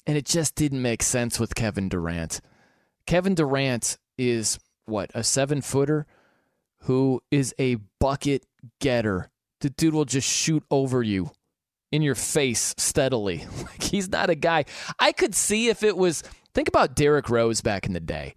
[0.07, 2.41] And it just didn't make sense with Kevin Durant.
[3.05, 6.07] Kevin Durant is what, a seven footer
[6.83, 8.45] who is a bucket
[8.79, 9.29] getter.
[9.61, 11.31] The dude will just shoot over you
[11.91, 13.45] in your face steadily.
[13.59, 14.65] Like he's not a guy.
[14.99, 16.23] I could see if it was
[16.53, 18.35] think about Derrick Rose back in the day.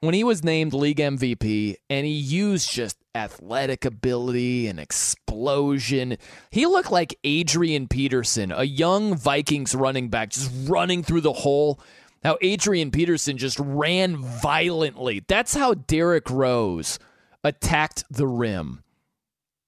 [0.00, 6.18] When he was named league MVP and he used just athletic ability and explosion,
[6.50, 11.80] he looked like Adrian Peterson, a young Vikings running back just running through the hole.
[12.22, 15.24] How Adrian Peterson just ran violently.
[15.26, 16.98] That's how Derrick Rose
[17.42, 18.82] attacked the rim.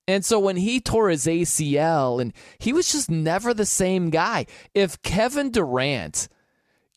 [0.06, 4.46] And so when he tore his ACL, and he was just never the same guy.
[4.74, 6.28] If Kevin Durant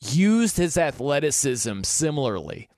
[0.01, 2.69] used his athleticism similarly,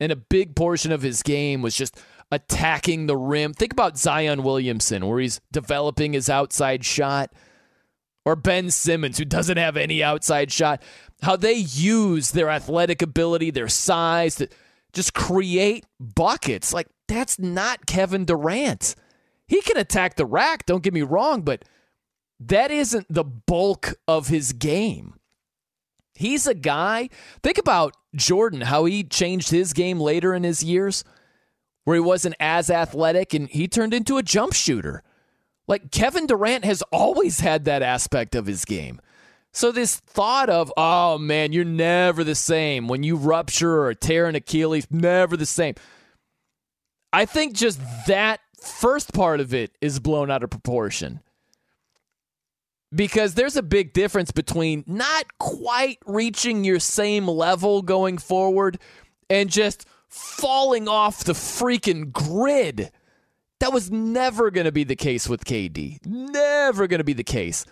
[0.00, 2.00] and a big portion of his game was just
[2.32, 3.52] attacking the rim.
[3.52, 7.32] Think about Zion Williamson, where he's developing his outside shot,
[8.24, 10.82] or Ben Simmons, who doesn't have any outside shot.
[11.22, 14.48] How they use their athletic ability, their size to
[14.92, 16.72] just create buckets.
[16.72, 18.94] Like, that's not Kevin Durant.
[19.46, 21.64] He can attack the rack, don't get me wrong, but
[22.38, 25.14] that isn't the bulk of his game.
[26.20, 27.08] He's a guy,
[27.42, 31.02] think about Jordan, how he changed his game later in his years,
[31.84, 35.02] where he wasn't as athletic and he turned into a jump shooter.
[35.66, 39.00] Like Kevin Durant has always had that aspect of his game.
[39.54, 44.26] So this thought of, oh man, you're never the same when you rupture or tear
[44.26, 45.74] an Achilles, never the same.
[47.14, 51.20] I think just that first part of it is blown out of proportion.
[52.92, 58.78] Because there's a big difference between not quite reaching your same level going forward
[59.28, 62.90] and just falling off the freaking grid.
[63.60, 66.04] That was never going to be the case with KD.
[66.04, 67.64] Never going to be the case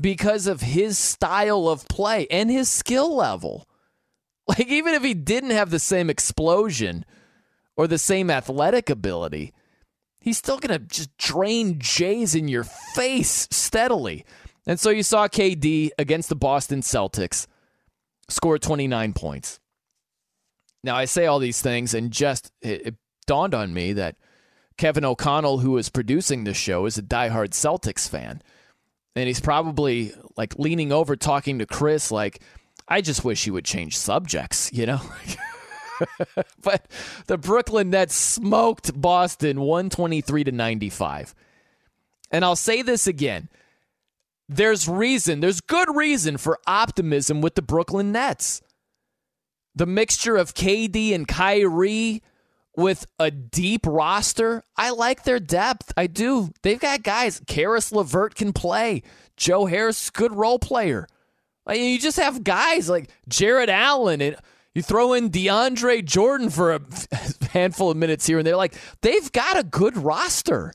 [0.00, 3.68] because of his style of play and his skill level.
[4.46, 7.04] Like, even if he didn't have the same explosion
[7.76, 9.52] or the same athletic ability,
[10.20, 14.24] he's still going to just drain Jays in your face steadily.
[14.66, 17.46] And so you saw KD against the Boston Celtics
[18.28, 19.60] score 29 points.
[20.84, 22.94] Now, I say all these things, and just it, it
[23.26, 24.16] dawned on me that
[24.76, 28.42] Kevin O'Connell, who is producing this show, is a diehard Celtics fan.
[29.16, 32.40] And he's probably like leaning over talking to Chris, like,
[32.86, 35.00] I just wish he would change subjects, you know?
[36.62, 36.86] but
[37.26, 41.34] the Brooklyn Nets smoked Boston 123 to 95.
[42.30, 43.48] And I'll say this again.
[44.48, 48.62] There's reason, there's good reason for optimism with the Brooklyn Nets.
[49.74, 52.22] The mixture of KD and Kyrie
[52.76, 55.92] with a deep roster, I like their depth.
[55.96, 56.52] I do.
[56.62, 57.42] They've got guys.
[57.46, 59.02] Caris LeVert can play.
[59.36, 61.06] Joe Harris, good role player.
[61.68, 64.36] you just have guys like Jarrett Allen and
[64.74, 66.80] you throw in DeAndre Jordan for a
[67.50, 68.56] handful of minutes here and there.
[68.56, 70.72] Like they've got a good roster.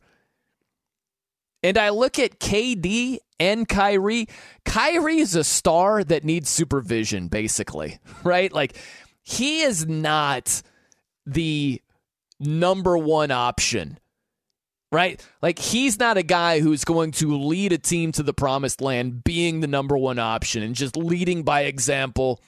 [1.61, 4.27] And I look at KD and Kyrie.
[4.65, 8.51] Kyrie is a star that needs supervision, basically, right?
[8.51, 8.77] Like
[9.21, 10.61] he is not
[11.25, 11.81] the
[12.39, 13.99] number one option,
[14.91, 15.25] right?
[15.41, 19.23] Like he's not a guy who's going to lead a team to the promised land
[19.23, 22.41] being the number one option and just leading by example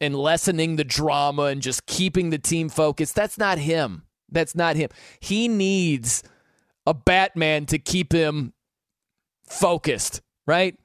[0.00, 3.14] and lessening the drama and just keeping the team focused.
[3.14, 4.04] That's not him.
[4.30, 4.90] That's not him.
[5.20, 6.22] He needs
[6.86, 8.52] a Batman to keep him
[9.44, 10.76] focused, right?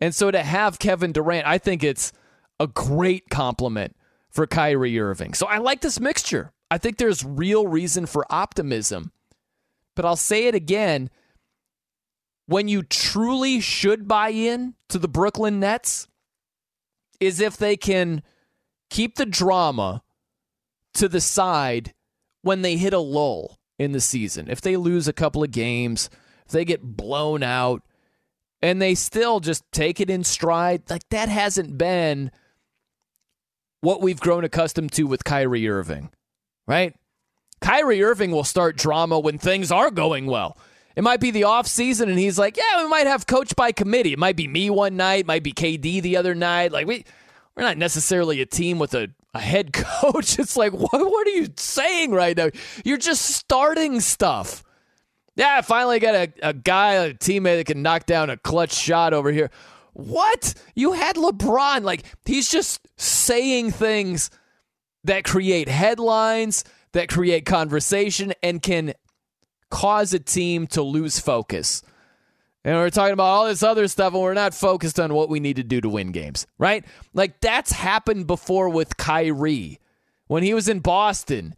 [0.00, 2.12] And so to have Kevin Durant, I think it's
[2.60, 3.96] a great complement
[4.30, 5.34] for Kyrie Irving.
[5.34, 6.52] So I like this mixture.
[6.70, 9.12] I think there's real reason for optimism.
[9.94, 11.10] But I'll say it again
[12.46, 16.08] when you truly should buy in to the Brooklyn Nets
[17.20, 18.22] is if they can
[18.92, 20.02] keep the drama
[20.92, 21.94] to the side
[22.42, 24.50] when they hit a lull in the season.
[24.50, 26.10] If they lose a couple of games,
[26.44, 27.82] if they get blown out,
[28.60, 32.30] and they still just take it in stride, like that hasn't been
[33.80, 36.10] what we've grown accustomed to with Kyrie Irving,
[36.66, 36.94] right?
[37.62, 40.58] Kyrie Irving will start drama when things are going well.
[40.94, 43.72] It might be the off season, and he's like, "Yeah, we might have coach by
[43.72, 44.12] committee.
[44.12, 46.70] It might be me one night, might be KD the other night.
[46.70, 47.06] Like we
[47.56, 50.38] we're not necessarily a team with a, a head coach.
[50.38, 52.50] It's like, what, what are you saying right now?
[52.84, 54.62] You're just starting stuff.
[55.34, 58.74] Yeah, I finally got a, a guy, a teammate that can knock down a clutch
[58.74, 59.50] shot over here.
[59.94, 60.54] What?
[60.74, 61.82] You had LeBron.
[61.82, 64.30] Like, he's just saying things
[65.04, 68.92] that create headlines, that create conversation, and can
[69.70, 71.82] cause a team to lose focus.
[72.64, 75.40] And we're talking about all this other stuff, and we're not focused on what we
[75.40, 76.84] need to do to win games, right?
[77.12, 79.80] Like that's happened before with Kyrie
[80.28, 81.54] when he was in Boston.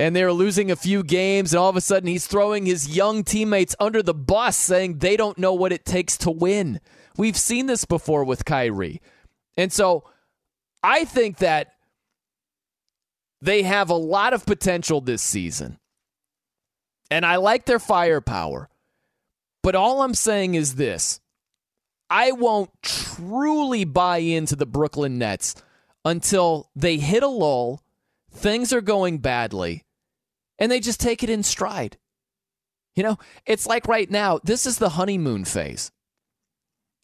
[0.00, 2.96] and they were losing a few games, and all of a sudden he's throwing his
[2.96, 6.80] young teammates under the bus, saying they don't know what it takes to win.
[7.18, 9.02] We've seen this before with Kyrie.
[9.58, 10.04] And so
[10.82, 11.74] I think that
[13.42, 15.78] they have a lot of potential this season.
[17.10, 18.69] And I like their firepower.
[19.62, 21.20] But all I'm saying is this
[22.08, 25.54] I won't truly buy into the Brooklyn Nets
[26.04, 27.82] until they hit a lull,
[28.32, 29.84] things are going badly,
[30.58, 31.98] and they just take it in stride.
[32.96, 35.92] You know, it's like right now, this is the honeymoon phase.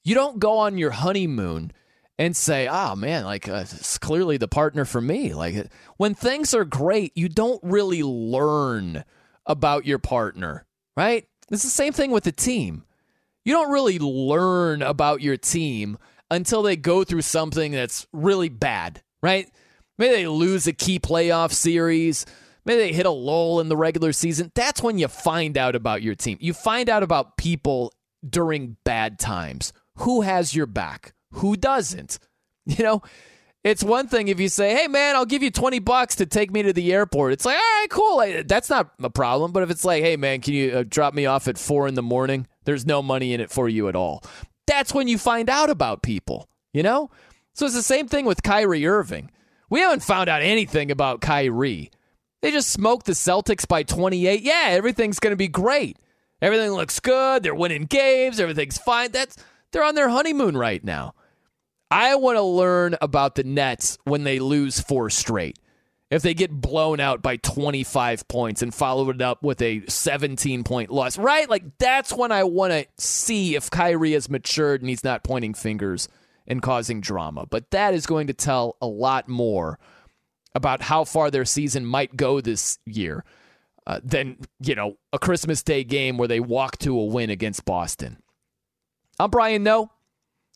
[0.04, 1.72] You don't go on your honeymoon
[2.18, 6.54] and say, "Oh man, like uh, it's clearly the partner for me." Like when things
[6.54, 9.04] are great, you don't really learn
[9.46, 10.66] about your partner,
[10.96, 11.26] right?
[11.50, 12.84] It's the same thing with the team.
[13.44, 15.98] You don't really learn about your team
[16.30, 19.48] until they go through something that's really bad, right?
[19.98, 22.26] Maybe they lose a key playoff series.
[22.64, 24.50] Maybe they hit a lull in the regular season.
[24.54, 26.38] That's when you find out about your team.
[26.40, 27.92] You find out about people
[28.28, 29.72] during bad times.
[29.98, 31.14] Who has your back?
[31.32, 32.18] Who doesn't?
[32.68, 33.02] You know,
[33.66, 36.52] it's one thing if you say, "Hey, man, I'll give you twenty bucks to take
[36.52, 38.42] me to the airport." It's like, all right, cool.
[38.46, 39.52] That's not a problem.
[39.52, 41.94] But if it's like, "Hey, man, can you uh, drop me off at four in
[41.94, 44.22] the morning?" There's no money in it for you at all.
[44.66, 46.48] That's when you find out about people.
[46.72, 47.10] You know,
[47.54, 49.30] so it's the same thing with Kyrie Irving.
[49.68, 51.90] We haven't found out anything about Kyrie.
[52.42, 54.42] They just smoked the Celtics by 28.
[54.42, 55.98] Yeah, everything's going to be great.
[56.40, 57.42] Everything looks good.
[57.42, 58.38] They're winning games.
[58.38, 59.10] Everything's fine.
[59.10, 59.36] That's
[59.72, 61.14] they're on their honeymoon right now.
[61.90, 65.58] I want to learn about the Nets when they lose four straight.
[66.08, 70.62] If they get blown out by 25 points and follow it up with a 17
[70.62, 71.50] point loss, right?
[71.50, 75.52] Like that's when I want to see if Kyrie has matured and he's not pointing
[75.52, 76.08] fingers
[76.46, 77.46] and causing drama.
[77.46, 79.80] But that is going to tell a lot more
[80.54, 83.24] about how far their season might go this year
[83.86, 87.64] uh, than, you know, a Christmas Day game where they walk to a win against
[87.64, 88.18] Boston.
[89.18, 89.90] I'm Brian Noe,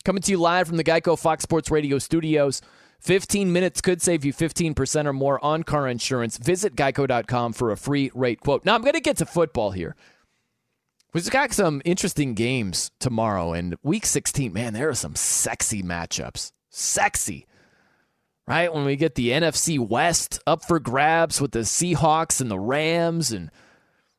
[0.04, 2.62] coming to you live from the Geico Fox Sports Radio studios.
[3.00, 6.36] 15 minutes could save you 15% or more on car insurance.
[6.36, 8.64] Visit geico.com for a free rate quote.
[8.64, 9.96] Now, I'm going to get to football here.
[11.12, 16.52] We've got some interesting games tomorrow, and week 16, man, there are some sexy matchups.
[16.68, 17.46] Sexy.
[18.46, 18.72] Right?
[18.72, 23.32] When we get the NFC West up for grabs with the Seahawks and the Rams,
[23.32, 23.50] and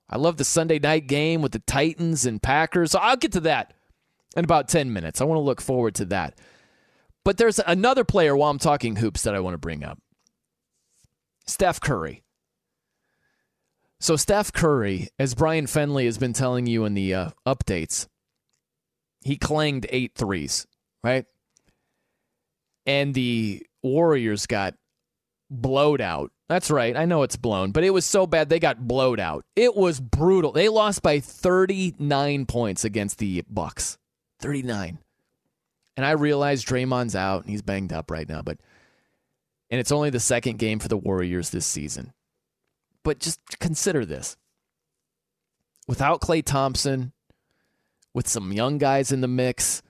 [0.09, 2.91] I love the Sunday night game with the Titans and Packers.
[2.91, 3.73] So I'll get to that
[4.35, 5.21] in about 10 minutes.
[5.21, 6.37] I want to look forward to that.
[7.23, 9.99] But there's another player while I'm talking hoops that I want to bring up
[11.45, 12.23] Steph Curry.
[13.99, 18.07] So, Steph Curry, as Brian Fenley has been telling you in the uh, updates,
[19.23, 20.65] he clanged eight threes,
[21.03, 21.25] right?
[22.87, 24.73] And the Warriors got
[25.51, 26.31] blowed out.
[26.49, 26.97] That's right.
[26.97, 29.45] I know it's blown, but it was so bad they got blowed out.
[29.55, 30.51] It was brutal.
[30.51, 33.99] They lost by 39 points against the Bucks.
[34.41, 34.99] 39.
[35.97, 38.57] And I realize Draymond's out and he's banged up right now, but
[39.69, 42.13] and it's only the second game for the Warriors this season.
[43.03, 44.35] But just consider this.
[45.88, 47.13] Without Klay Thompson,
[48.13, 49.81] with some young guys in the mix,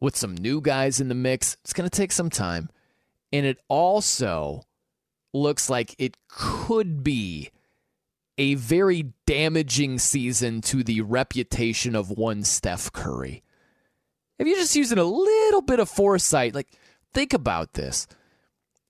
[0.00, 2.68] with some new guys in the mix, it's going to take some time.
[3.32, 4.62] And it also
[5.32, 7.50] looks like it could be
[8.36, 13.42] a very damaging season to the reputation of one Steph Curry
[14.38, 16.68] if you're just using a little bit of foresight, like
[17.12, 18.06] think about this.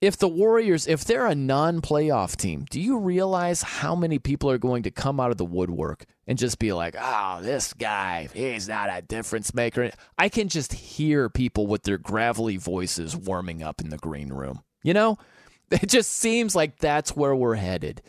[0.01, 4.51] If the Warriors, if they're a non playoff team, do you realize how many people
[4.51, 8.27] are going to come out of the woodwork and just be like, oh, this guy,
[8.33, 9.91] he's not a difference maker?
[10.17, 14.61] I can just hear people with their gravelly voices warming up in the green room.
[14.83, 15.19] You know,
[15.71, 18.01] it just seems like that's where we're headed.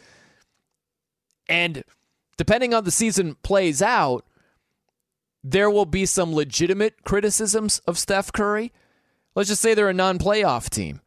[1.49, 1.85] And
[2.37, 4.25] depending on the season plays out,
[5.45, 8.73] there will be some legitimate criticisms of Steph Curry.
[9.35, 11.03] Let's just say they're a non playoff team.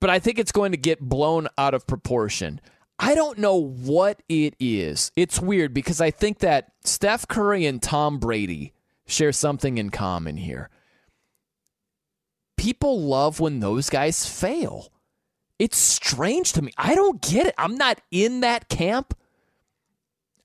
[0.00, 2.60] But I think it's going to get blown out of proportion.
[2.98, 5.10] I don't know what it is.
[5.16, 8.74] It's weird because I think that Steph Curry and Tom Brady
[9.06, 10.68] share something in common here.
[12.56, 14.92] People love when those guys fail.
[15.58, 16.72] It's strange to me.
[16.76, 17.54] I don't get it.
[17.56, 19.16] I'm not in that camp.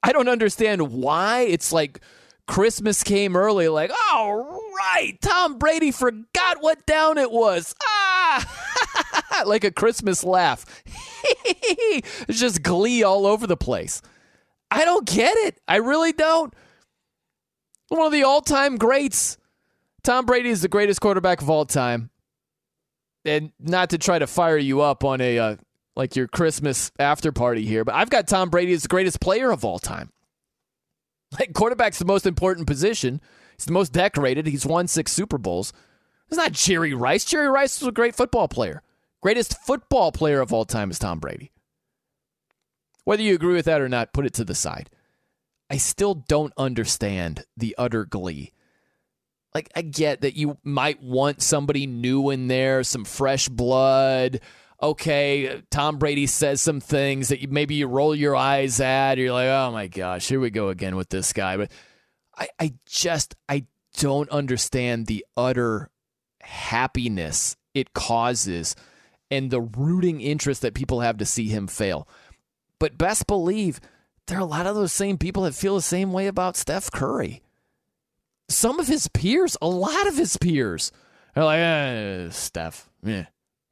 [0.01, 1.99] I don't understand why it's like
[2.48, 7.74] Christmas came early, like, oh, right, Tom Brady forgot what down it was.
[7.84, 10.65] Ah, like a Christmas laugh.
[11.26, 14.02] it's just glee all over the place.
[14.70, 15.61] I don't get it.
[15.68, 16.53] I really don't.
[17.90, 19.38] One of the all time greats.
[20.03, 22.10] Tom Brady is the greatest quarterback of all time.
[23.24, 25.56] And not to try to fire you up on a uh,
[25.95, 29.52] like your Christmas after party here, but I've got Tom Brady as the greatest player
[29.52, 30.11] of all time.
[31.39, 33.22] Like quarterback's the most important position.
[33.57, 34.47] He's the most decorated.
[34.47, 35.73] He's won six Super Bowls.
[36.27, 37.26] It's not Jerry Rice.
[37.26, 38.81] Jerry Rice was a great football player.
[39.22, 41.51] Greatest football player of all time is Tom Brady.
[43.05, 44.89] Whether you agree with that or not, put it to the side.
[45.69, 48.51] I still don't understand the utter glee.
[49.53, 54.39] Like, I get that you might want somebody new in there, some fresh blood.
[54.84, 59.18] Okay, Tom Brady says some things that you, maybe you roll your eyes at.
[59.18, 61.55] you're like, oh my gosh, here we go again with this guy.
[61.55, 61.72] But
[62.38, 63.65] I, I just, I
[63.97, 65.89] don't understand the utter
[66.41, 68.76] happiness it causes
[69.31, 72.05] and the rooting interest that people have to see him fail.
[72.77, 73.80] But best believe
[74.27, 76.91] there are a lot of those same people that feel the same way about Steph
[76.91, 77.41] Curry.
[78.49, 80.91] Some of his peers, a lot of his peers,
[81.38, 82.89] are like, eh, Steph,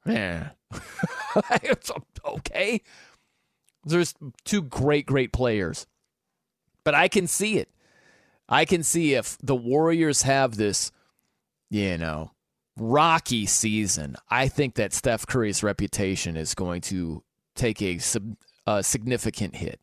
[0.06, 0.50] yeah,
[1.62, 1.74] yeah.
[2.24, 2.80] okay.
[3.84, 4.14] There's
[4.44, 5.86] two great, great players.
[6.84, 7.68] But I can see it.
[8.48, 10.92] I can see if the Warriors have this,
[11.70, 12.32] you know,
[12.76, 17.22] rocky season, I think that Steph Curry's reputation is going to
[17.54, 17.98] take a,
[18.66, 19.80] a significant hit.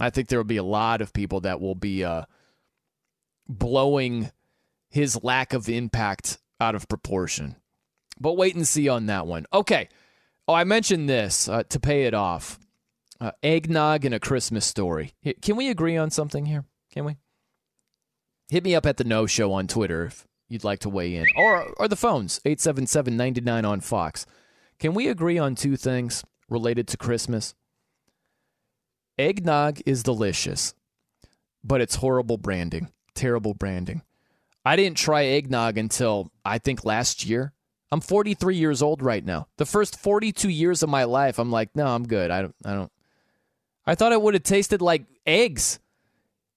[0.00, 2.24] I think there will be a lot of people that will be uh,
[3.48, 4.30] blowing
[4.90, 7.56] his lack of impact out of proportion.
[8.18, 9.46] But wait and see on that one.
[9.52, 9.88] Okay.
[10.48, 12.58] Oh, I mentioned this uh, to pay it off.
[13.20, 15.14] Uh, eggnog and a Christmas story.
[15.40, 16.64] Can we agree on something here?
[16.92, 17.16] Can we?
[18.48, 21.26] Hit me up at the Noe Show on Twitter if you'd like to weigh in,
[21.36, 24.26] or or the phones 877-99 on Fox.
[24.78, 27.54] Can we agree on two things related to Christmas?
[29.18, 30.74] Eggnog is delicious,
[31.64, 34.02] but it's horrible branding, terrible branding.
[34.64, 37.52] I didn't try eggnog until I think last year.
[37.92, 39.46] I'm 43 years old right now.
[39.58, 42.30] The first 42 years of my life, I'm like, no, I'm good.
[42.30, 42.54] I don't.
[42.64, 42.92] I don't.
[43.86, 45.78] I thought it would have tasted like eggs.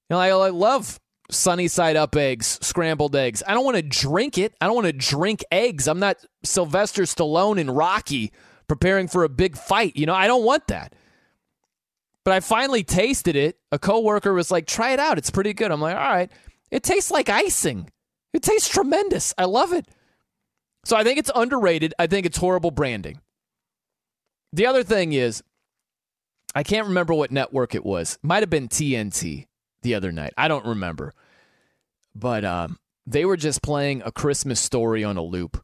[0.09, 0.99] You know, I, I love
[1.29, 3.43] sunny side up eggs, scrambled eggs.
[3.45, 4.55] I don't want to drink it.
[4.59, 5.87] I don't want to drink eggs.
[5.87, 8.31] I'm not Sylvester Stallone in Rocky
[8.67, 9.95] preparing for a big fight.
[9.95, 10.93] You know, I don't want that.
[12.23, 13.57] But I finally tasted it.
[13.71, 15.17] A coworker was like, "Try it out.
[15.17, 16.31] It's pretty good." I'm like, "All right."
[16.71, 17.89] It tastes like icing.
[18.33, 19.33] It tastes tremendous.
[19.37, 19.87] I love it.
[20.85, 21.93] So I think it's underrated.
[21.99, 23.19] I think it's horrible branding.
[24.53, 25.43] The other thing is,
[26.55, 28.17] I can't remember what network it was.
[28.23, 29.45] Might have been TNT
[29.81, 30.33] the other night.
[30.37, 31.13] I don't remember.
[32.15, 35.63] But um, they were just playing a Christmas story on a loop.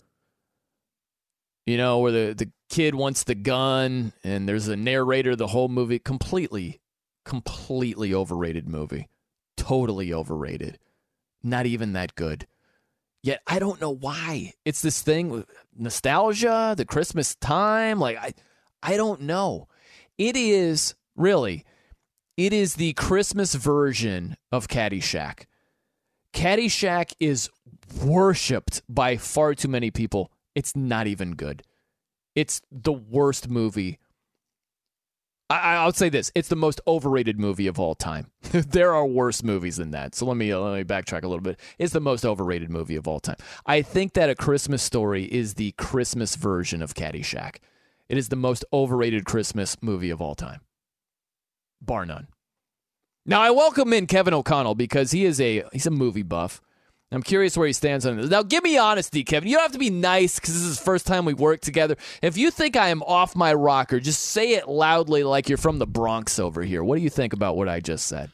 [1.65, 5.67] You know, where the, the kid wants the gun and there's a narrator the whole
[5.67, 5.97] movie.
[5.97, 6.79] Completely,
[7.23, 9.09] completely overrated movie.
[9.57, 10.77] Totally overrated.
[11.41, 12.45] Not even that good.
[13.25, 14.53] Yet I don't know why.
[14.65, 17.99] It's this thing with nostalgia, the Christmas time.
[17.99, 18.33] Like I
[18.83, 19.67] I don't know.
[20.19, 21.65] It is really
[22.37, 25.45] it is the Christmas version of Caddyshack.
[26.33, 27.49] Caddyshack is
[27.99, 30.31] worshipped by far too many people.
[30.53, 31.63] It's not even good.
[32.35, 33.97] It's the worst movie
[35.49, 38.31] I, I would say this: it's the most overrated movie of all time.
[38.51, 40.15] there are worse movies than that.
[40.15, 41.59] So let me uh, let me backtrack a little bit.
[41.77, 43.37] It's the most overrated movie of all time.
[43.65, 47.57] I think that A Christmas Story is the Christmas version of Caddyshack.
[48.09, 50.61] It is the most overrated Christmas movie of all time,
[51.81, 52.27] bar none.
[53.25, 56.61] Now I welcome in Kevin O'Connell because he is a he's a movie buff.
[57.11, 58.29] I'm curious where he stands on this.
[58.29, 59.47] Now, give me honesty, Kevin.
[59.47, 61.95] You don't have to be nice because this is the first time we work together.
[62.21, 65.79] If you think I am off my rocker, just say it loudly like you're from
[65.79, 66.83] the Bronx over here.
[66.83, 68.31] What do you think about what I just said?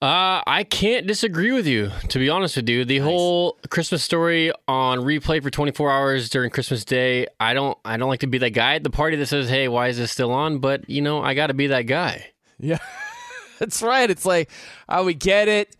[0.00, 2.84] Uh, I can't disagree with you, to be honest with you.
[2.84, 3.08] The nice.
[3.08, 8.10] whole Christmas story on replay for 24 hours during Christmas Day, I don't I don't
[8.10, 10.30] like to be that guy at the party that says, "Hey, why is this still
[10.30, 12.32] on?" But, you know, I got to be that guy.
[12.58, 12.80] Yeah.
[13.58, 14.10] That's right.
[14.10, 14.50] It's like,
[14.90, 15.74] oh, we get it.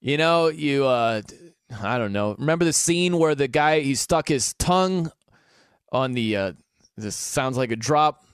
[0.00, 1.22] You know, you uh
[1.82, 2.34] I don't know.
[2.38, 5.10] Remember the scene where the guy he stuck his tongue
[5.92, 6.52] on the uh
[6.96, 8.24] this sounds like a drop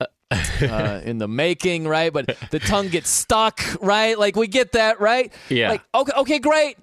[0.30, 2.12] uh, in the making, right?
[2.12, 4.18] But the tongue gets stuck, right?
[4.18, 5.32] Like we get that, right?
[5.48, 5.70] Yeah.
[5.70, 6.76] Like okay, okay, great.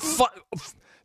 [0.00, 0.24] Fu-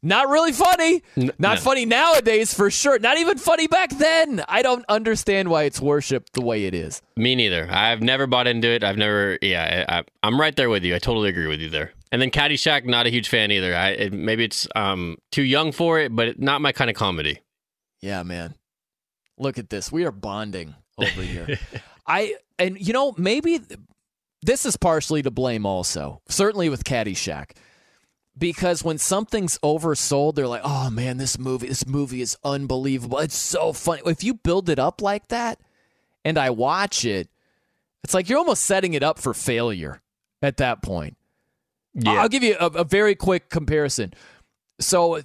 [0.03, 1.03] not really funny.
[1.17, 1.61] N- Not no.
[1.61, 2.99] funny nowadays for sure.
[2.99, 4.43] Not even funny back then.
[4.47, 7.01] I don't understand why it's worshipped the way it is.
[7.15, 7.67] Me neither.
[7.69, 8.83] I've never bought into it.
[8.83, 9.37] I've never.
[9.41, 10.95] Yeah, I, I'm right there with you.
[10.95, 11.93] I totally agree with you there.
[12.11, 13.75] And then Caddyshack, not a huge fan either.
[13.75, 17.39] I it, maybe it's um too young for it, but not my kind of comedy.
[18.01, 18.55] Yeah, man.
[19.37, 19.91] Look at this.
[19.91, 21.59] We are bonding over here.
[22.07, 23.59] I and you know maybe
[24.41, 26.21] this is partially to blame also.
[26.29, 27.51] Certainly with Caddyshack
[28.37, 33.19] because when something's oversold, they're like, "Oh man, this movie, this movie is unbelievable.
[33.19, 35.59] It's so funny." If you build it up like that,
[36.23, 37.29] and I watch it,
[38.03, 40.01] it's like you're almost setting it up for failure
[40.41, 41.17] at that point.
[41.97, 42.21] Yeah.
[42.21, 44.13] I'll give you a, a very quick comparison.
[44.79, 45.19] So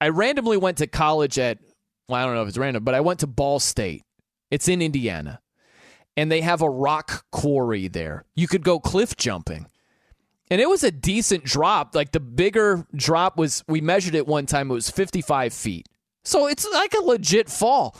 [0.00, 1.58] I randomly went to college at,
[2.08, 4.02] well, I don't know if it's random, but I went to Ball State.
[4.50, 5.40] It's in Indiana.
[6.16, 8.24] And they have a rock quarry there.
[8.34, 9.66] You could go cliff jumping.
[10.50, 11.94] And it was a decent drop.
[11.94, 15.88] Like the bigger drop was, we measured it one time, it was 55 feet.
[16.24, 17.96] So it's like a legit fall.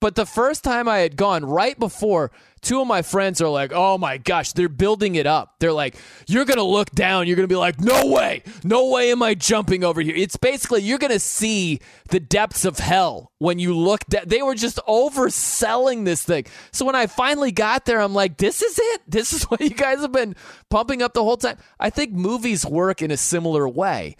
[0.00, 3.72] But the first time I had gone, right before, two of my friends are like,
[3.74, 5.56] oh my gosh, they're building it up.
[5.58, 5.96] They're like,
[6.26, 7.26] you're going to look down.
[7.26, 8.42] You're going to be like, no way.
[8.64, 10.14] No way am I jumping over here.
[10.14, 11.80] It's basically, you're going to see
[12.10, 14.24] the depths of hell when you look down.
[14.26, 16.46] They were just overselling this thing.
[16.72, 19.02] So when I finally got there, I'm like, this is it.
[19.06, 20.36] This is what you guys have been
[20.68, 21.58] pumping up the whole time.
[21.78, 24.16] I think movies work in a similar way.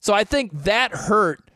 [0.00, 1.48] So I think that hurt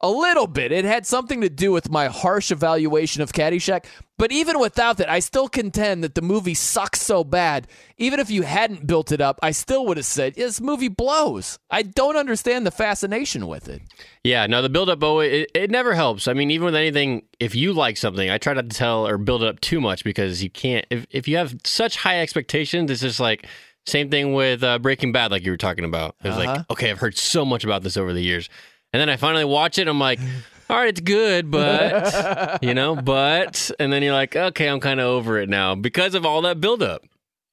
[0.00, 0.70] a little bit.
[0.70, 3.86] It had something to do with my harsh evaluation of Caddyshack.
[4.16, 7.66] But even without that, I still contend that the movie sucks so bad.
[7.98, 11.58] Even if you hadn't built it up, I still would have said this movie blows.
[11.68, 13.82] I don't understand the fascination with it.
[14.22, 16.28] Yeah, no, the build up, oh, it, it never helps.
[16.28, 19.18] I mean, even with anything, if you like something, I try not to tell or
[19.18, 20.86] build it up too much because you can't.
[20.90, 23.46] If if you have such high expectations, it's just like
[23.84, 26.14] same thing with uh, Breaking Bad, like you were talking about.
[26.22, 26.54] It was Uh-huh.
[26.58, 28.48] like, okay, I've heard so much about this over the years,
[28.92, 29.88] and then I finally watch it.
[29.88, 30.20] I'm like.
[30.70, 35.00] All right, it's good, but you know, but and then you're like, okay, I'm kind
[35.00, 37.02] of over it now because of all that buildup.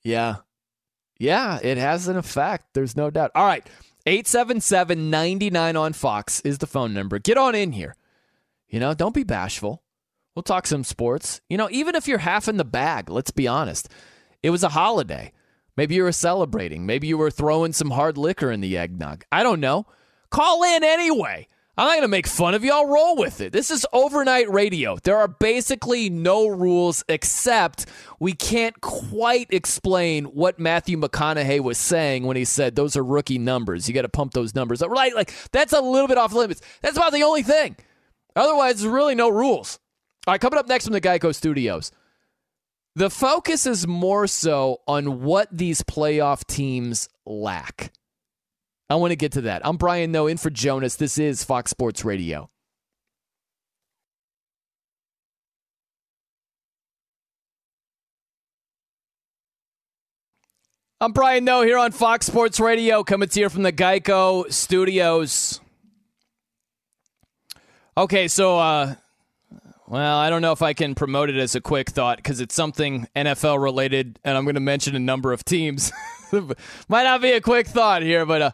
[0.03, 0.37] Yeah.
[1.19, 2.67] Yeah, it has an effect.
[2.73, 3.31] There's no doubt.
[3.35, 3.67] All right.
[4.07, 7.19] 877 99 on Fox is the phone number.
[7.19, 7.95] Get on in here.
[8.67, 9.83] You know, don't be bashful.
[10.33, 11.41] We'll talk some sports.
[11.49, 13.89] You know, even if you're half in the bag, let's be honest.
[14.41, 15.33] It was a holiday.
[15.77, 16.85] Maybe you were celebrating.
[16.85, 19.23] Maybe you were throwing some hard liquor in the eggnog.
[19.31, 19.85] I don't know.
[20.29, 21.47] Call in anyway.
[21.77, 22.71] I'm not going to make fun of you.
[22.71, 23.53] I'll roll with it.
[23.53, 24.97] This is overnight radio.
[25.01, 27.85] There are basically no rules except
[28.19, 33.39] we can't quite explain what Matthew McConaughey was saying when he said those are rookie
[33.39, 33.87] numbers.
[33.87, 34.91] You got to pump those numbers up.
[34.91, 35.15] Right?
[35.15, 36.61] Like, that's a little bit off limits.
[36.81, 37.77] That's about the only thing.
[38.35, 39.79] Otherwise, there's really no rules.
[40.27, 41.91] All right, coming up next from the Geico Studios.
[42.95, 47.93] The focus is more so on what these playoff teams lack.
[48.91, 49.61] I want to get to that.
[49.63, 50.97] I'm Brian Noe in for Jonas.
[50.97, 52.49] This is Fox Sports Radio.
[60.99, 65.61] I'm Brian Noe here on Fox Sports Radio, coming to you from the Geico Studios.
[67.97, 68.95] Okay, so uh
[69.87, 72.55] well, I don't know if I can promote it as a quick thought because it's
[72.55, 75.93] something NFL related, and I'm going to mention a number of teams.
[76.89, 78.51] Might not be a quick thought here, but uh,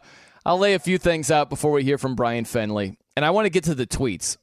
[0.48, 2.96] I'll lay a few things out before we hear from Brian Fenley.
[3.14, 4.38] And I want to get to the tweets.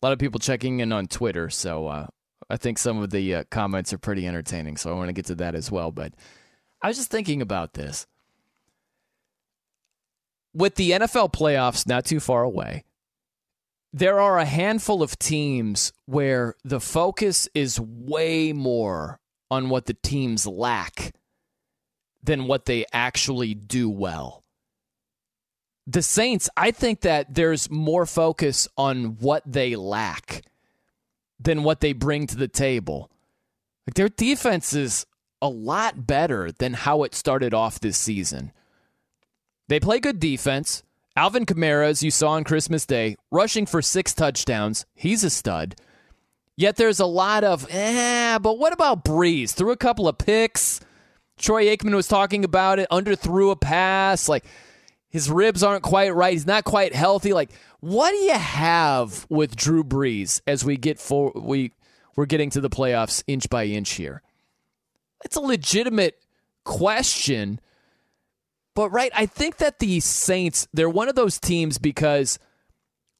[0.00, 2.06] A lot of people checking in on Twitter, so uh,
[2.48, 4.78] I think some of the uh, comments are pretty entertaining.
[4.78, 5.90] So I want to get to that as well.
[5.92, 6.14] But
[6.80, 8.06] I was just thinking about this.
[10.54, 12.84] With the NFL playoffs not too far away,
[13.92, 19.96] there are a handful of teams where the focus is way more on what the
[20.02, 21.12] teams lack
[22.22, 24.42] than what they actually do well.
[25.88, 30.42] The Saints, I think that there's more focus on what they lack
[31.40, 33.10] than what they bring to the table.
[33.86, 35.06] Like their defense is
[35.40, 38.52] a lot better than how it started off this season.
[39.68, 40.82] They play good defense.
[41.16, 44.84] Alvin Kamara, as you saw on Christmas Day, rushing for six touchdowns.
[44.94, 45.74] He's a stud.
[46.54, 49.52] Yet there's a lot of, eh, but what about Brees?
[49.52, 50.80] Threw a couple of picks.
[51.38, 54.28] Troy Aikman was talking about it, underthrew a pass.
[54.28, 54.44] Like,
[55.10, 56.32] his ribs aren't quite right.
[56.32, 57.32] He's not quite healthy.
[57.32, 61.72] Like, what do you have with Drew Brees as we get for we
[62.16, 64.22] we're getting to the playoffs inch by inch here?
[65.24, 66.20] It's a legitimate
[66.64, 67.60] question.
[68.74, 72.38] But right, I think that the Saints, they're one of those teams because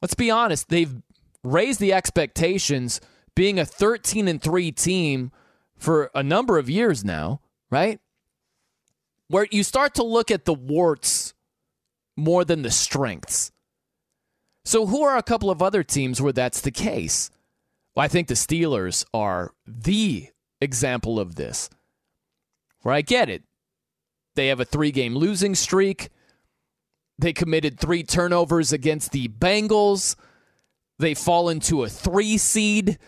[0.03, 0.95] let's be honest, they've
[1.43, 3.01] raised the expectations
[3.35, 5.33] being a 13 and 3 team
[5.77, 7.41] for a number of years now,
[7.71, 8.01] right?
[9.29, 11.28] Where you start to look at the warts
[12.19, 13.53] more than the strengths.
[14.65, 17.31] So, who are a couple of other teams where that's the case?
[17.95, 20.29] Well, I think the Steelers are the
[20.61, 21.71] example of this.
[22.83, 23.45] Where I get it.
[24.35, 26.11] They have a three game losing streak.
[27.19, 30.15] They committed three turnovers against the Bengals.
[30.99, 32.99] They fall into a three seed.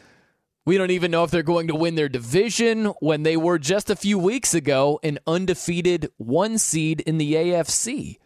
[0.67, 3.91] We don't even know if they're going to win their division when they were just
[3.91, 8.19] a few weeks ago an undefeated one seed in the AFC.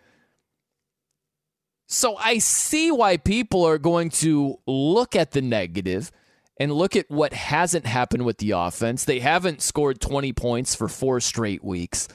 [1.86, 6.10] So I see why people are going to look at the negative
[6.58, 9.04] and look at what hasn't happened with the offense.
[9.04, 12.08] They haven't scored 20 points for four straight weeks.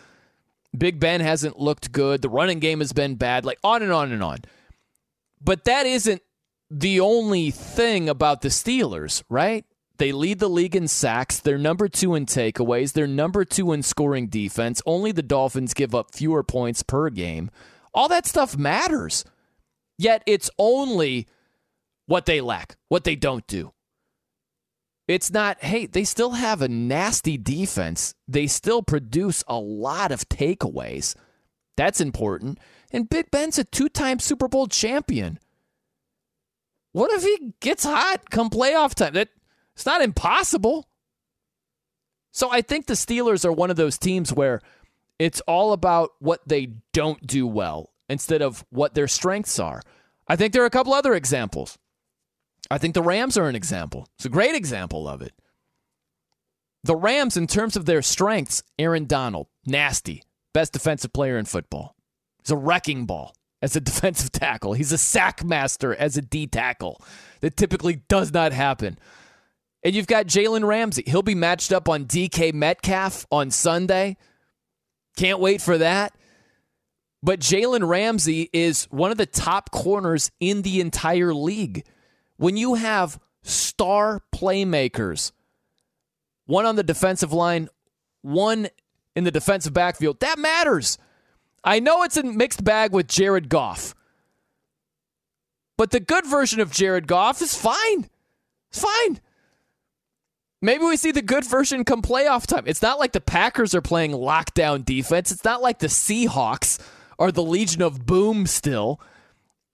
[0.78, 2.22] Big Ben hasn't looked good.
[2.22, 4.40] The running game has been bad, like on and on and on.
[5.42, 6.22] But that isn't
[6.70, 9.66] the only thing about the Steelers, right?
[9.98, 11.40] They lead the league in sacks.
[11.40, 12.94] They're number two in takeaways.
[12.94, 14.82] They're number two in scoring defense.
[14.86, 17.52] Only the Dolphins give up fewer points per game.
[17.94, 19.26] All that stuff matters.
[20.00, 21.28] Yet it's only
[22.06, 23.74] what they lack, what they don't do.
[25.10, 28.16] It's not, hey, they still have a nasty defense.
[28.26, 31.16] They still produce a lot of takeaways.
[31.76, 32.60] That's important.
[32.92, 35.38] And Big Ben's a two time Super Bowl champion.
[36.94, 39.14] What if he gets hot come playoff time?
[39.16, 39.28] That
[39.76, 40.88] it's not impossible.
[42.32, 44.62] So I think the Steelers are one of those teams where
[45.18, 49.82] it's all about what they don't do well instead of what their strengths are.
[50.28, 51.78] I think there are a couple other examples.
[52.70, 54.08] I think the Rams are an example.
[54.16, 55.34] It's a great example of it.
[56.84, 60.24] The Rams, in terms of their strengths, Aaron Donald, nasty,
[60.54, 61.96] best defensive player in football.
[62.42, 64.74] He's a wrecking ball as a defensive tackle.
[64.74, 67.02] He's a sack master as a D tackle.
[67.42, 68.98] That typically does not happen.
[69.84, 71.04] And you've got Jalen Ramsey.
[71.08, 74.18] He'll be matched up on DK Metcalf on Sunday.
[75.16, 76.14] Can't wait for that.
[77.22, 81.86] But Jalen Ramsey is one of the top corners in the entire league
[82.38, 85.34] when you have star playmakers,
[86.46, 87.68] one on the defensive line,
[88.22, 88.70] one
[89.16, 90.98] in the defensive backfield, that matters.
[91.64, 93.94] I know it's a mixed bag with Jared Goff,
[95.76, 98.10] but the good version of Jared Goff is fine.
[98.70, 99.20] It's fine.
[100.62, 102.64] Maybe we see the good version come playoff time.
[102.68, 105.32] It's not like the Packers are playing lockdown defense.
[105.32, 106.80] It's not like the Seahawks
[107.20, 109.00] are the Legion of Boom still.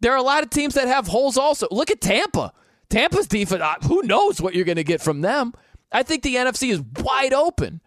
[0.02, 1.68] There are a lot of teams that have holes also.
[1.72, 2.52] Look at Tampa.
[2.90, 5.54] Tampa's defense, uh, who knows what you're going to get from them?
[5.92, 7.82] I think the NFC is wide open.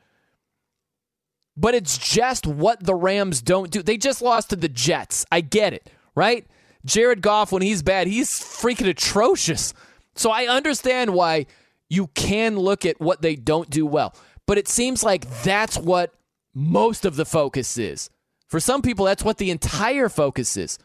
[1.56, 3.82] But it's just what the Rams don't do.
[3.82, 5.26] They just lost to the Jets.
[5.30, 6.47] I get it, right?
[6.85, 9.74] Jared Goff, when he's bad, he's freaking atrocious.
[10.14, 11.47] So I understand why
[11.89, 14.14] you can look at what they don't do well.
[14.47, 16.14] But it seems like that's what
[16.55, 18.10] most of the focus is.
[18.49, 20.79] For some people, that's what the entire focus is.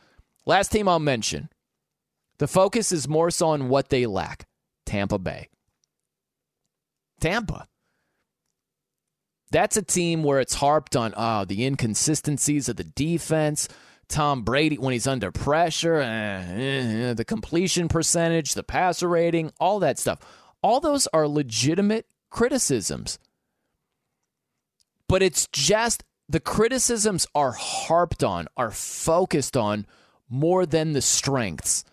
[0.45, 1.49] Last team I'll mention
[2.37, 4.45] the focus is more so on what they lack
[4.85, 5.47] Tampa Bay.
[7.21, 7.67] Tampa.
[9.51, 13.69] That's a team where it's harped on oh, the inconsistencies of the defense.
[14.09, 19.79] Tom Brady, when he's under pressure, eh, eh, the completion percentage, the passer rating, all
[19.79, 20.19] that stuff.
[20.61, 23.19] All those are legitimate criticisms.
[25.07, 29.85] But it's just the criticisms are harped on, are focused on
[30.29, 31.83] more than the strengths.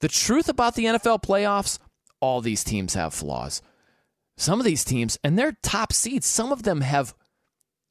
[0.00, 1.78] The truth about the NFL playoffs,
[2.20, 3.62] all these teams have flaws.
[4.36, 7.14] Some of these teams, and their top seeds, some of them have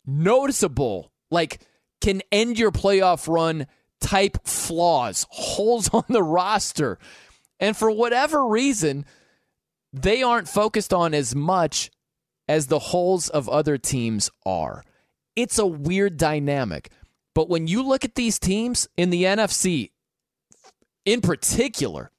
[0.05, 1.61] noticeable, like
[2.01, 3.67] can end your playoff run
[4.01, 6.97] type flaws, holes on the roster.
[7.59, 9.05] And for whatever reason,
[9.93, 11.91] they aren't focused on as much
[12.47, 14.83] as the holes of other teams are.
[15.35, 16.91] It's a weird dynamic.
[17.33, 19.91] But when you look at these teams in the NFC,
[21.05, 22.11] in particular,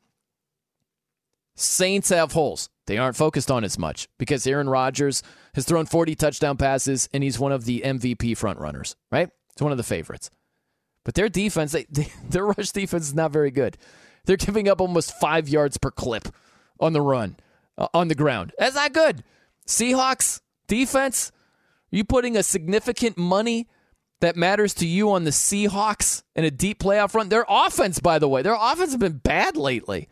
[1.60, 2.70] Saints have holes.
[2.86, 5.22] They aren't focused on as much because Aaron Rodgers
[5.54, 9.28] has thrown 40 touchdown passes and he's one of the MVP frontrunners, right?
[9.52, 10.30] It's one of the favorites.
[11.04, 13.76] But their defense, they, they, their rush defense is not very good.
[14.24, 16.28] They're giving up almost five yards per clip
[16.78, 17.36] on the run,
[17.76, 18.52] uh, on the ground.
[18.58, 19.22] That's not good.
[19.66, 21.30] Seahawks defense,
[21.90, 23.68] you putting a significant money
[24.20, 27.28] that matters to you on the Seahawks in a deep playoff run?
[27.28, 30.08] Their offense, by the way, their offense has been bad lately.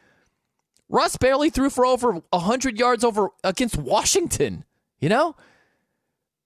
[0.89, 4.65] Russ barely threw for over 100 yards over against Washington.
[5.01, 5.37] You know?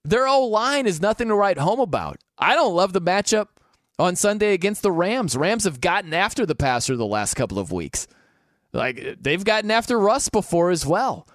[0.05, 2.19] Their O line is nothing to write home about.
[2.37, 3.49] I don't love the matchup
[3.99, 5.37] on Sunday against the Rams.
[5.37, 8.09] Rams have gotten after the passer the last couple of weeks.
[8.73, 11.29] Like they've gotten after Russ before as well.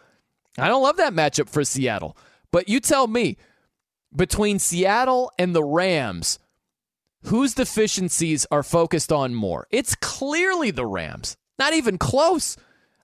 [0.57, 2.18] I don't love that matchup for Seattle.
[2.52, 3.38] But you tell me,
[4.18, 6.39] between Seattle and the Rams,
[7.23, 9.68] whose deficiencies are focused on more?
[9.72, 11.38] It's clearly the Rams.
[11.57, 12.57] Not even close.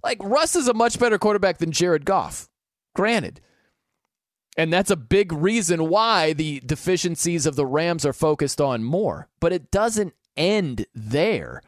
[0.03, 2.49] Like Russ is a much better quarterback than Jared Goff.
[2.95, 3.39] Granted.
[4.55, 9.29] And that's a big reason why the deficiencies of the Rams are focused on more.
[9.39, 11.61] But it doesn't end there.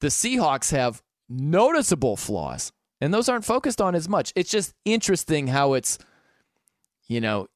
[0.00, 4.32] The Seahawks have noticeable flaws, and those aren't focused on as much.
[4.36, 5.98] It's just interesting how it's,
[7.06, 7.48] you know,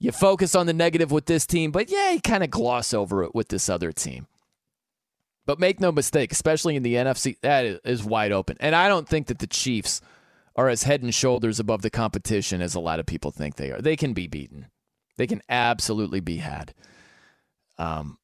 [0.00, 3.22] you focus on the negative with this team, but yeah, you kind of gloss over
[3.22, 4.26] it with this other team.
[5.44, 8.56] But make no mistake, especially in the NFC, that is wide open.
[8.60, 10.00] And I don't think that the Chiefs
[10.56, 13.70] are as head and shoulders above the competition as a lot of people think they
[13.70, 13.80] are.
[13.80, 14.66] They can be beaten.
[15.16, 16.74] They can absolutely be had.
[17.78, 18.18] Um,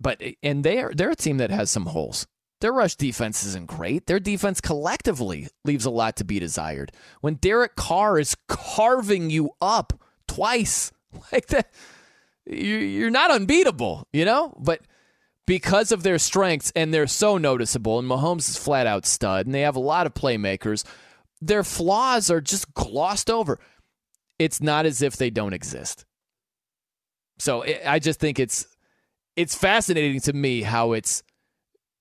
[0.00, 2.26] but and they are they're a team that has some holes.
[2.60, 4.06] Their rush defense isn't great.
[4.06, 6.92] Their defense collectively leaves a lot to be desired.
[7.20, 9.92] When Derek Carr is carving you up
[10.26, 10.92] twice
[11.32, 11.72] like that,
[12.46, 14.54] you're not unbeatable, you know.
[14.58, 14.82] But
[15.46, 19.54] because of their strengths and they're so noticeable, and Mahomes is flat out stud, and
[19.54, 20.84] they have a lot of playmakers,
[21.40, 23.58] their flaws are just glossed over.
[24.38, 26.04] It's not as if they don't exist.
[27.38, 28.66] So I just think it's
[29.36, 31.22] it's fascinating to me how it's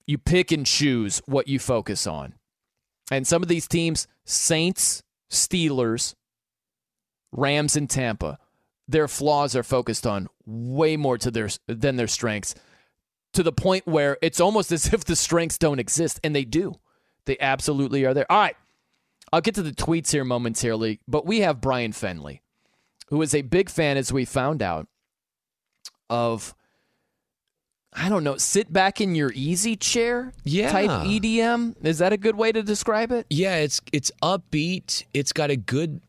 [0.08, 2.34] you pick and choose what you focus on.
[3.12, 6.16] And some of these teams, Saints, Steelers,
[7.32, 8.40] Rams and Tampa,
[8.88, 12.56] their flaws are focused on way more to their than their strengths
[13.34, 16.76] to the point where it's almost as if the strengths don't exist and they do.
[17.26, 18.32] They absolutely are there.
[18.32, 18.56] All right.
[19.34, 22.42] I'll get to the tweets here momentarily, but we have Brian Fenley,
[23.08, 24.88] who is a big fan as we found out
[26.10, 26.54] of
[27.98, 30.70] I don't know, sit back in your easy chair yeah.
[30.70, 31.76] type EDM.
[31.86, 33.26] Is that a good way to describe it?
[33.30, 35.06] Yeah, it's it's upbeat.
[35.14, 36.02] It's got a good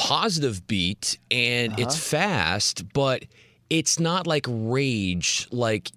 [0.00, 1.82] positive beat and uh-huh.
[1.82, 3.24] it's fast, but
[3.68, 5.92] it's not like rage like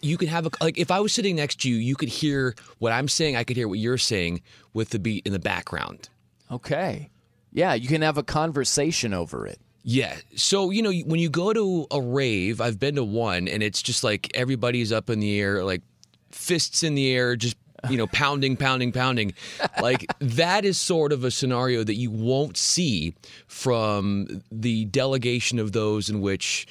[0.00, 2.54] you could have a like if I was sitting next to you, you could hear
[2.78, 4.42] what I'm saying, I could hear what you're saying
[4.72, 6.08] with the beat in the background.
[6.50, 7.10] Okay.
[7.52, 9.60] Yeah, you can have a conversation over it.
[9.84, 10.16] Yeah.
[10.34, 13.82] So, you know, when you go to a rave, I've been to one and it's
[13.82, 15.82] just like everybody's up in the air, like
[16.30, 17.56] fists in the air, just,
[17.88, 19.34] you know, pounding, pounding, pounding.
[19.80, 23.14] Like that is sort of a scenario that you won't see
[23.46, 26.66] from the delegation of those in which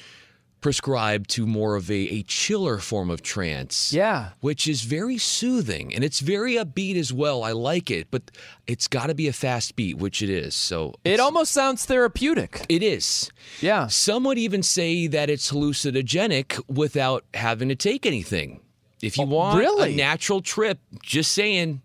[0.62, 3.92] prescribed to more of a, a chiller form of trance.
[3.92, 4.30] Yeah.
[4.40, 7.42] Which is very soothing and it's very upbeat as well.
[7.42, 8.30] I like it, but
[8.66, 10.54] it's got to be a fast beat, which it is.
[10.54, 12.64] So it almost sounds therapeutic.
[12.68, 13.30] It is.
[13.60, 13.88] Yeah.
[13.88, 18.60] Some would even say that it's hallucinogenic without having to take anything.
[19.02, 19.92] If you oh, want really?
[19.92, 21.82] a natural trip, just saying.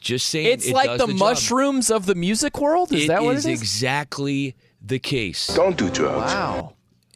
[0.00, 0.46] Just saying.
[0.46, 2.92] It's it like the, the mushrooms of the music world.
[2.92, 3.60] Is it that what is it is?
[3.60, 5.46] exactly the case.
[5.48, 6.32] Don't do drugs.
[6.32, 6.74] Wow.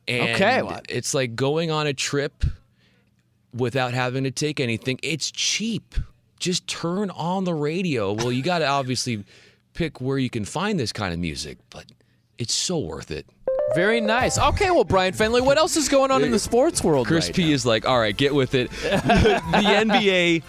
[0.09, 0.63] And okay.
[0.89, 2.45] it's like going on a trip
[3.55, 4.99] without having to take anything.
[5.03, 5.95] It's cheap.
[6.39, 8.13] Just turn on the radio.
[8.13, 9.25] Well, you got to obviously
[9.75, 11.85] pick where you can find this kind of music, but
[12.39, 13.27] it's so worth it.
[13.75, 14.39] Very nice.
[14.39, 17.07] Okay, well, Brian Fenley, what else is going on in uh, the sports world?
[17.07, 17.55] Chris right P now?
[17.55, 18.71] is like, all right, get with it.
[18.83, 20.43] the, the NBA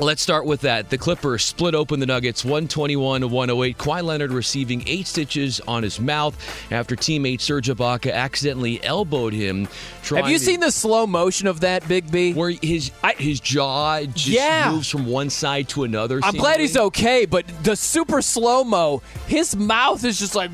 [0.00, 0.90] Let's start with that.
[0.90, 3.78] The Clippers split open the Nuggets 121 to 108.
[3.78, 6.36] Kawhi Leonard receiving eight stitches on his mouth
[6.70, 9.66] after teammate Serge Ibaka accidentally elbowed him.
[10.08, 12.32] Have you to, seen the slow motion of that, Big B?
[12.32, 14.70] Where his his jaw just yeah.
[14.70, 16.20] moves from one side to another.
[16.22, 20.50] I'm glad he's okay, but the super slow mo, his mouth is just like.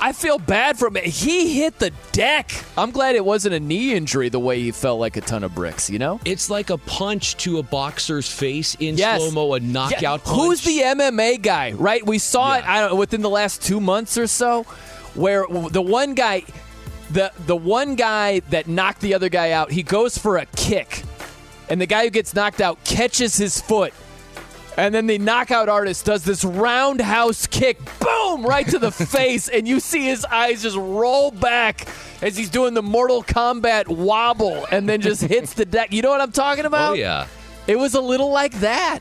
[0.00, 0.96] I feel bad for him.
[0.96, 2.52] He hit the deck.
[2.76, 5.54] I'm glad it wasn't a knee injury the way he felt like a ton of
[5.54, 6.20] bricks, you know?
[6.24, 9.20] It's like a punch to a boxer's face in yes.
[9.20, 10.16] slow mo, a knockout yeah.
[10.16, 10.26] punch.
[10.26, 12.04] Who's the MMA guy, right?
[12.04, 12.58] We saw yeah.
[12.58, 14.64] it I don't know, within the last two months or so,
[15.14, 16.44] where the one guy,
[17.10, 21.02] the the one guy that knocked the other guy out, he goes for a kick,
[21.68, 23.92] and the guy who gets knocked out catches his foot.
[24.78, 29.66] And then the knockout artist does this roundhouse kick, boom, right to the face, and
[29.66, 31.88] you see his eyes just roll back
[32.22, 35.92] as he's doing the Mortal Kombat wobble and then just hits the deck.
[35.92, 36.92] You know what I'm talking oh, about?
[36.92, 37.26] Oh, yeah.
[37.66, 39.00] It was a little like that.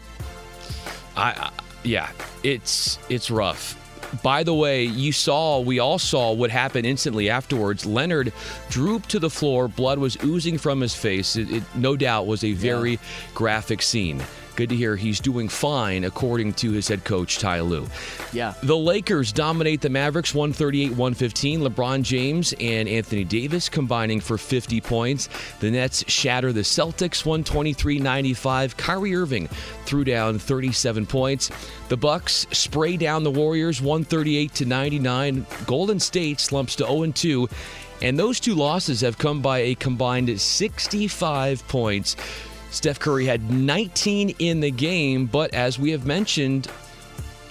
[1.15, 1.51] I, I
[1.83, 2.09] yeah,
[2.43, 3.75] it's it's rough.
[4.23, 7.85] By the way, you saw, we all saw what happened instantly afterwards.
[7.85, 8.33] Leonard
[8.69, 11.35] drooped to the floor, blood was oozing from his face.
[11.35, 12.97] It, it no doubt was a very yeah.
[13.35, 14.23] graphic scene.
[14.57, 17.87] Good to hear he's doing fine, according to his head coach, Ty Lue.
[18.33, 18.55] Yeah.
[18.63, 21.61] The Lakers dominate the Mavericks 138 115.
[21.61, 25.29] LeBron James and Anthony Davis combining for 50 points.
[25.59, 28.75] The Nets shatter the Celtics 123 95.
[28.77, 29.47] Kyrie Irving
[29.85, 31.51] threw down 37 points.
[31.89, 35.45] The Bucks spray down the Warriors 138 to 99.
[35.67, 37.47] Golden State slumps to 0 2.
[38.01, 42.15] And those two losses have come by a combined 65 points.
[42.71, 46.67] Steph Curry had 19 in the game, but as we have mentioned,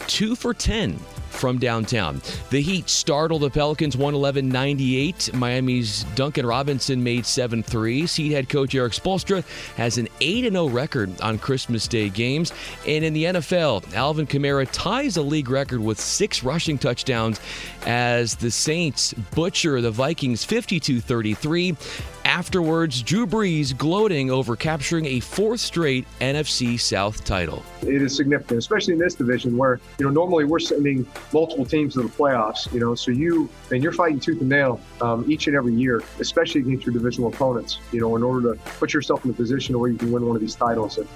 [0.06, 0.98] two for 10
[1.36, 2.20] from downtown.
[2.50, 5.34] The Heat startled the Pelicans 111 98.
[5.34, 8.14] Miami's Duncan Robinson made seven threes.
[8.14, 9.44] Heat head coach Erik Spoelstra
[9.76, 12.52] has an 8 0 record on Christmas Day games.
[12.86, 17.40] And in the NFL, Alvin Kamara ties a league record with six rushing touchdowns
[17.86, 21.76] as the Saints butcher the Vikings 52 33.
[22.24, 27.62] Afterwards, Drew Brees gloating over capturing a fourth straight NFC South title.
[27.82, 31.94] It is significant, especially in this division where, you know, normally we're sending multiple teams
[31.94, 35.46] to the playoffs, you know, so you, and you're fighting tooth and nail um, each
[35.46, 39.24] and every year, especially against your divisional opponents, you know, in order to put yourself
[39.24, 40.98] in a position where you can win one of these titles.
[40.98, 41.08] And,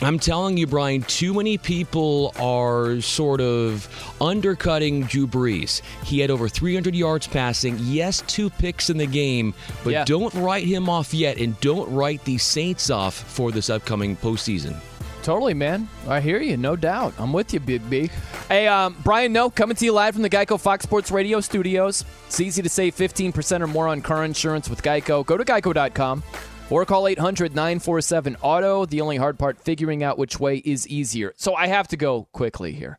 [0.00, 3.88] I'm telling you, Brian, too many people are sort of
[4.20, 5.80] undercutting Drew Brees.
[6.04, 10.04] He had over 300 yards passing, yes, two picks in the game, but Yeah.
[10.04, 14.74] don't write him off yet, and don't write the Saints off for this upcoming postseason.
[15.22, 15.88] Totally, man.
[16.08, 17.14] I hear you, no doubt.
[17.16, 18.10] I'm with you, Big B.
[18.48, 22.04] Hey, um, Brian Noe, coming to you live from the Geico Fox Sports Radio studios.
[22.26, 25.24] It's easy to save 15% or more on car insurance with Geico.
[25.24, 26.24] Go to geico.com
[26.70, 28.84] or call 800 947 Auto.
[28.84, 31.32] The only hard part, figuring out which way is easier.
[31.36, 32.98] So I have to go quickly here.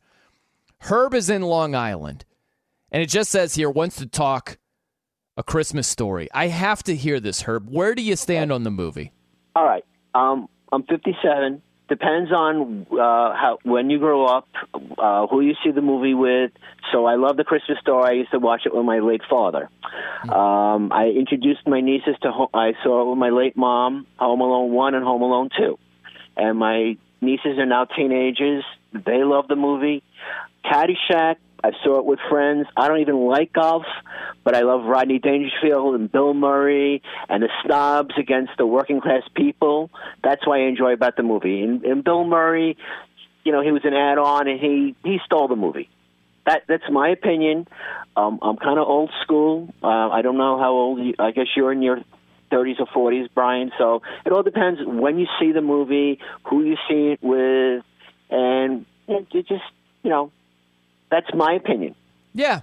[0.80, 2.24] Herb is in Long Island,
[2.92, 4.58] and it just says here wants to talk
[5.36, 6.30] a Christmas story.
[6.34, 7.70] I have to hear this, Herb.
[7.70, 9.12] Where do you stand on the movie?
[9.56, 9.84] All right.
[10.14, 11.62] Um, I'm 57.
[11.90, 12.96] Depends on uh,
[13.36, 14.48] how when you grow up,
[14.98, 16.52] uh, who you see the movie with.
[16.92, 18.10] So I love the Christmas story.
[18.10, 19.70] I used to watch it with my late father.
[20.24, 22.32] Um, I introduced my nieces to.
[22.32, 25.78] Ho- I saw it with my late mom, Home Alone one and Home Alone two,
[26.38, 28.64] and my nieces are now teenagers.
[28.94, 30.04] They love the movie.
[30.66, 31.36] Caddyshack.
[31.64, 32.68] I saw it with friends.
[32.76, 33.86] I don't even like golf,
[34.44, 39.24] but I love Rodney Dangerfield and Bill Murray and the snobs against the working class
[39.34, 39.90] people.
[40.24, 41.62] That's why I enjoy about the movie.
[41.62, 42.78] And, and Bill Murray,
[43.46, 45.90] you know, he was an add-on and he he stole the movie.
[46.46, 47.68] That that's my opinion.
[48.18, 49.74] Um, I'm kind of old school.
[49.82, 51.00] Uh, I don't know how old.
[51.00, 52.02] You, I guess you're in your
[52.52, 53.72] 30s or 40s, Brian.
[53.78, 57.84] So it all depends when you see the movie, who you see it with,
[58.30, 59.64] and it, it just
[60.04, 60.32] you know,
[61.14, 61.94] that's my opinion.
[62.34, 62.62] Yeah.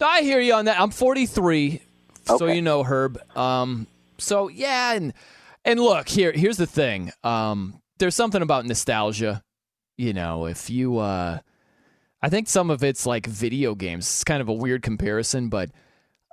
[0.00, 0.80] I hear you on that.
[0.80, 1.80] I'm 43,
[2.24, 3.20] so you know Herb.
[3.36, 3.86] Um,
[4.18, 5.12] so yeah, and
[5.64, 6.32] and look here.
[6.32, 7.12] Here's the thing.
[7.22, 9.42] Um, there's something about nostalgia.
[9.96, 11.38] You know, if you, uh,
[12.20, 14.06] I think some of it's like video games.
[14.06, 15.70] It's kind of a weird comparison, but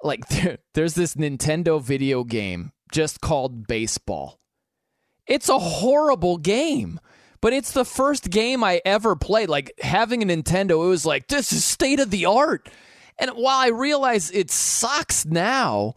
[0.01, 4.39] like there, there's this Nintendo video game just called Baseball.
[5.27, 6.99] It's a horrible game.
[7.41, 9.49] But it's the first game I ever played.
[9.49, 12.69] Like having a Nintendo, it was like, this is state of the art.
[13.17, 15.95] And while I realize it sucks now,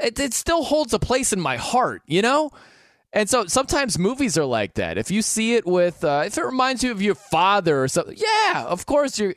[0.00, 2.50] it, it still holds a place in my heart, you know?
[3.12, 4.98] And so sometimes movies are like that.
[4.98, 8.16] If you see it with, uh, if it reminds you of your father or something,
[8.18, 9.34] yeah, of course you're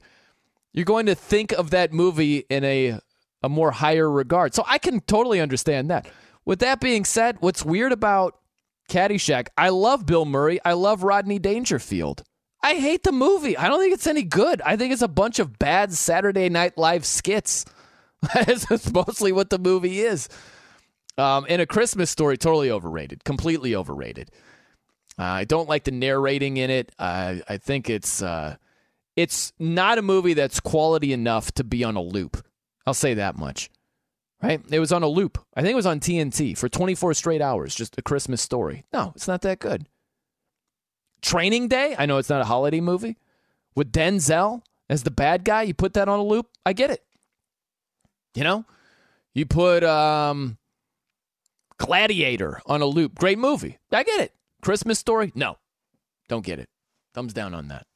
[0.74, 3.00] you're going to think of that movie in a
[3.42, 4.54] a more higher regard.
[4.54, 6.08] So I can totally understand that.
[6.46, 8.38] With that being said, what's weird about
[8.90, 10.60] Caddyshack, I love Bill Murray.
[10.66, 12.24] I love Rodney Dangerfield.
[12.62, 13.56] I hate the movie.
[13.56, 14.62] I don't think it's any good.
[14.62, 17.66] I think it's a bunch of bad Saturday Night Live skits.
[18.34, 20.28] That's mostly what the movie is.
[21.18, 24.32] Um, and a Christmas story, totally overrated, completely overrated.
[25.18, 26.92] Uh, I don't like the narrating in it.
[26.98, 28.56] Uh, I think it's uh,
[29.16, 32.46] it's not a movie that's quality enough to be on a loop.
[32.86, 33.70] I'll say that much.
[34.42, 34.62] Right?
[34.72, 35.38] It was on a loop.
[35.56, 38.86] I think it was on TNT for 24 straight hours, just a Christmas story.
[38.94, 39.88] No, it's not that good.
[41.22, 43.18] Training Day, I know it's not a holiday movie.
[43.76, 46.48] With Denzel as the bad guy, you put that on a loop.
[46.66, 47.04] I get it.
[48.34, 48.66] You know?
[49.34, 50.58] You put um
[51.78, 53.16] Gladiator on a loop.
[53.16, 53.78] Great movie.
[53.92, 54.34] I get it.
[54.62, 55.32] Christmas story?
[55.36, 55.58] No.
[56.28, 56.70] Don't get it.
[57.14, 57.88] Thumbs down on that.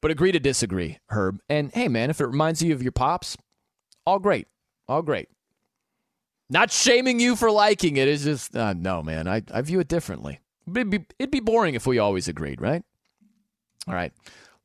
[0.00, 1.40] But agree to disagree, Herb.
[1.48, 3.36] And hey, man, if it reminds you of your pops,
[4.04, 4.46] all great.
[4.88, 5.28] All great.
[6.50, 8.08] Not shaming you for liking it.
[8.08, 9.26] It's just, uh, no, man.
[9.26, 10.40] I, I view it differently.
[10.70, 12.82] It'd be, it'd be boring if we always agreed, right?
[13.88, 14.12] All right.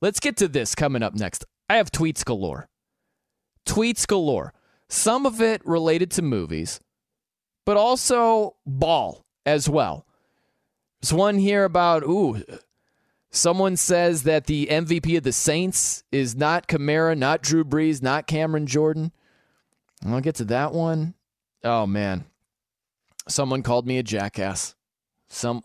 [0.02, 1.46] Let's get to this coming up next.
[1.70, 2.68] I have tweets galore.
[3.66, 4.54] Tweets galore.
[4.90, 6.80] Some of it related to movies,
[7.66, 10.06] but also ball as well.
[11.02, 12.42] There's one here about, ooh,
[13.32, 18.28] someone says that the MVP of the Saints is not Kamara, not Drew Brees, not
[18.28, 19.12] Cameron Jordan.
[20.06, 21.16] I'll get to that one.
[21.64, 22.26] Oh, man.
[23.28, 24.76] Someone called me a jackass.
[25.28, 25.64] Some,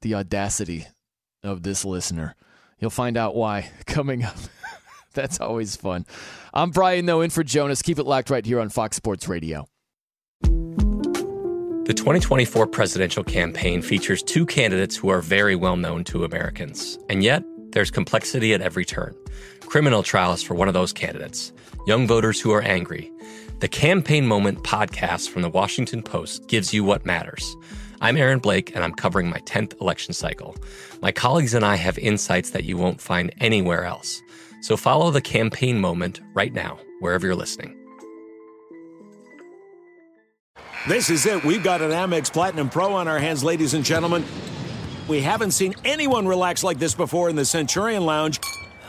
[0.00, 0.86] the audacity
[1.42, 2.34] of this listener.
[2.78, 4.36] You'll find out why coming up.
[5.14, 6.06] That's always fun.
[6.52, 7.82] I'm Brian Noe, in for Jonas.
[7.82, 9.68] Keep it locked right here on Fox Sports Radio.
[10.42, 16.98] The 2024 presidential campaign features two candidates who are very well known to Americans.
[17.10, 19.14] And yet, there's complexity at every turn.
[19.60, 21.52] Criminal trials for one of those candidates,
[21.86, 23.12] young voters who are angry.
[23.60, 27.56] The Campaign Moment podcast from the Washington Post gives you what matters.
[28.00, 30.56] I'm Aaron Blake, and I'm covering my 10th election cycle.
[31.00, 34.20] My colleagues and I have insights that you won't find anywhere else.
[34.60, 37.76] So follow the Campaign Moment right now, wherever you're listening.
[40.88, 41.44] This is it.
[41.44, 44.24] We've got an Amex Platinum Pro on our hands, ladies and gentlemen.
[45.06, 48.40] We haven't seen anyone relax like this before in the Centurion Lounge.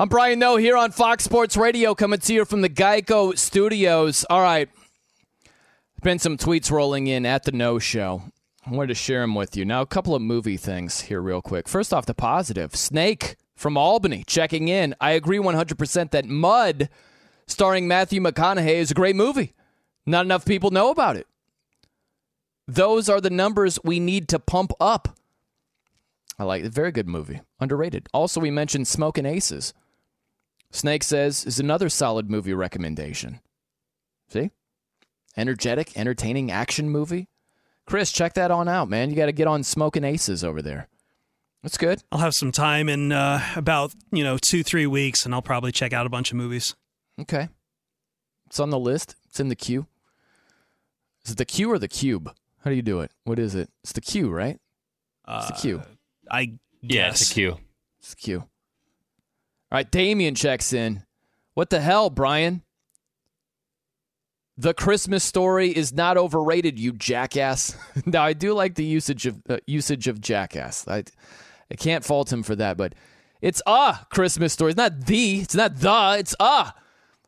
[0.00, 4.24] I'm Brian Noe here on Fox Sports Radio, coming to you from the Geico Studios.
[4.30, 4.66] All right,
[6.02, 8.22] been some tweets rolling in at the Noe Show.
[8.66, 9.66] I wanted to share them with you.
[9.66, 11.68] Now, a couple of movie things here, real quick.
[11.68, 14.94] First off, the positive Snake from Albany checking in.
[15.02, 16.88] I agree 100% that Mud,
[17.46, 19.52] starring Matthew McConaughey, is a great movie.
[20.06, 21.26] Not enough people know about it.
[22.66, 25.18] Those are the numbers we need to pump up.
[26.38, 26.72] I like it.
[26.72, 27.42] Very good movie.
[27.60, 28.08] Underrated.
[28.14, 29.74] Also, we mentioned Smoking Aces.
[30.70, 33.40] Snake says is another solid movie recommendation.
[34.28, 34.50] See?
[35.36, 37.28] Energetic, entertaining action movie.
[37.86, 39.10] Chris, check that on out, man.
[39.10, 40.88] You got to get on Smoking Aces over there.
[41.62, 42.02] That's good.
[42.12, 45.72] I'll have some time in uh, about you know two three weeks, and I'll probably
[45.72, 46.74] check out a bunch of movies.
[47.20, 47.48] Okay.
[48.46, 49.14] It's on the list.
[49.28, 49.86] It's in the queue.
[51.24, 52.32] Is it the queue or the cube?
[52.64, 53.10] How do you do it?
[53.24, 53.68] What is it?
[53.82, 54.58] It's the queue, right?
[55.28, 55.82] It's the queue.
[56.30, 57.20] I Yeah, guess.
[57.22, 57.56] it's a queue.
[58.00, 58.44] It's the queue.
[59.72, 61.04] All right, Damien checks in.
[61.54, 62.62] What the hell, Brian?
[64.56, 67.76] The Christmas story is not overrated, you jackass.
[68.06, 70.86] now, I do like the usage of uh, usage of jackass.
[70.88, 71.04] I,
[71.70, 72.94] I can't fault him for that, but
[73.40, 74.72] it's a Christmas story.
[74.72, 75.40] It's not the.
[75.40, 76.16] It's not the.
[76.18, 76.74] It's a.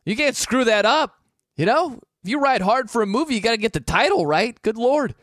[0.05, 1.15] You can't screw that up.
[1.55, 4.25] You know, if you ride hard for a movie, you got to get the title
[4.25, 4.61] right.
[4.61, 5.15] Good lord.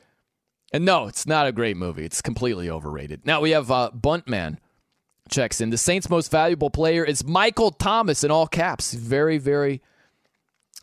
[0.72, 2.04] And no, it's not a great movie.
[2.04, 3.26] It's completely overrated.
[3.26, 4.58] Now we have uh, Buntman
[5.30, 5.70] checks in.
[5.70, 8.94] The Saints' most valuable player is Michael Thomas in all caps.
[8.94, 9.82] Very, very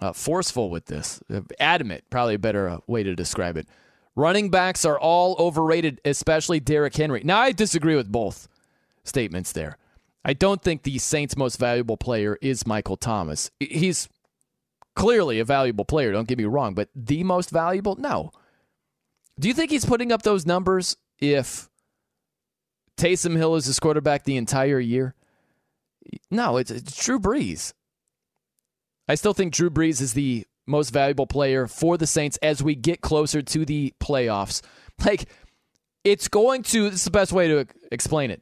[0.02, 1.22] uh, forceful with this.
[1.60, 3.68] Adamant, probably a better uh, way to describe it.
[4.16, 7.22] Running backs are all overrated, especially Derrick Henry.
[7.24, 8.48] Now, I disagree with both
[9.04, 9.78] statements there.
[10.26, 13.52] I don't think the Saints' most valuable player is Michael Thomas.
[13.60, 14.10] He's
[14.96, 17.96] clearly a valuable player, don't get me wrong, but the most valuable?
[17.96, 18.32] No.
[19.40, 21.70] Do you think he's putting up those numbers if
[22.98, 25.16] Taysom Hill is his quarterback the entire year?
[26.32, 27.74] No, it's, it's Drew Brees.
[29.08, 32.76] I still think Drew Brees is the most valuable player for the Saints as we
[32.76, 34.62] get closer to the playoffs.
[35.06, 35.30] Like,
[36.04, 38.42] it's going to, this is the best way to explain it.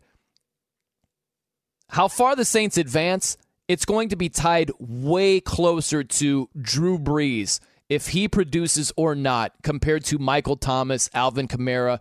[1.90, 3.36] How far the Saints advance,
[3.68, 7.60] it's going to be tied way closer to Drew Brees
[7.90, 12.00] if he produces or not compared to Michael Thomas, Alvin Kamara,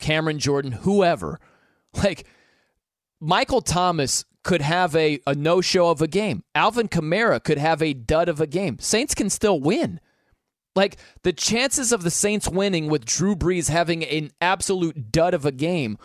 [0.00, 1.38] Cameron Jordan, whoever.
[1.92, 2.26] Like,
[3.20, 6.42] Michael Thomas could have a, a no show of a game.
[6.54, 8.78] Alvin Kamara could have a dud of a game.
[8.78, 10.00] Saints can still win.
[10.76, 15.44] Like the chances of the Saints winning with Drew Brees having an absolute dud of
[15.44, 15.98] a game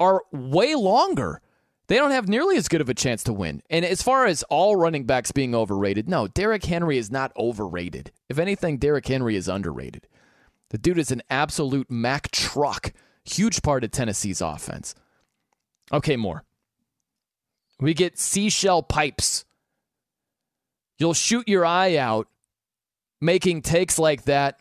[0.00, 1.40] are way longer.
[1.88, 3.62] They don't have nearly as good of a chance to win.
[3.68, 8.12] And as far as all running backs being overrated, no, Derrick Henry is not overrated.
[8.28, 10.08] If anything, Derrick Henry is underrated.
[10.70, 12.94] The dude is an absolute Mack truck,
[13.24, 14.94] huge part of Tennessee's offense.
[15.92, 16.44] Okay, more.
[17.80, 19.44] We get seashell pipes.
[20.98, 22.28] You'll shoot your eye out
[23.22, 24.60] making takes like that.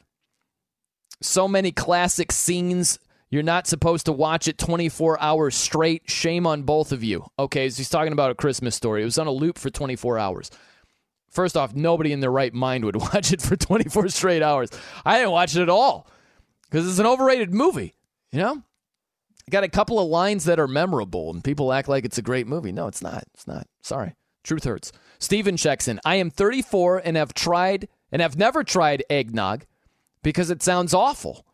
[1.22, 3.00] So many classic scenes.
[3.30, 6.10] You're not supposed to watch it 24 hours straight.
[6.10, 7.26] Shame on both of you.
[7.40, 9.02] Okay, so he's talking about a Christmas story.
[9.02, 10.52] It was on a loop for 24 hours.
[11.30, 14.70] First off, nobody in their right mind would watch it for 24 straight hours.
[15.06, 16.08] I didn't watch it at all
[16.70, 17.96] because it's an overrated movie.
[18.32, 18.64] You know,
[19.50, 22.48] got a couple of lines that are memorable, and people act like it's a great
[22.48, 22.72] movie.
[22.72, 23.24] No, it's not.
[23.34, 23.68] It's not.
[23.82, 24.92] Sorry, Truth hurts.
[25.20, 26.00] Steven checks in.
[26.04, 29.66] I am 34 and have tried and have never tried eggnog
[30.24, 31.46] because it sounds awful.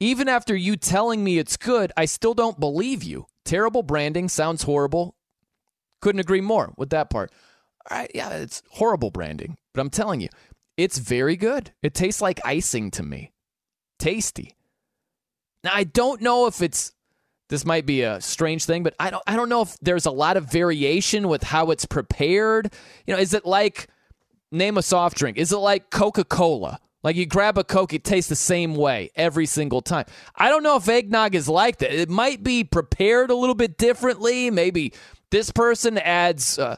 [0.00, 3.26] Even after you telling me it's good, I still don't believe you.
[3.44, 5.16] Terrible branding, sounds horrible.
[6.00, 7.32] Couldn't agree more with that part.
[7.90, 10.28] All right, yeah, it's horrible branding, but I'm telling you,
[10.76, 11.72] it's very good.
[11.82, 13.32] It tastes like icing to me.
[13.98, 14.54] Tasty.
[15.64, 16.92] Now, I don't know if it's
[17.48, 20.10] this might be a strange thing, but I don't I don't know if there's a
[20.10, 22.72] lot of variation with how it's prepared.
[23.06, 23.88] You know, is it like
[24.52, 25.38] name a soft drink?
[25.38, 26.80] Is it like Coca-Cola?
[27.02, 30.06] Like you grab a Coke, it tastes the same way every single time.
[30.34, 31.92] I don't know if eggnog is like that.
[31.92, 34.50] It might be prepared a little bit differently.
[34.50, 34.92] Maybe
[35.30, 36.76] this person adds uh,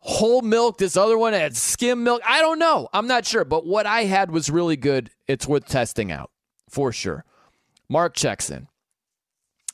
[0.00, 2.22] whole milk, this other one adds skim milk.
[2.26, 2.88] I don't know.
[2.92, 3.44] I'm not sure.
[3.44, 5.10] But what I had was really good.
[5.28, 6.30] It's worth testing out
[6.68, 7.24] for sure.
[7.92, 8.68] Mark checks in.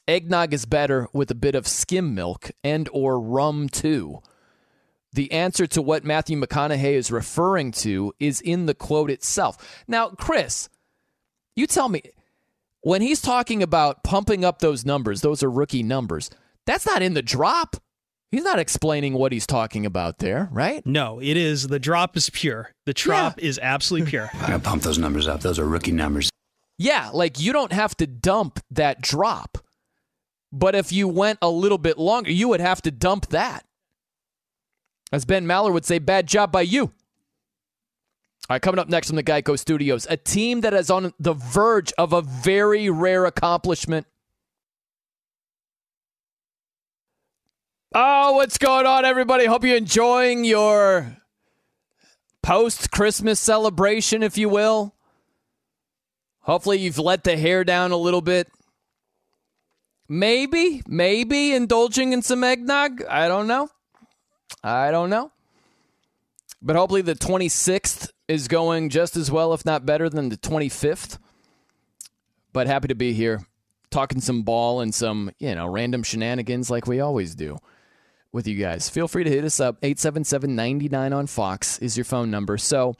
[0.08, 4.18] Eggnog is better with a bit of skim milk and or rum too.
[5.12, 9.84] The answer to what Matthew McConaughey is referring to is in the quote itself.
[9.86, 10.68] Now, Chris,
[11.54, 12.02] you tell me
[12.80, 16.28] when he's talking about pumping up those numbers, those are rookie numbers.
[16.66, 17.76] That's not in the drop.
[18.32, 20.84] He's not explaining what he's talking about there, right?
[20.84, 21.68] No, it is.
[21.68, 22.72] The drop is pure.
[22.84, 23.48] The drop yeah.
[23.48, 24.28] is absolutely pure.
[24.34, 25.40] I gotta pump those numbers up.
[25.40, 26.30] Those are rookie numbers.
[26.78, 29.58] Yeah, like you don't have to dump that drop.
[30.52, 33.66] But if you went a little bit longer, you would have to dump that.
[35.12, 36.84] As Ben Maller would say, bad job by you.
[36.84, 41.34] All right, coming up next from the Geico Studios, a team that is on the
[41.34, 44.06] verge of a very rare accomplishment.
[47.94, 49.46] Oh, what's going on, everybody?
[49.46, 51.16] Hope you're enjoying your
[52.42, 54.94] post Christmas celebration, if you will.
[56.48, 58.48] Hopefully, you've let the hair down a little bit.
[60.08, 63.04] Maybe, maybe indulging in some eggnog.
[63.04, 63.68] I don't know.
[64.64, 65.30] I don't know.
[66.62, 71.18] But hopefully the 26th is going just as well, if not better, than the 25th.
[72.54, 73.46] But happy to be here,
[73.90, 77.58] talking some ball and some, you know, random shenanigans like we always do
[78.32, 78.88] with you guys.
[78.88, 79.76] Feel free to hit us up.
[79.82, 82.56] 877 99 on Fox is your phone number.
[82.56, 82.96] So,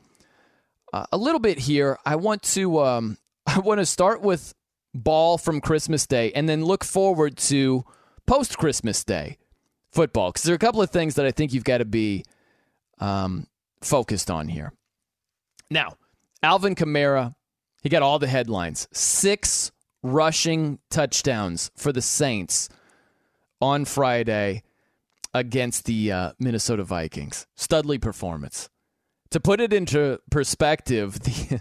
[0.92, 1.98] uh, a little bit here.
[2.04, 3.16] I want to um,
[3.58, 4.54] I want to start with
[4.94, 7.84] ball from Christmas Day and then look forward to
[8.24, 9.36] post Christmas Day
[9.90, 12.24] football because there are a couple of things that I think you've got to be
[13.00, 13.48] um,
[13.80, 14.72] focused on here.
[15.72, 15.94] Now,
[16.40, 17.34] Alvin Kamara,
[17.82, 18.86] he got all the headlines.
[18.92, 19.72] Six
[20.04, 22.68] rushing touchdowns for the Saints
[23.60, 24.62] on Friday
[25.34, 27.48] against the uh, Minnesota Vikings.
[27.56, 28.68] Studly performance.
[29.30, 31.60] To put it into perspective, the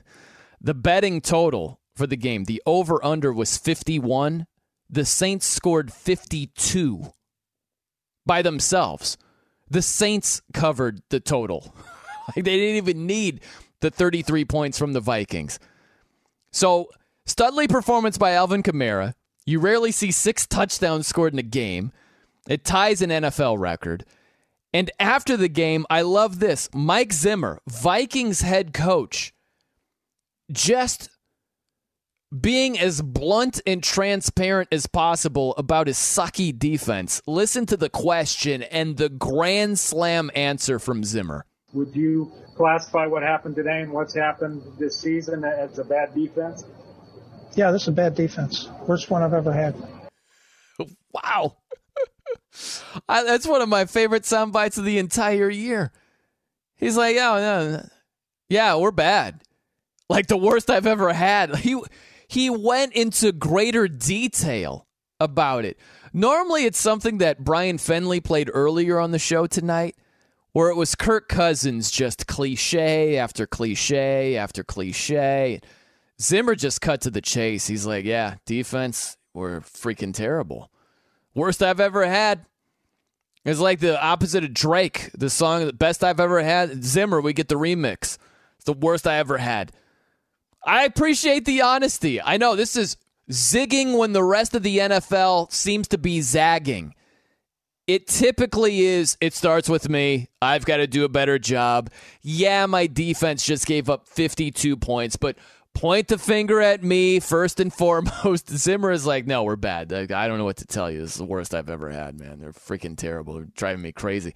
[0.62, 2.46] the betting total for the game.
[2.46, 4.46] The over under was 51.
[4.90, 7.12] The Saints scored 52
[8.26, 9.18] by themselves.
[9.70, 11.76] The Saints covered the total.
[12.28, 13.42] like they didn't even need
[13.82, 15.60] the 33 points from the Vikings.
[16.52, 16.90] So,
[17.28, 19.14] studly performance by Alvin Kamara.
[19.46, 21.92] You rarely see six touchdowns scored in a game.
[22.48, 24.06] It ties an NFL record.
[24.74, 26.70] And after the game, I love this.
[26.74, 29.34] Mike Zimmer, Vikings head coach,
[30.52, 31.10] just
[32.40, 37.22] being as blunt and transparent as possible about his sucky defense.
[37.26, 41.46] Listen to the question and the grand slam answer from Zimmer.
[41.74, 46.66] Would you classify what happened today and what's happened this season as a bad defense?
[47.56, 48.70] Yeah, this is a bad defense.
[48.88, 49.76] Worst one I've ever had.
[51.12, 51.58] Wow.
[53.10, 55.92] I, that's one of my favorite sound bites of the entire year.
[56.76, 57.90] He's like, oh, no,
[58.50, 59.42] yeah, we're bad.
[60.10, 61.56] Like the worst I've ever had.
[61.58, 61.82] He
[62.28, 64.88] he went into greater detail
[65.20, 65.78] about it.
[66.14, 69.96] Normally, it's something that Brian Fenley played earlier on the show tonight,
[70.52, 75.62] where it was Kirk Cousins just cliche after cliche after cliche.
[76.20, 77.68] Zimmer just cut to the chase.
[77.68, 80.72] He's like, yeah, defense, we're freaking terrible.
[81.36, 82.46] Worst I've ever had.
[83.46, 86.84] It's like the opposite of Drake, the song, the best I've ever had.
[86.84, 88.18] Zimmer, we get the remix.
[88.56, 89.72] It's the worst I ever had.
[90.66, 92.22] I appreciate the honesty.
[92.22, 92.98] I know this is
[93.32, 96.94] zigging when the rest of the NFL seems to be zagging.
[97.88, 100.28] It typically is, it starts with me.
[100.42, 101.90] I've got to do a better job.
[102.22, 105.38] Yeah, my defense just gave up 52 points, but
[105.74, 108.50] point the finger at me first and foremost.
[108.50, 109.94] Zimmer is like, no, we're bad.
[109.94, 111.00] I don't know what to tell you.
[111.00, 112.40] This is the worst I've ever had, man.
[112.40, 113.36] They're freaking terrible.
[113.36, 114.34] They're driving me crazy.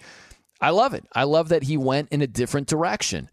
[0.62, 1.06] I love it.
[1.14, 3.30] I love that he went in a different direction.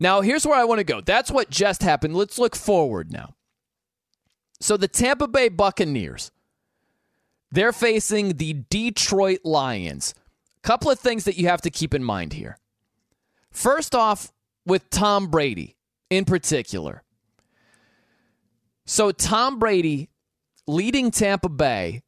[0.00, 1.00] Now, here's where I want to go.
[1.00, 2.16] That's what just happened.
[2.16, 3.34] Let's look forward now.
[4.60, 6.30] So, the Tampa Bay Buccaneers,
[7.50, 10.14] they're facing the Detroit Lions.
[10.62, 12.58] Couple of things that you have to keep in mind here.
[13.50, 14.32] First off,
[14.66, 15.76] with Tom Brady
[16.10, 17.02] in particular.
[18.86, 20.10] So, Tom Brady
[20.66, 22.02] leading Tampa Bay,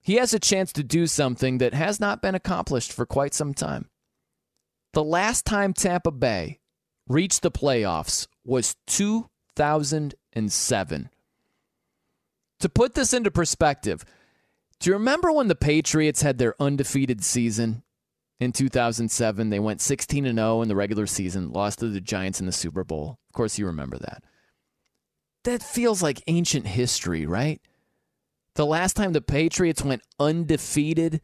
[0.00, 3.54] he has a chance to do something that has not been accomplished for quite some
[3.54, 3.88] time.
[4.92, 6.60] The last time Tampa Bay
[7.08, 11.10] reached the playoffs was 2007.
[12.60, 14.04] To put this into perspective,
[14.80, 17.82] do you remember when the Patriots had their undefeated season
[18.40, 19.50] in 2007?
[19.50, 22.52] They went 16 and 0 in the regular season, lost to the Giants in the
[22.52, 23.18] Super Bowl.
[23.28, 24.22] Of course, you remember that.
[25.44, 27.60] That feels like ancient history, right?
[28.54, 31.20] The last time the Patriots went undefeated,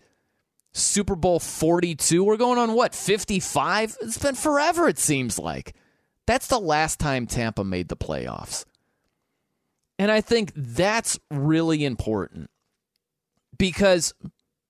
[0.73, 3.97] Super Bowl 42, we're going on what, 55?
[4.01, 5.75] It's been forever, it seems like.
[6.27, 8.65] That's the last time Tampa made the playoffs.
[9.99, 12.51] And I think that's really important
[13.59, 14.15] because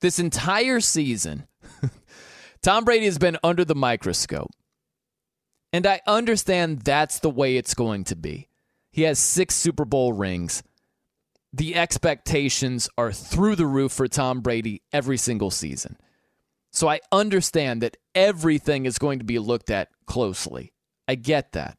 [0.00, 1.46] this entire season,
[2.62, 4.50] Tom Brady has been under the microscope.
[5.72, 8.48] And I understand that's the way it's going to be.
[8.90, 10.62] He has six Super Bowl rings.
[11.52, 15.96] The expectations are through the roof for Tom Brady every single season.
[16.72, 20.72] So I understand that everything is going to be looked at closely.
[21.06, 21.78] I get that.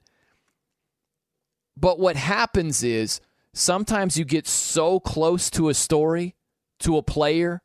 [1.75, 3.19] But what happens is
[3.53, 6.35] sometimes you get so close to a story,
[6.79, 7.63] to a player,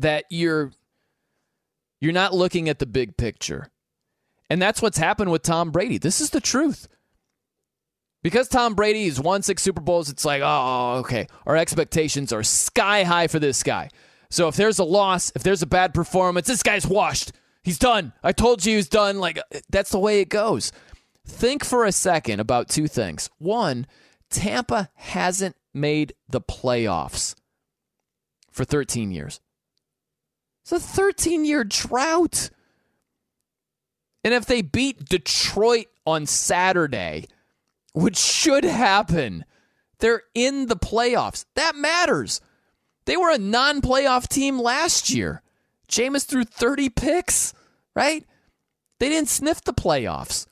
[0.00, 0.72] that you're
[2.00, 3.70] you're not looking at the big picture.
[4.48, 5.98] And that's what's happened with Tom Brady.
[5.98, 6.88] This is the truth.
[8.22, 11.26] Because Tom Brady has won six Super Bowls, it's like, oh, okay.
[11.46, 13.88] Our expectations are sky high for this guy.
[14.30, 17.32] So if there's a loss, if there's a bad performance, this guy's washed.
[17.62, 18.12] He's done.
[18.22, 19.18] I told you he's done.
[19.18, 19.38] Like,
[19.70, 20.72] that's the way it goes.
[21.26, 23.30] Think for a second about two things.
[23.38, 23.86] One,
[24.30, 27.34] Tampa hasn't made the playoffs
[28.50, 29.40] for 13 years.
[30.62, 32.50] It's a 13 year drought.
[34.22, 37.26] And if they beat Detroit on Saturday,
[37.92, 39.44] which should happen,
[39.98, 41.44] they're in the playoffs.
[41.54, 42.40] That matters.
[43.06, 45.42] They were a non playoff team last year.
[45.88, 47.52] Jameis threw 30 picks,
[47.94, 48.24] right?
[48.98, 50.46] They didn't sniff the playoffs.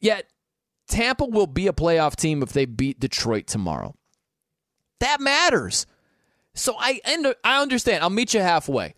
[0.00, 0.26] Yet,
[0.88, 3.94] Tampa will be a playoff team if they beat Detroit tomorrow.
[5.00, 5.86] That matters.
[6.54, 7.00] So I
[7.44, 8.02] I understand.
[8.02, 8.94] I'll meet you halfway.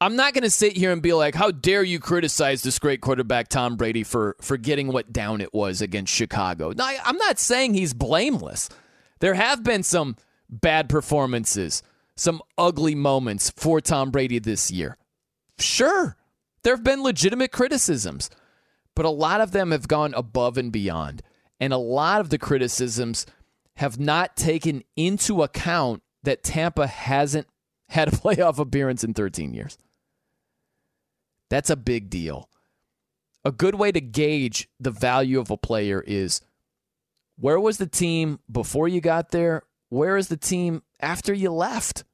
[0.00, 3.00] I'm not going to sit here and be like, "How dare you criticize this great
[3.00, 7.16] quarterback Tom Brady for for getting what down it was against Chicago?" No, I, I'm
[7.16, 8.68] not saying he's blameless.
[9.18, 10.16] There have been some
[10.48, 11.82] bad performances,
[12.16, 14.96] some ugly moments for Tom Brady this year.
[15.58, 16.16] Sure,
[16.62, 18.30] there have been legitimate criticisms,
[18.94, 21.22] but a lot of them have gone above and beyond,
[21.58, 23.26] and a lot of the criticisms
[23.78, 27.48] have not taken into account that Tampa hasn't
[27.88, 29.76] had a playoff appearance in 13 years.
[31.48, 32.48] That's a big deal.
[33.44, 36.40] A good way to gauge the value of a player is
[37.38, 39.62] where was the team before you got there?
[39.88, 42.04] Where is the team after you left?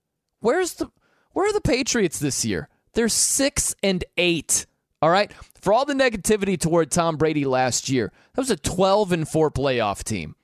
[0.41, 0.91] Where's the
[1.33, 2.69] where are the Patriots this year?
[2.93, 4.67] They're 6 and 8.
[5.03, 5.33] All right?
[5.61, 9.51] For all the negativity toward Tom Brady last year, that was a 12 and 4
[9.51, 10.37] playoff team.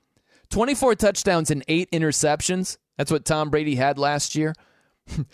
[0.49, 2.77] 24 touchdowns and 8 interceptions.
[2.97, 4.53] That's what Tom Brady had last year.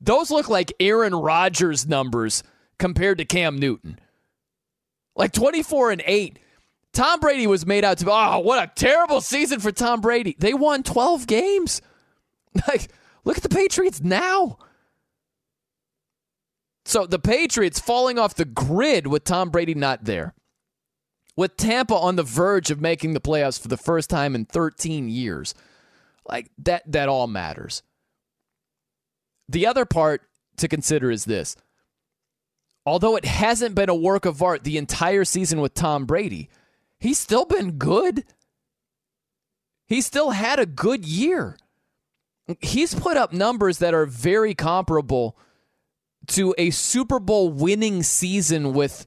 [0.00, 2.42] Those look like Aaron Rodgers numbers
[2.78, 3.98] compared to Cam Newton.
[5.16, 6.38] Like 24 and 8.
[6.92, 10.36] Tom Brady was made out to be, oh, what a terrible season for Tom Brady.
[10.38, 11.82] They won 12 games.
[12.66, 12.88] Like,
[13.24, 14.58] look at the Patriots now.
[16.86, 20.34] So the Patriots falling off the grid with Tom Brady not there.
[21.36, 25.10] With Tampa on the verge of making the playoffs for the first time in 13
[25.10, 25.54] years.
[26.26, 27.82] Like that that all matters.
[29.48, 30.22] The other part
[30.56, 31.54] to consider is this
[32.88, 36.48] although it hasn't been a work of art the entire season with Tom Brady,
[36.98, 38.24] he's still been good.
[39.86, 41.58] He still had a good year.
[42.60, 45.36] He's put up numbers that are very comparable
[46.28, 49.06] to a Super Bowl winning season with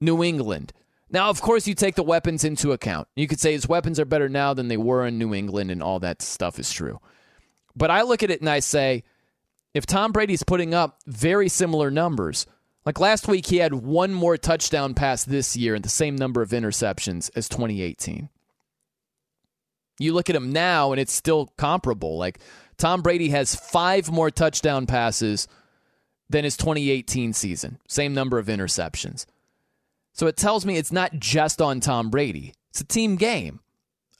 [0.00, 0.72] New England.
[1.08, 3.06] Now, of course, you take the weapons into account.
[3.14, 5.82] You could say his weapons are better now than they were in New England, and
[5.82, 7.00] all that stuff is true.
[7.76, 9.04] But I look at it and I say,
[9.72, 12.46] if Tom Brady's putting up very similar numbers,
[12.86, 16.40] like last week, he had one more touchdown pass this year and the same number
[16.40, 18.28] of interceptions as 2018.
[19.98, 22.16] You look at him now, and it's still comparable.
[22.16, 22.40] Like
[22.78, 25.46] Tom Brady has five more touchdown passes
[26.30, 29.26] than his 2018 season, same number of interceptions.
[30.12, 33.60] So it tells me it's not just on Tom Brady, it's a team game.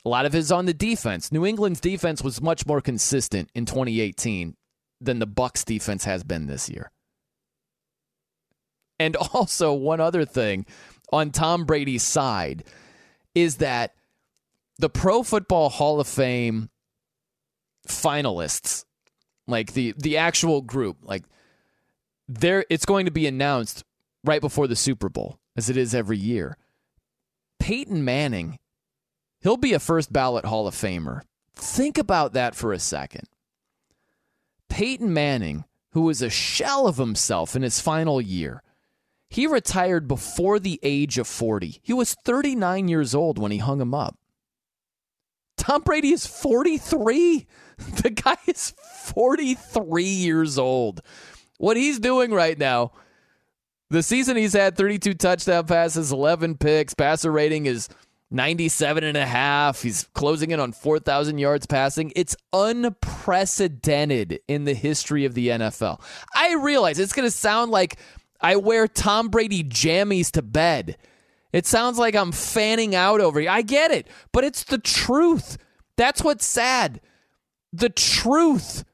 [0.05, 1.30] A lot of it is on the defense.
[1.30, 4.56] New England's defense was much more consistent in 2018
[5.00, 6.90] than the Bucs defense has been this year.
[9.00, 10.66] And also, one other thing
[11.12, 12.62] on Tom Brady's side
[13.34, 13.94] is that
[14.78, 16.68] the Pro Football Hall of Fame
[17.88, 18.84] finalists,
[19.48, 21.24] like the the actual group, like
[22.28, 23.84] there it's going to be announced
[24.22, 26.56] right before the Super Bowl, as it is every year.
[27.58, 28.58] Peyton Manning,
[29.40, 31.22] he'll be a first ballot Hall of Famer.
[31.54, 33.24] Think about that for a second.
[34.68, 38.62] Peyton Manning, who was a shell of himself in his final year,
[39.31, 41.81] he retired before the age of 40.
[41.83, 44.18] He was 39 years old when he hung him up.
[45.57, 47.47] Tom Brady is 43.
[48.02, 48.75] The guy is
[49.07, 51.00] 43 years old.
[51.57, 52.92] What he's doing right now,
[53.89, 57.89] the season he's had 32 touchdown passes, 11 picks, passer rating is
[58.31, 59.83] 97 and a half.
[59.83, 62.12] He's closing in on 4,000 yards passing.
[62.15, 66.00] It's unprecedented in the history of the NFL.
[66.34, 67.99] I realize it's going to sound like
[68.40, 70.96] I wear Tom Brady jammies to bed.
[71.52, 73.48] It sounds like I'm fanning out over you.
[73.48, 75.58] I get it, but it's the truth.
[75.96, 77.00] That's what's sad.
[77.72, 78.84] The truth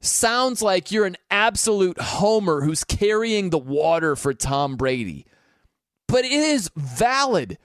[0.00, 5.26] sounds like you're an absolute homer who's carrying the water for Tom Brady.
[6.08, 7.58] But it is valid.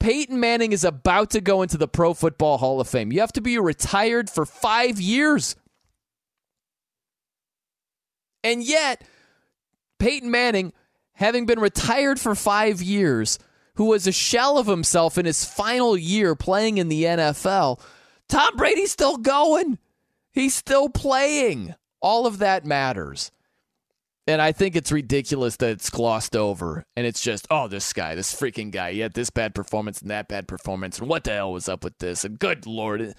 [0.00, 3.12] Peyton Manning is about to go into the Pro Football Hall of Fame.
[3.12, 5.56] You have to be retired for five years.
[8.44, 9.02] And yet,
[9.98, 10.72] Peyton Manning,
[11.12, 13.38] having been retired for five years,
[13.74, 17.80] who was a shell of himself in his final year playing in the NFL,
[18.28, 19.78] Tom Brady's still going.
[20.32, 21.74] He's still playing.
[22.00, 23.30] All of that matters.
[24.26, 28.14] And I think it's ridiculous that it's glossed over and it's just, oh, this guy,
[28.14, 30.98] this freaking guy, he had this bad performance and that bad performance.
[30.98, 32.26] And what the hell was up with this?
[32.26, 33.14] And good Lord,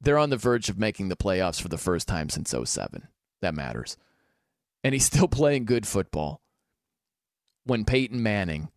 [0.00, 3.06] they're on the verge of making the playoffs for the first time since 07.
[3.42, 3.96] That matters.
[4.82, 6.40] And he's still playing good football.
[7.64, 8.68] When Peyton Manning,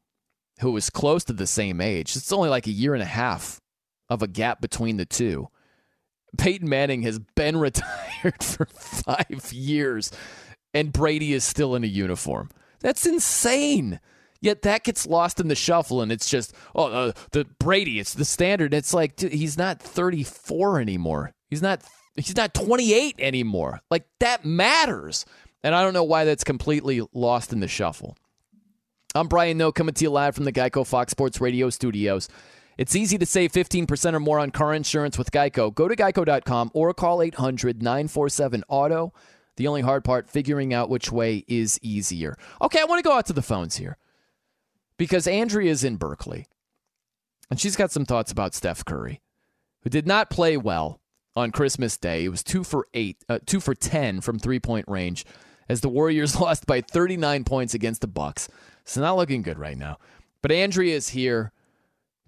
[0.59, 3.59] who was close to the same age, it's only like a year and a half
[4.09, 5.47] of a gap between the two.
[6.37, 10.11] Peyton Manning has been retired for five years
[10.73, 12.49] and Brady is still in a uniform.
[12.79, 13.99] That's insane.
[14.41, 17.99] Yet that gets lost in the shuffle, and it's just oh uh, the Brady.
[17.99, 18.73] It's the standard.
[18.73, 21.31] It's like dude, he's not 34 anymore.
[21.49, 21.81] He's not
[22.15, 23.79] he's not 28 anymore.
[23.89, 25.25] Like that matters,
[25.63, 28.17] and I don't know why that's completely lost in the shuffle.
[29.15, 32.27] I'm Brian Noe coming to you live from the Geico Fox Sports Radio studios.
[32.77, 35.73] It's easy to save 15% or more on car insurance with Geico.
[35.73, 39.13] Go to geico.com or call 800 947 Auto.
[39.55, 42.35] The only hard part, figuring out which way is easier.
[42.59, 43.97] Okay, I want to go out to the phones here
[44.97, 46.47] because Andrea is in Berkeley
[47.51, 49.21] and she's got some thoughts about Steph Curry,
[49.83, 50.99] who did not play well
[51.35, 52.25] on Christmas Day.
[52.25, 55.23] It was two for eight, uh, two for ten from three point range,
[55.69, 58.49] as the Warriors lost by 39 points against the Bucks.
[58.85, 59.97] So not looking good right now.
[60.41, 61.51] But Andrea is here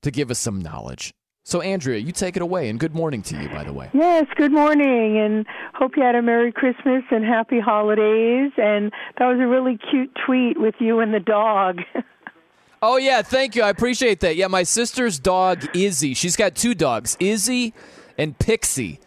[0.01, 1.13] to give us some knowledge.
[1.47, 3.91] So, Andrea, you take it away, and good morning to you, by the way.
[3.93, 8.51] Yes, good morning, and hope you had a Merry Christmas and Happy Holidays.
[8.57, 11.81] And that was a really cute tweet with you and the dog.
[12.81, 13.61] oh, yeah, thank you.
[13.61, 14.35] I appreciate that.
[14.35, 17.75] Yeah, my sister's dog, Izzy, she's got two dogs, Izzy
[18.17, 18.99] and Pixie.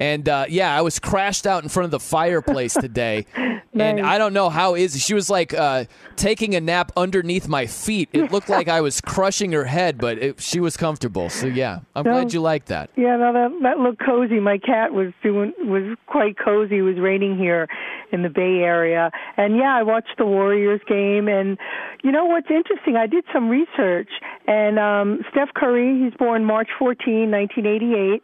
[0.00, 3.26] And uh, yeah, I was crashed out in front of the fireplace today.
[3.36, 3.56] nice.
[3.72, 5.84] And I don't know how is she was like uh,
[6.16, 8.08] taking a nap underneath my feet.
[8.12, 11.30] It looked like I was crushing her head, but it, she was comfortable.
[11.30, 12.90] So yeah, I'm no, glad you like that.
[12.96, 14.40] Yeah, no, that that looked cozy.
[14.40, 16.78] My cat was doing was quite cozy.
[16.78, 17.68] It was raining here
[18.12, 21.28] in the Bay Area, and yeah, I watched the Warriors game.
[21.28, 21.56] And
[22.02, 22.96] you know what's interesting?
[22.96, 24.10] I did some research,
[24.46, 28.22] and um, Steph Curry, he's born March 14, 1988,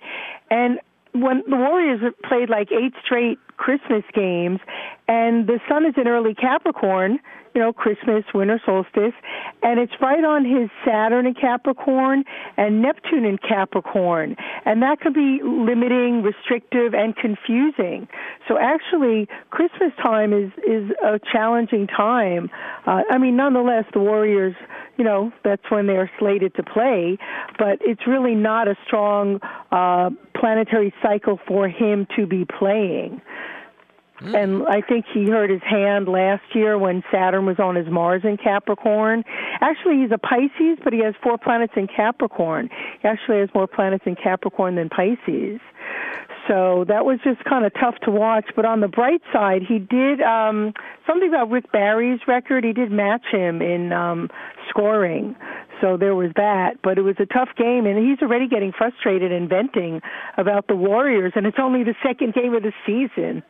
[0.50, 0.80] and
[1.20, 4.60] when the Warriors played like eight straight Christmas games,
[5.08, 7.18] and the sun is in early Capricorn,
[7.54, 9.14] you know, Christmas, winter solstice,
[9.62, 12.22] and it's right on his Saturn in Capricorn
[12.58, 14.36] and Neptune in Capricorn,
[14.66, 18.08] and that can be limiting, restrictive, and confusing.
[18.46, 22.50] So actually, Christmas time is is a challenging time.
[22.86, 24.54] Uh, I mean, nonetheless, the Warriors,
[24.98, 27.16] you know, that's when they're slated to play,
[27.58, 29.40] but it's really not a strong
[29.72, 33.20] uh, planetary cycle for him to be playing.
[34.20, 34.42] Mm.
[34.42, 38.23] And I think he hurt his hand last year when Saturn was on his Mars
[38.24, 39.24] in Capricorn.
[39.60, 42.70] Actually, he's a Pisces, but he has four planets in Capricorn.
[43.02, 45.60] He actually has more planets in Capricorn than Pisces.
[46.48, 48.47] So that was just kind of tough to watch.
[48.55, 50.73] But on the bright side, he did um,
[51.06, 52.65] something about Rick Barry's record.
[52.65, 54.31] He did match him in um,
[54.70, 55.34] scoring.
[55.80, 56.82] So there was that.
[56.82, 60.00] But it was a tough game, and he's already getting frustrated and venting
[60.36, 63.42] about the Warriors, and it's only the second game of the season.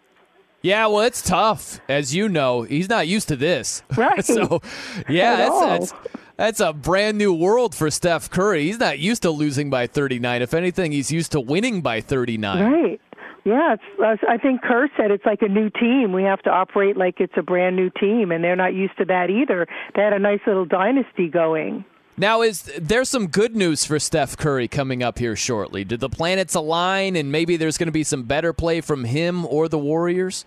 [0.63, 2.63] Yeah, well, it's tough, as you know.
[2.63, 4.25] He's not used to this, right?
[4.25, 4.63] so,
[5.09, 5.93] yeah, At that's, that's
[6.37, 8.65] that's a brand new world for Steph Curry.
[8.65, 10.43] He's not used to losing by 39.
[10.43, 12.73] If anything, he's used to winning by 39.
[12.73, 13.01] Right.
[13.45, 16.13] Yeah, it's, uh, I think Kerr said it's like a new team.
[16.13, 19.05] We have to operate like it's a brand new team, and they're not used to
[19.05, 19.69] that either.
[19.95, 21.85] They had a nice little dynasty going.
[22.19, 25.85] Now, is there's some good news for Steph Curry coming up here shortly?
[25.85, 29.45] Did the planets align, and maybe there's going to be some better play from him
[29.45, 30.47] or the Warriors?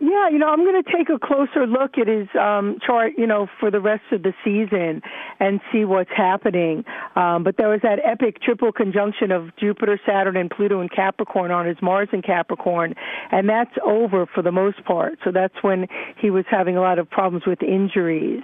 [0.00, 3.28] Yeah, you know, I'm going to take a closer look at his um, chart, you
[3.28, 5.02] know, for the rest of the season
[5.38, 6.84] and see what's happening.
[7.14, 11.52] Um, but there was that epic triple conjunction of Jupiter, Saturn, and Pluto in Capricorn
[11.52, 12.94] on his Mars in Capricorn,
[13.30, 15.18] and that's over for the most part.
[15.22, 15.86] So that's when
[16.20, 18.42] he was having a lot of problems with injuries.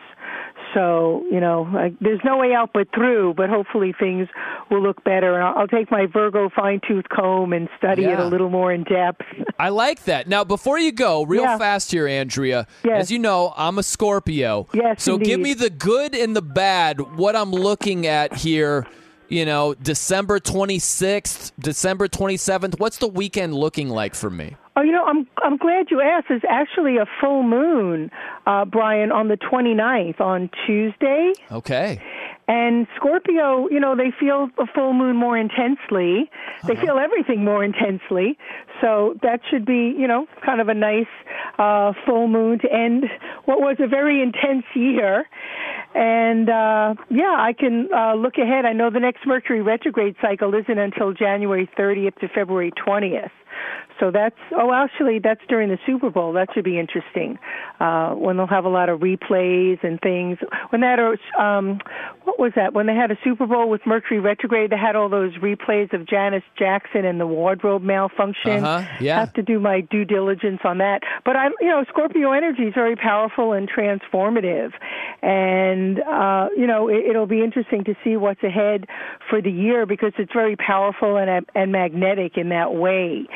[0.74, 4.28] So, you know, like, there's no way out but through, but hopefully things
[4.70, 5.34] will look better.
[5.34, 8.72] And I'll, I'll take my Virgo fine tooth comb and study it a little more
[8.72, 9.22] in depth.
[9.58, 10.28] I like that.
[10.28, 11.58] Now, before you go, real Yeah.
[11.58, 12.66] fast here, Andrea.
[12.84, 13.02] Yes.
[13.02, 14.68] As you know, I'm a Scorpio.
[14.72, 17.16] Yes, So give me the good and the bad.
[17.16, 18.86] What I'm looking at here.
[19.28, 22.80] You know, December 26th, December 27th.
[22.80, 24.56] What's the weekend looking like for me?
[24.80, 26.26] Oh, you know, I'm I'm glad you asked.
[26.30, 28.10] There's actually a full moon,
[28.46, 31.32] uh, Brian, on the 29th on Tuesday.
[31.52, 32.00] Okay.
[32.48, 36.30] And Scorpio, you know, they feel a full moon more intensely.
[36.66, 38.38] They feel everything more intensely.
[38.80, 41.06] So that should be, you know, kind of a nice
[41.58, 43.04] uh, full moon to end
[43.44, 45.26] what was a very intense year.
[45.94, 48.64] And uh, yeah, I can uh, look ahead.
[48.64, 53.30] I know the next Mercury retrograde cycle isn't until January 30th to February 20th.
[54.00, 56.32] So that's oh, actually that's during the Super Bowl.
[56.32, 57.38] That should be interesting
[57.80, 60.38] uh, when they'll have a lot of replays and things.
[60.70, 61.80] When that or um,
[62.24, 62.72] what was that?
[62.72, 66.06] When they had a Super Bowl with Mercury retrograde, they had all those replays of
[66.06, 68.64] Janet Jackson and the wardrobe malfunction.
[68.64, 69.20] Uh-huh, yeah.
[69.20, 71.02] Have to do my due diligence on that.
[71.26, 74.72] But I'm, you know, Scorpio energy is very powerful and transformative,
[75.20, 78.86] and uh, you know, it, it'll be interesting to see what's ahead
[79.28, 83.26] for the year because it's very powerful and and magnetic in that way.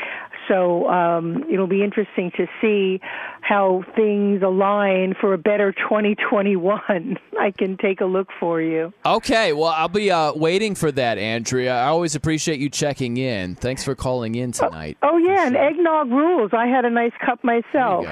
[0.49, 3.01] So um, it'll be interesting to see
[3.41, 7.19] how things align for a better 2021.
[7.41, 8.93] I can take a look for you.
[9.05, 11.75] Okay, well, I'll be uh, waiting for that, Andrea.
[11.77, 13.55] I always appreciate you checking in.
[13.57, 14.99] Thanks for calling in tonight.
[15.03, 16.51] Oh yeah, and eggnog rules.
[16.53, 18.07] I had a nice cup myself.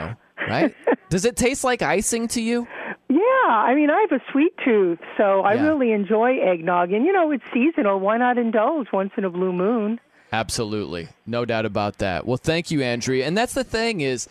[0.48, 0.74] Right?
[1.10, 2.66] Does it taste like icing to you?
[3.08, 5.66] Yeah, I mean, I have a sweet tooth, so I Yeah.
[5.68, 6.92] really enjoy eggnog.
[6.92, 8.00] And you know, it's seasonal.
[8.00, 10.00] Why not indulge once in a blue moon?
[10.32, 11.08] Absolutely.
[11.26, 12.26] No doubt about that.
[12.26, 13.26] Well, thank you, Andrea.
[13.26, 14.28] And that's the thing is,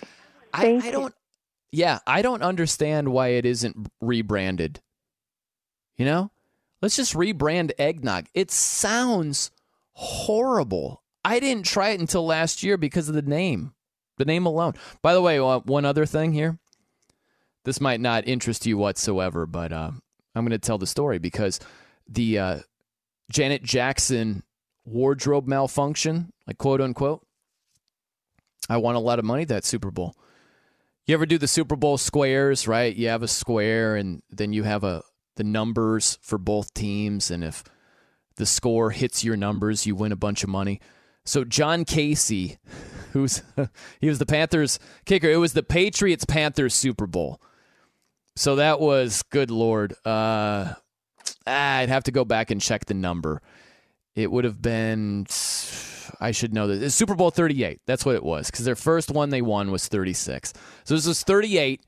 [0.52, 1.14] I, I don't,
[1.72, 4.82] yeah, I don't understand why it isn't rebranded.
[5.98, 6.32] You know,
[6.82, 8.26] let's just rebrand eggnog.
[8.34, 9.52] It sounds
[9.94, 11.04] horrible.
[11.24, 13.74] I didn't try it until last year because of the name,
[14.18, 14.74] the name alone.
[15.04, 16.58] By the way, uh, one other thing here.
[17.64, 19.92] This might not interest you whatsoever, but uh,
[20.34, 21.60] I'm going to tell the story because
[22.10, 22.60] the uh,
[23.32, 24.42] Janet Jackson
[24.86, 27.26] wardrobe malfunction, like quote unquote.
[28.70, 30.16] I won a lot of money that Super Bowl.
[31.06, 32.96] You ever do the Super Bowl squares, right?
[32.96, 35.04] You have a square and then you have a
[35.38, 37.64] the numbers for both teams and if
[38.36, 40.80] the score hits your numbers, you win a bunch of money.
[41.26, 42.58] So John Kasay,
[43.14, 43.42] who's
[44.00, 45.30] he was the Panthers kicker.
[45.30, 47.42] It was the Patriots Panthers Super Bowl.
[48.36, 49.94] So that was good lord.
[50.06, 50.74] Uh
[51.46, 53.42] I'd have to go back and check the number.
[54.16, 55.26] It would have been
[56.20, 56.82] I should know this.
[56.82, 57.82] It's Super Bowl 38.
[57.86, 60.54] That's what it was cuz their first one they won was 36.
[60.84, 61.82] So this was 38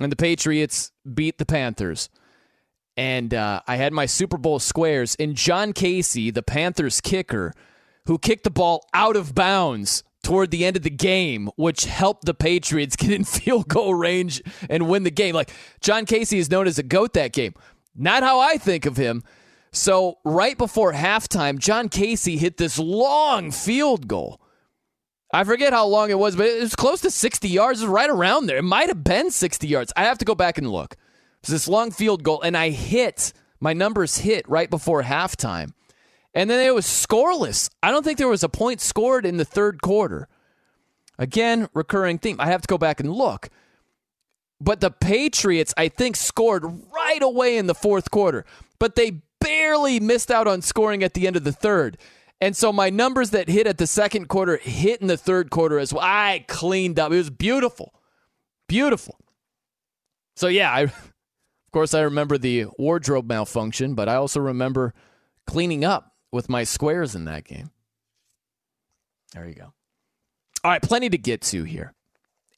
[0.00, 2.08] and the Patriots beat the Panthers.
[2.96, 7.52] And uh, I had my Super Bowl squares and John Kasay, the Panthers kicker,
[8.06, 12.24] who kicked the ball out of bounds toward the end of the game, which helped
[12.24, 15.34] the Patriots get in field goal range and win the game.
[15.34, 17.54] Like John Kasay is known as a goat that game.
[17.94, 19.22] Not how I think of him.
[19.72, 24.40] So right before halftime, John Kasay hit this long field goal.
[25.32, 27.80] I forget how long it was, but it was close to 60 yards.
[27.80, 28.58] It was right around there.
[28.58, 29.90] It might have been 60 yards.
[29.96, 30.92] I have to go back and look.
[30.92, 30.98] It
[31.48, 35.72] was this long field goal, and I hit, my numbers hit right before halftime.
[36.34, 37.70] And then it was scoreless.
[37.82, 40.28] I don't think there was a point scored in the third quarter.
[41.18, 42.36] Again, recurring theme.
[42.38, 43.48] I have to go back and look.
[44.60, 48.44] But the Patriots, I think, scored right away in the fourth quarter.
[48.78, 51.98] But they barely missed out on scoring at the end of the third.
[52.40, 55.78] And so my numbers that hit at the second quarter hit in the third quarter
[55.78, 56.02] as well.
[56.04, 57.12] I cleaned up.
[57.12, 57.94] It was beautiful.
[58.68, 59.18] Beautiful.
[60.34, 61.12] So yeah, I of
[61.72, 64.92] course I remember the wardrobe malfunction, but I also remember
[65.46, 67.70] cleaning up with my squares in that game.
[69.34, 69.72] There you go.
[70.64, 71.94] All right, plenty to get to here.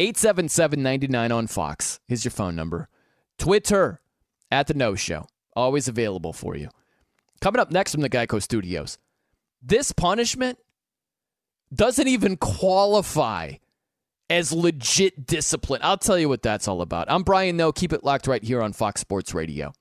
[0.01, 2.89] 877 99 on Fox is your phone number.
[3.39, 4.01] Twitter
[4.51, 5.27] at The Noe Show.
[5.57, 6.69] Always available for you.
[7.41, 8.99] Coming up next from the Geico Studios.
[9.63, 10.59] This punishment
[11.73, 13.53] doesn't even qualify
[14.31, 15.81] as legit discipline.
[15.83, 17.11] I'll tell you what that's all about.
[17.11, 17.73] I'm Brian Noe.
[17.73, 19.73] Keep it locked right here on Fox Sports Radio.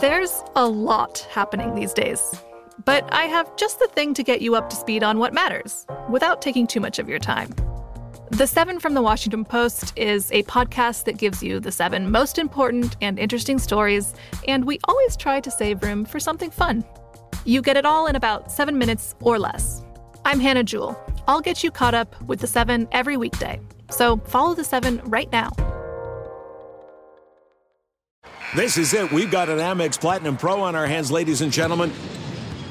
[0.00, 2.34] There's a lot happening these days,
[2.84, 5.86] but I have just the thing to get you up to speed on what matters
[6.10, 7.54] without taking too much of your time.
[8.30, 12.38] The Seven from the Washington Post is a podcast that gives you the seven most
[12.38, 14.14] important and interesting stories,
[14.48, 16.84] and we always try to save room for something fun.
[17.44, 19.84] You get it all in about seven minutes or less.
[20.24, 20.98] I'm Hannah Jewell.
[21.28, 23.60] I'll get you caught up with the seven every weekday.
[23.90, 25.50] So follow the seven right now.
[28.56, 29.12] This is it.
[29.12, 31.92] We've got an Amex Platinum Pro on our hands, ladies and gentlemen.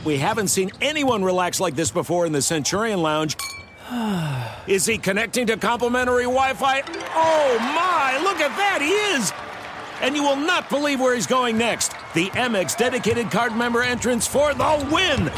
[0.04, 3.38] We haven't seen anyone relax like this before in the Centurion Lounge.
[4.68, 6.82] Is he connecting to complimentary Wi Fi?
[7.16, 9.34] Oh my, look at that, he is!
[10.02, 11.94] And you will not believe where he's going next.
[12.14, 15.30] The Amex dedicated card member entrance for the win!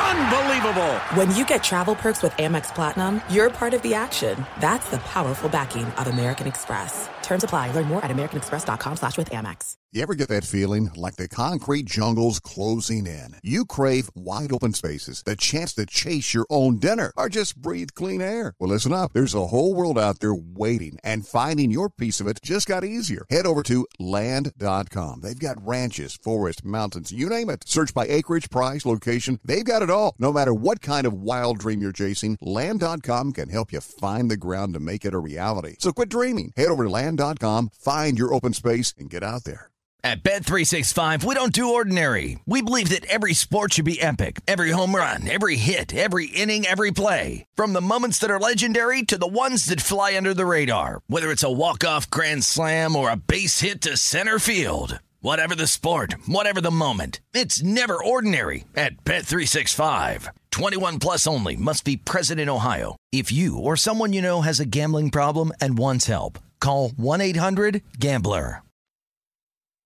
[0.00, 0.92] Unbelievable!
[1.14, 4.44] When you get travel perks with Amex Platinum, you're part of the action.
[4.58, 7.08] That's the powerful backing of American Express.
[7.22, 7.70] Terms apply.
[7.70, 9.76] Learn more at americanexpress.com slash with Amex.
[9.92, 13.36] You ever get that feeling like the concrete jungle's closing in?
[13.44, 17.90] You crave wide open spaces, the chance to chase your own dinner, or just breathe
[17.94, 18.54] clean air.
[18.58, 19.12] Well, listen up.
[19.12, 22.82] There's a whole world out there waiting, and finding your piece of it just got
[22.82, 23.24] easier.
[23.30, 25.20] Head over to land.com.
[25.20, 27.68] They've got ranches, forests, mountains, you name it.
[27.68, 29.38] Search by acreage, price, location.
[29.44, 30.16] They've got it all.
[30.18, 34.36] No matter what kind of wild dream you're chasing, land.com can help you find the
[34.36, 35.76] ground to make it a reality.
[35.78, 36.52] So quit dreaming.
[36.56, 39.68] Head over to land.com, find your open space, and get out there.
[40.04, 42.38] At Bet365, we don't do ordinary.
[42.44, 44.42] We believe that every sport should be epic.
[44.46, 47.46] Every home run, every hit, every inning, every play.
[47.54, 51.00] From the moments that are legendary to the ones that fly under the radar.
[51.06, 54.98] Whether it's a walk-off grand slam or a base hit to center field.
[55.24, 57.22] Whatever the sport, whatever the moment.
[57.32, 60.28] It's never ordinary at Bet365.
[60.50, 62.96] 21 plus only must be present in Ohio.
[63.10, 68.60] If you or someone you know has a gambling problem and wants help, call 1-800-GAMBLER.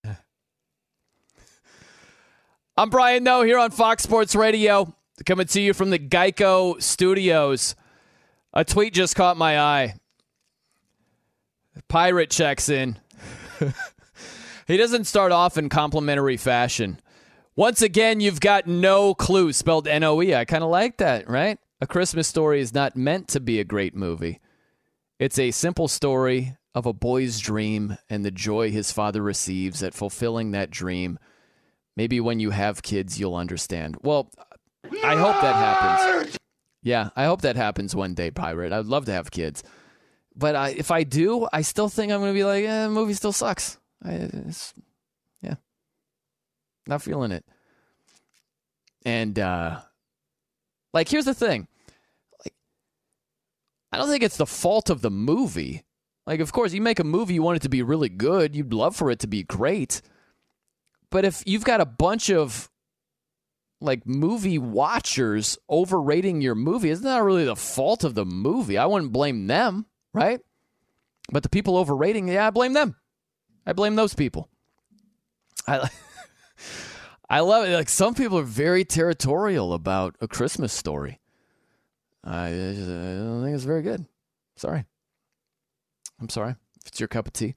[2.76, 4.92] I'm Brian Noe here on Fox Sports Radio,
[5.24, 7.76] coming to you from the Geico Studios.
[8.52, 9.94] A tweet just caught my eye.
[11.88, 12.98] Pirate checks in.
[14.68, 17.00] he doesn't start off in complimentary fashion.
[17.56, 20.32] Once again, you've got no clue, spelled N O E.
[20.34, 21.58] I kind of like that, right?
[21.80, 24.40] A Christmas story is not meant to be a great movie.
[25.18, 29.94] It's a simple story of a boy's dream and the joy his father receives at
[29.94, 31.18] fulfilling that dream.
[31.96, 33.96] Maybe when you have kids, you'll understand.
[34.02, 34.30] Well,
[35.02, 36.38] I hope that happens.
[36.82, 38.72] Yeah, I hope that happens one day, Pirate.
[38.72, 39.64] I'd love to have kids.
[40.36, 42.90] But I, if I do, I still think I'm going to be like, eh, the
[42.90, 43.78] movie still sucks.
[44.04, 44.30] I,
[45.42, 45.54] yeah.
[46.86, 47.44] Not feeling it.
[49.04, 49.80] And, uh,
[50.92, 51.68] like, here's the thing.
[52.44, 52.54] Like,
[53.92, 55.84] I don't think it's the fault of the movie.
[56.26, 58.54] Like, of course, you make a movie, you want it to be really good.
[58.54, 60.02] You'd love for it to be great.
[61.10, 62.68] But if you've got a bunch of
[63.80, 68.76] like movie watchers overrating your movie, it's not really the fault of the movie.
[68.76, 70.40] I wouldn't blame them, right?
[71.30, 72.96] But the people overrating, yeah, I blame them.
[73.68, 74.48] I blame those people.
[75.66, 75.90] I
[77.30, 77.74] I love it.
[77.74, 81.20] Like some people are very territorial about a Christmas story.
[82.24, 84.06] I, I don't think it's very good.
[84.56, 84.86] Sorry.
[86.18, 87.54] I'm sorry if it's your cup of tea.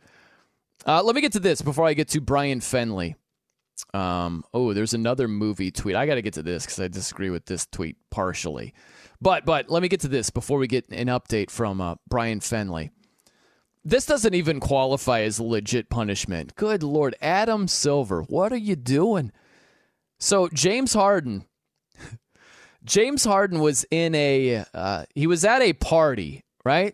[0.85, 3.15] Uh, let me get to this before I get to Brian Fenley.
[3.93, 5.95] Um, oh, there's another movie tweet.
[5.95, 8.73] I got to get to this because I disagree with this tweet partially.
[9.21, 12.41] But but let me get to this before we get an update from uh, Brian
[12.41, 12.91] Fenley.
[13.83, 16.55] This doesn't even qualify as legit punishment.
[16.55, 19.31] Good Lord, Adam Silver, what are you doing?
[20.19, 21.45] So James Harden,
[22.83, 26.93] James Harden was in a uh, he was at a party, right?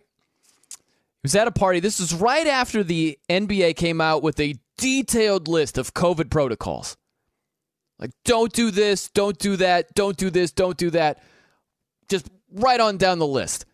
[0.70, 1.80] He was at a party.
[1.80, 6.96] This was right after the NBA came out with a detailed list of COVID protocols.
[7.98, 11.20] Like, don't do this, don't do that, don't do this, don't do that.
[12.08, 13.66] Just right on down the list.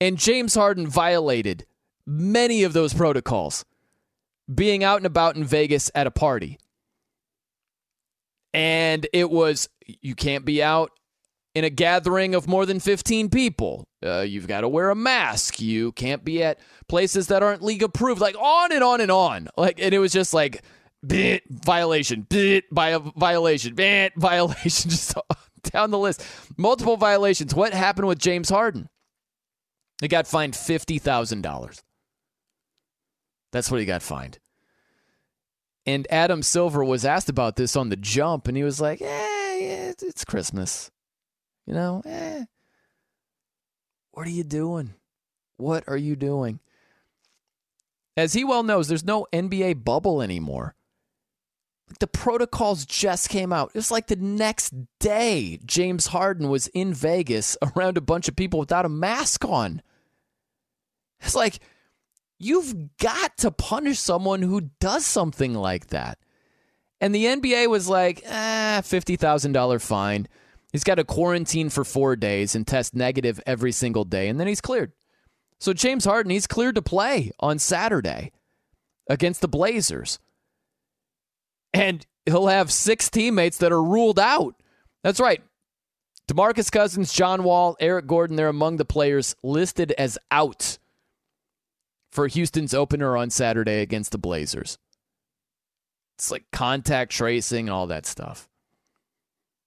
[0.00, 1.66] And James Harden violated
[2.08, 3.66] many of those protocols,
[4.52, 6.58] being out and about in Vegas at a party.
[8.54, 10.90] And it was, you can't be out
[11.54, 13.84] in a gathering of more than 15 people.
[14.04, 15.60] Uh, you've got to wear a mask.
[15.60, 18.22] You can't be at places that aren't league approved.
[18.22, 19.48] Like on and on and on.
[19.56, 20.62] Like, and it was just like
[21.06, 22.62] bit violation, a
[23.16, 25.14] violation, bit violation, just
[25.62, 26.24] down the list.
[26.56, 27.54] Multiple violations.
[27.54, 28.88] What happened with James Harden?
[30.00, 31.82] He got fined $50,000.
[33.52, 34.38] That's what he got fined.
[35.86, 39.92] And Adam Silver was asked about this on the jump, and he was like, eh,
[40.00, 40.90] it's Christmas.
[41.66, 42.44] You know, eh.
[44.12, 44.94] What are you doing?
[45.56, 46.60] What are you doing?
[48.16, 50.74] As he well knows, there's no NBA bubble anymore.
[52.00, 53.70] The protocols just came out.
[53.74, 58.36] It was like the next day, James Harden was in Vegas around a bunch of
[58.36, 59.82] people without a mask on.
[61.20, 61.60] It's like,
[62.38, 66.18] you've got to punish someone who does something like that.
[67.00, 70.28] And the NBA was like, ah, $50,000 fine.
[70.72, 74.46] He's got to quarantine for four days and test negative every single day, and then
[74.46, 74.92] he's cleared.
[75.58, 78.32] So James Harden, he's cleared to play on Saturday
[79.08, 80.18] against the Blazers.
[81.72, 84.54] And he'll have six teammates that are ruled out.
[85.02, 85.42] That's right.
[86.28, 90.78] DeMarcus Cousins, John Wall, Eric Gordon, they're among the players listed as out
[92.10, 94.78] for Houston's opener on Saturday against the Blazers.
[96.16, 98.48] It's like contact tracing and all that stuff.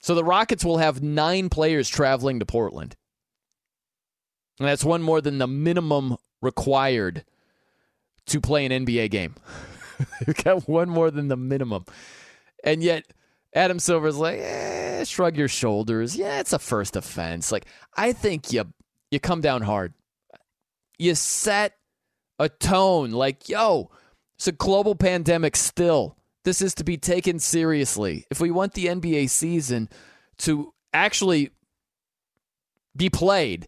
[0.02, 2.96] So the Rockets will have nine players traveling to Portland.
[4.60, 7.24] And that's one more than the minimum required
[8.28, 9.36] to play an NBA game.
[10.28, 11.86] You've got one more than the minimum.
[12.64, 13.06] And yet,
[13.54, 16.16] Adam Silver's like, eh, shrug your shoulders.
[16.16, 17.52] Yeah, it's a first offense.
[17.52, 18.66] Like, I think you
[19.10, 19.94] you come down hard.
[20.98, 21.74] You set
[22.42, 23.92] a tone like, yo,
[24.36, 26.18] it's a global pandemic still.
[26.44, 28.26] This is to be taken seriously.
[28.32, 29.90] If we want the NBA season
[30.40, 31.52] to actually
[32.98, 33.68] be played,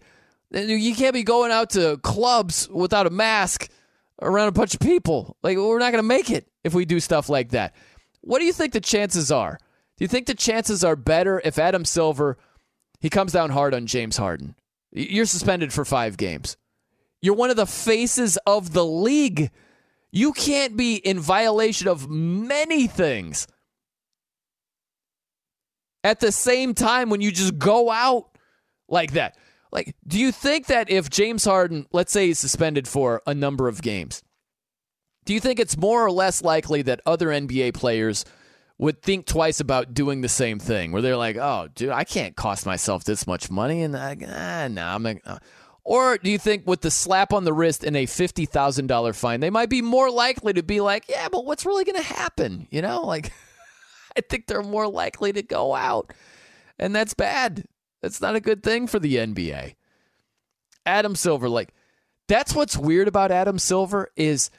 [0.51, 3.69] you can't be going out to clubs without a mask
[4.21, 5.37] around a bunch of people.
[5.43, 7.75] Like, we're not going to make it if we do stuff like that.
[8.21, 9.59] What do you think the chances are?
[9.97, 12.39] Do you think the chances are better if Adam Silver
[12.99, 14.55] he comes down hard on James Harden?
[14.91, 16.57] You're suspended for 5 games.
[17.23, 19.49] You're one of the faces of the league.
[20.11, 23.47] You can't be in violation of many things
[26.03, 28.37] at the same time when you just go out
[28.89, 29.37] like that.
[29.71, 33.69] Like, do you think that if James Harden, let's say he's suspended for a number
[33.69, 34.21] of games,
[35.23, 38.25] do you think it's more or less likely that other NBA players
[38.77, 42.35] would think twice about doing the same thing, where they're like, "Oh, dude, I can't
[42.35, 45.05] cost myself this much money," and I, ah, nah, I'm.
[45.25, 45.37] Uh.
[45.85, 49.11] Or do you think with the slap on the wrist and a fifty thousand dollar
[49.11, 52.13] fine, they might be more likely to be like, "Yeah, but what's really going to
[52.13, 53.31] happen?" You know, like
[54.17, 56.13] I think they're more likely to go out,
[56.79, 57.65] and that's bad.
[58.01, 59.75] That's not a good thing for the NBA.
[60.85, 61.73] Adam Silver, like,
[62.27, 64.49] that's what's weird about Adam Silver is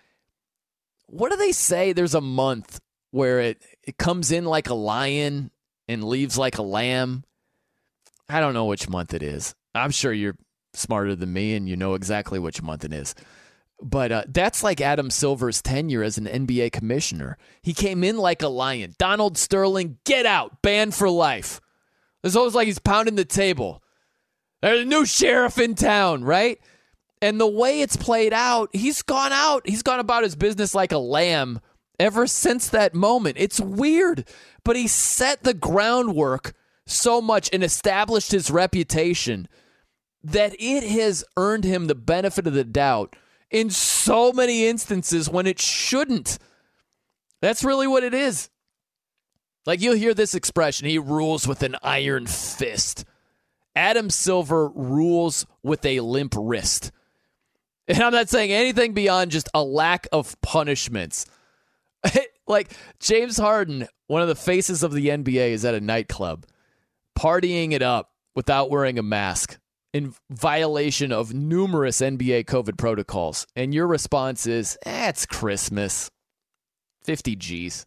[1.06, 1.92] what do they say?
[1.92, 2.80] There's a month
[3.10, 5.50] where it, it comes in like a lion
[5.86, 7.24] and leaves like a lamb.
[8.28, 9.54] I don't know which month it is.
[9.74, 10.36] I'm sure you're
[10.76, 13.14] smarter than me and you know exactly which month it is.
[13.82, 17.36] But uh, that's like Adam Silver's tenure as an NBA commissioner.
[17.62, 18.94] He came in like a lion.
[18.98, 21.60] Donald Sterling, get out, banned for life.
[22.22, 23.82] It's almost like he's pounding the table.
[24.62, 26.58] There's a new sheriff in town, right?
[27.20, 29.68] And the way it's played out, he's gone out.
[29.68, 31.60] He's gone about his business like a lamb
[31.98, 33.36] ever since that moment.
[33.38, 34.26] It's weird,
[34.64, 36.54] but he set the groundwork
[36.86, 39.48] so much and established his reputation
[40.24, 43.14] that it has earned him the benefit of the doubt
[43.50, 46.38] in so many instances when it shouldn't.
[47.42, 48.48] That's really what it is.
[49.66, 53.04] Like you'll hear this expression, he rules with an iron fist.
[53.76, 56.90] Adam Silver rules with a limp wrist.
[57.86, 61.26] And I'm not saying anything beyond just a lack of punishments.
[62.46, 66.46] like James Harden, one of the faces of the NBA, is at a nightclub
[67.18, 69.58] partying it up without wearing a mask
[69.94, 73.46] in violation of numerous NBA COVID protocols.
[73.54, 76.10] And your response is, eh, it's Christmas.
[77.04, 77.86] 50 G's.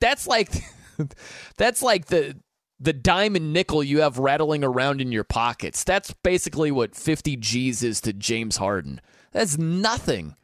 [0.00, 0.50] That's like
[1.56, 2.38] that's like the
[2.78, 5.84] the diamond nickel you have rattling around in your pockets.
[5.84, 9.00] That's basically what 50 G's is to James Harden.
[9.32, 10.36] That's nothing.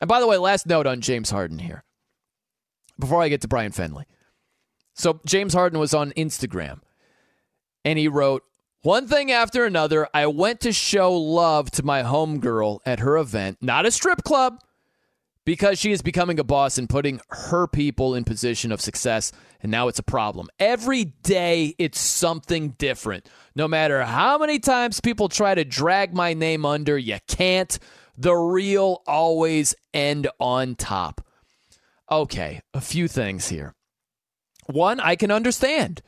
[0.00, 1.84] And by the way, last note on James Harden here.
[2.98, 4.04] Before I get to Brian Fenley.
[4.94, 6.80] So James Harden was on Instagram
[7.84, 8.42] and he wrote,
[8.82, 13.58] one thing after another, I went to show love to my homegirl at her event,
[13.60, 14.60] not a strip club,
[15.44, 19.72] because she is becoming a boss and putting her people in position of success and
[19.72, 20.48] now it's a problem.
[20.58, 23.28] Every day it's something different.
[23.54, 27.78] No matter how many times people try to drag my name under you can't.
[28.16, 31.24] The real always end on top.
[32.10, 33.74] Okay a few things here.
[34.66, 36.02] One i can understand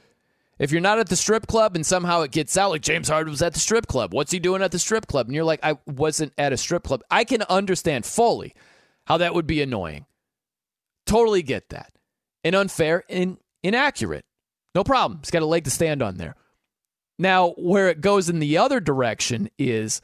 [0.60, 3.30] If you're not at the strip club and somehow it gets out, like James Harden
[3.30, 5.26] was at the strip club, what's he doing at the strip club?
[5.26, 7.02] And you're like, I wasn't at a strip club.
[7.10, 8.54] I can understand fully
[9.06, 10.04] how that would be annoying.
[11.06, 11.94] Totally get that.
[12.44, 14.26] And unfair and inaccurate.
[14.74, 15.20] No problem.
[15.22, 16.36] He's got a leg to stand on there.
[17.18, 20.02] Now, where it goes in the other direction is,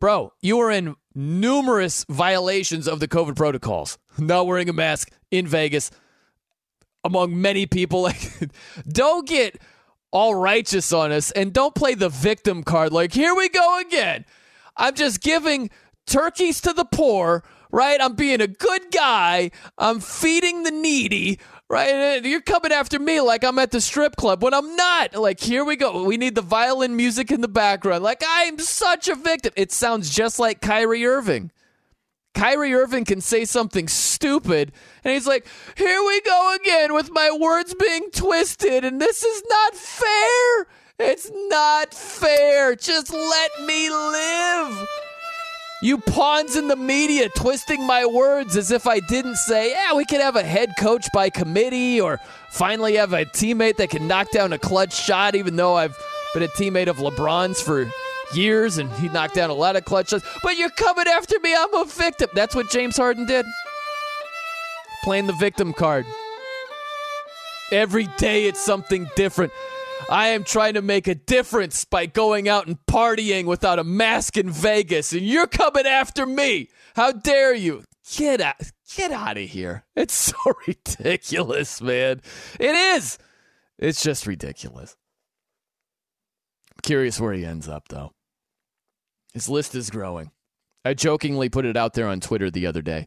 [0.00, 3.98] bro, you are in numerous violations of the COVID protocols.
[4.16, 5.90] Not wearing a mask in Vegas
[7.04, 8.02] among many people.
[8.10, 8.50] Like,
[8.88, 9.60] don't get
[10.10, 12.92] all righteous on us and don't play the victim card.
[12.92, 14.24] Like, here we go again.
[14.76, 15.70] I'm just giving
[16.06, 18.00] turkeys to the poor, right?
[18.00, 19.50] I'm being a good guy.
[19.78, 21.38] I'm feeding the needy,
[21.68, 21.90] right?
[21.90, 25.14] And you're coming after me like I'm at the strip club when I'm not.
[25.14, 26.02] Like, here we go.
[26.04, 28.02] We need the violin music in the background.
[28.02, 29.52] Like, I'm such a victim.
[29.56, 31.52] It sounds just like Kyrie Irving.
[32.40, 34.72] Kyrie Irving can say something stupid,
[35.04, 35.46] and he's like,
[35.76, 40.66] Here we go again with my words being twisted, and this is not fair.
[40.98, 42.76] It's not fair.
[42.76, 44.88] Just let me live.
[45.82, 50.06] You pawns in the media twisting my words as if I didn't say, yeah, we
[50.06, 54.30] could have a head coach by committee or finally have a teammate that can knock
[54.30, 55.94] down a clutch shot, even though I've
[56.32, 57.90] been a teammate of LeBron's for
[58.34, 60.24] years and he knocked down a lot of clutch shots.
[60.42, 61.54] But you're coming after me.
[61.54, 62.30] I'm a victim.
[62.34, 63.46] That's what James Harden did.
[65.02, 66.06] Playing the victim card.
[67.72, 69.52] Every day it's something different.
[70.08, 74.36] I am trying to make a difference by going out and partying without a mask
[74.36, 76.68] in Vegas, and you're coming after me.
[76.96, 77.84] How dare you?
[78.16, 78.56] Get out,
[78.96, 79.84] get out of here.
[79.94, 80.34] It's so
[80.66, 82.22] ridiculous, man.
[82.58, 83.18] It is.
[83.78, 84.96] It's just ridiculous.
[86.82, 88.10] curious where he ends up, though.
[89.32, 90.30] His list is growing.
[90.84, 93.06] I jokingly put it out there on Twitter the other day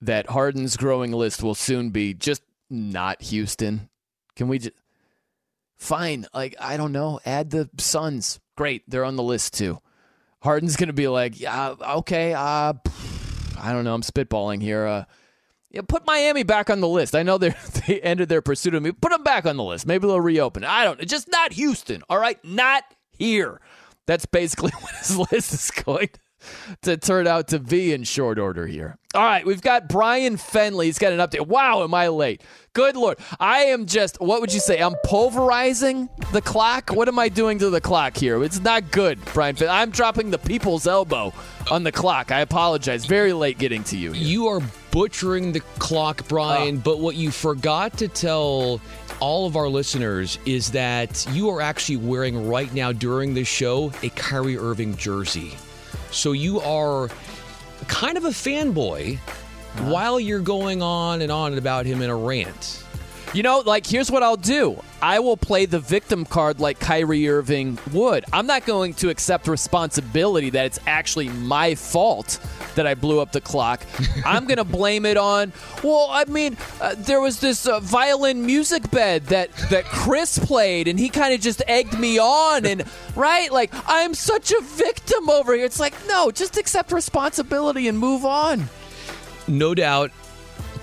[0.00, 3.88] that Harden's growing list will soon be just not Houston.
[4.36, 4.74] Can we just
[5.76, 6.26] fine?
[6.34, 8.40] Like I don't know, add the Suns.
[8.56, 9.80] Great, they're on the list too.
[10.42, 12.74] Harden's gonna be like, yeah, okay, uh,
[13.58, 14.86] I don't know, I'm spitballing here.
[14.86, 15.04] Uh,
[15.70, 17.14] yeah, put Miami back on the list.
[17.14, 17.54] I know they
[17.86, 18.92] they ended their pursuit of me.
[18.92, 19.86] Put them back on the list.
[19.86, 20.64] Maybe they'll reopen.
[20.64, 21.00] I don't.
[21.06, 22.02] Just not Houston.
[22.08, 23.60] All right, not here.
[24.06, 26.10] That's basically what his list is going
[26.82, 28.98] to turn out to be in short order here.
[29.14, 30.86] All right, we've got Brian Fenley.
[30.86, 31.46] He's got an update.
[31.46, 32.42] Wow, am I late?
[32.72, 33.18] Good Lord.
[33.38, 34.80] I am just, what would you say?
[34.80, 36.90] I'm pulverizing the clock?
[36.90, 38.42] What am I doing to the clock here?
[38.42, 39.70] It's not good, Brian Fenley.
[39.70, 41.32] I'm dropping the people's elbow
[41.70, 42.32] on the clock.
[42.32, 43.06] I apologize.
[43.06, 44.12] Very late getting to you.
[44.12, 44.26] Here.
[44.26, 44.60] You are
[44.90, 46.80] butchering the clock, Brian, oh.
[46.84, 48.80] but what you forgot to tell
[49.20, 53.92] all of our listeners is that you are actually wearing right now during this show
[54.02, 55.54] a Kyrie Irving jersey.
[56.10, 57.08] So you are
[57.88, 59.90] kind of a fanboy uh-huh.
[59.90, 62.83] while you're going on and on about him in a rant.
[63.34, 67.28] You know, like, here's what I'll do I will play the victim card like Kyrie
[67.28, 68.24] Irving would.
[68.32, 72.38] I'm not going to accept responsibility that it's actually my fault
[72.76, 73.84] that I blew up the clock.
[74.24, 78.46] I'm going to blame it on, well, I mean, uh, there was this uh, violin
[78.46, 82.64] music bed that, that Chris played, and he kind of just egged me on.
[82.64, 82.84] And,
[83.16, 83.50] right?
[83.50, 85.64] Like, I'm such a victim over here.
[85.64, 88.68] It's like, no, just accept responsibility and move on.
[89.48, 90.12] No doubt.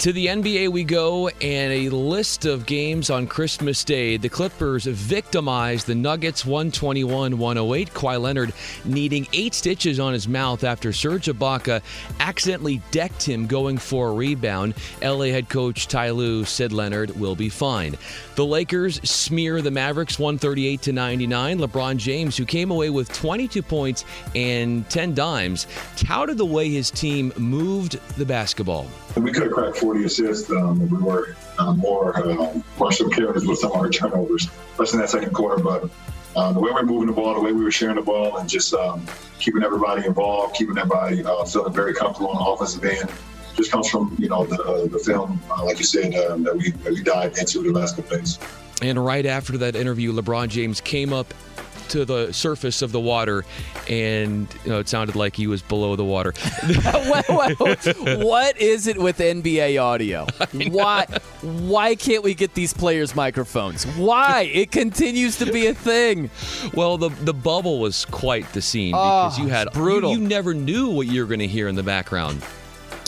[0.02, 4.18] To the NBA we go, and a list of games on Christmas Day.
[4.18, 7.94] The Clippers victimized the Nuggets 121 108.
[7.94, 8.52] Kawhi Leonard
[8.84, 11.84] needing eight stitches on his mouth after Serge Ibaka
[12.20, 14.74] accidentally decked him going for a rebound.
[15.04, 17.96] LA head coach Ty Lue said Leonard will be fine.
[18.34, 21.60] The Lakers smear the Mavericks 138 to 99.
[21.60, 26.90] LeBron James, who came away with 22 points and 10 dimes, touted the way his
[26.90, 28.88] team moved the basketball.
[29.18, 30.50] We could have cracked 40 assists.
[30.52, 35.00] Um, we were uh, more uh, Marshall carries with some of our turnovers, especially in
[35.02, 35.62] that second quarter.
[35.62, 35.90] But
[36.36, 38.38] uh, the way we are moving the ball, the way we were sharing the ball,
[38.38, 39.06] and just um,
[39.40, 43.12] keeping everybody involved, keeping everybody uh, feeling very comfortable on the offensive end,
[43.56, 46.56] just comes from you know the, uh, the film, uh, like you said, um, that
[46.56, 48.40] we that we dived into the last couple days.
[48.82, 51.34] And right after that interview, LeBron James came up
[51.92, 53.46] to the surface of the water,
[53.90, 56.32] and you know, it sounded like he was below the water.
[58.24, 60.26] what is it with NBA audio?
[60.70, 61.06] Why?
[61.42, 63.84] Why can't we get these players microphones?
[63.84, 64.50] Why?
[64.54, 66.30] It continues to be a thing.
[66.74, 70.12] Well, the the bubble was quite the scene because oh, you had brutal.
[70.12, 72.42] You, you never knew what you were going to hear in the background.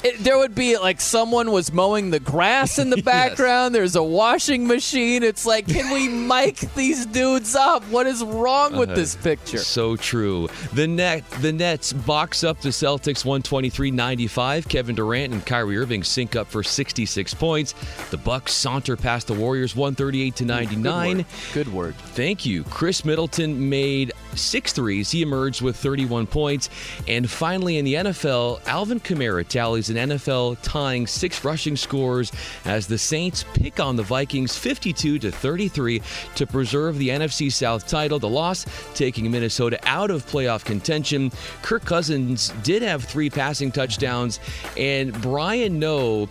[0.03, 3.73] It, there would be like someone was mowing the grass in the background.
[3.73, 5.23] There's a washing machine.
[5.23, 7.83] It's like, can we mic these dudes up?
[7.85, 9.59] What is wrong with Uh, this picture?
[9.59, 10.49] So true.
[10.73, 14.67] The net, the Nets box up the Celtics 123-95.
[14.67, 17.73] Kevin Durant and Kyrie Irving sync up for 66 points.
[18.11, 21.17] The Bucks saunter past the Warriors 138 to 99.
[21.17, 21.25] Good word.
[21.53, 21.95] Good word.
[21.95, 22.63] Thank you.
[22.65, 25.11] Khris Middleton made six threes.
[25.11, 26.69] He emerged with 31 points.
[27.07, 32.31] And finally, in the NFL, Alvin Kamara tallies an NFL tying six rushing scores
[32.65, 36.01] as the Saints pick on the Vikings 52 to 33
[36.35, 38.19] to preserve the NFC South title.
[38.19, 41.31] The loss taking Minnesota out of playoff contention.
[41.61, 44.39] Kirk Cousins did have three passing touchdowns,
[44.77, 46.29] and Brian Noe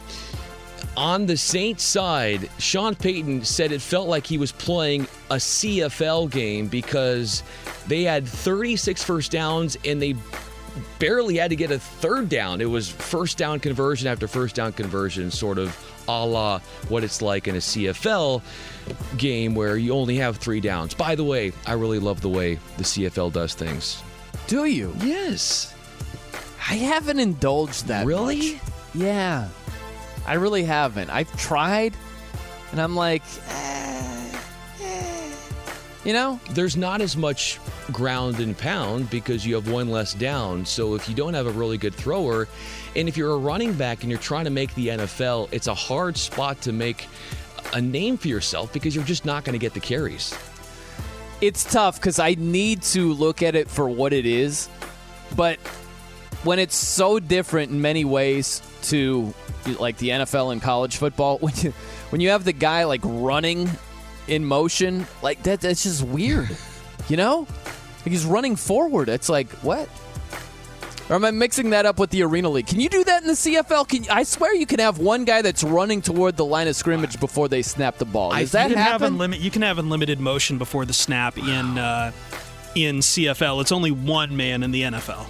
[0.96, 6.30] on the Saints side, Sean Payton said it felt like he was playing a CFL
[6.30, 7.42] game because
[7.86, 10.14] they had 36 first downs and they
[10.98, 12.60] barely had to get a third down.
[12.60, 15.76] It was first down conversion after first down conversion, sort of
[16.08, 18.42] a la what it's like in a CFL
[19.16, 20.94] game where you only have three downs.
[20.94, 24.02] By the way, I really love the way the CFL does things.
[24.46, 24.94] Do you?
[25.00, 25.74] Yes.
[26.68, 28.06] I haven't indulged that.
[28.06, 28.54] Really?
[28.54, 28.62] much.
[28.94, 29.48] Yeah.
[30.26, 31.10] I really haven't.
[31.10, 31.94] I've tried,
[32.70, 34.36] and I'm like, eh,
[34.80, 35.34] eh.
[36.04, 37.58] you know, there's not as much
[37.90, 40.64] ground and pound because you have one less down.
[40.64, 42.46] So if you don't have a really good thrower,
[42.94, 45.74] and if you're a running back and you're trying to make the NFL, it's a
[45.74, 47.08] hard spot to make
[47.74, 50.36] a name for yourself because you're just not going to get the carries.
[51.40, 54.68] it's tough because I need to look at it for what it is,
[55.34, 55.58] but
[56.44, 59.32] when it's so different in many ways to
[59.66, 61.72] like the NFL and college football, when you
[62.10, 63.70] when you have the guy like running
[64.28, 66.56] in motion, like that that's just weird.
[67.08, 67.46] you know?
[68.00, 69.08] Like he's running forward.
[69.08, 69.88] It's like, what?
[71.08, 72.66] Or am I mixing that up with the Arena League?
[72.66, 73.88] Can you do that in the CFL?
[73.88, 77.20] Can I swear you can have one guy that's running toward the line of scrimmage
[77.20, 78.30] before they snap the ball?
[78.30, 79.18] Does that you can happen?
[79.18, 82.12] Have unlimi- you can have unlimited motion before the snap in uh,
[82.74, 83.60] in CFL.
[83.60, 85.26] It's only one man in the NFL.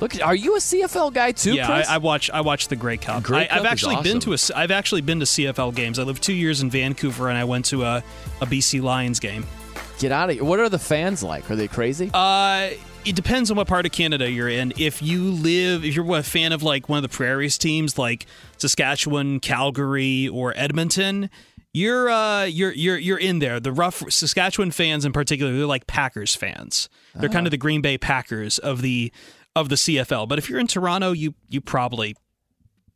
[0.00, 1.88] Look, are you a CFL guy too, yeah, Chris?
[1.88, 2.30] I, I watch.
[2.30, 3.22] I watch the Grey Cup.
[3.22, 4.56] Grey I, Cup I've is actually been to awesome.
[4.56, 4.58] a.
[4.58, 5.98] I've actually been to CFL games.
[5.98, 8.02] I lived two years in Vancouver, and I went to a,
[8.40, 9.46] a BC Lions game.
[9.98, 10.44] Get out of here.
[10.44, 11.48] What are the fans like?
[11.50, 12.10] Are they crazy?
[12.12, 12.70] Uh,
[13.04, 14.72] it depends on what part of Canada you're in.
[14.76, 18.26] If you live, if you're a fan of like one of the prairies teams, like
[18.58, 21.30] Saskatchewan, Calgary, or Edmonton,
[21.72, 23.60] you're uh, you're you're you're in there.
[23.60, 26.88] The rough Saskatchewan fans in particular, they're like Packers fans.
[27.14, 29.12] They're kind of the Green Bay Packers of the
[29.56, 30.28] of the CFL.
[30.28, 32.16] But if you're in Toronto, you you probably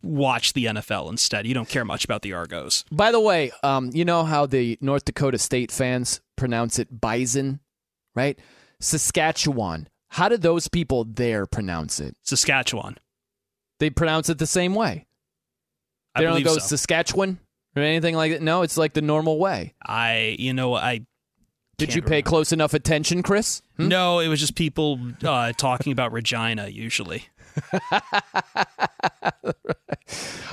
[0.02, 1.46] watch the NFL instead.
[1.46, 2.84] You don't care much about the Argos.
[2.90, 7.60] By the way, um, you know how the North Dakota State fans pronounce it bison,
[8.14, 8.38] right?
[8.80, 9.88] Saskatchewan.
[10.10, 12.16] How do those people there pronounce it?
[12.22, 12.96] Saskatchewan.
[13.80, 15.06] They pronounce it the same way.
[16.14, 16.60] I They don't go so.
[16.60, 17.38] Saskatchewan
[17.76, 18.42] or anything like that.
[18.42, 19.74] No, it's like the normal way.
[19.84, 21.06] I you know I
[21.78, 23.62] Did you pay close enough attention, Chris?
[23.76, 23.88] Hmm?
[23.88, 27.24] No, it was just people uh, talking about Regina usually.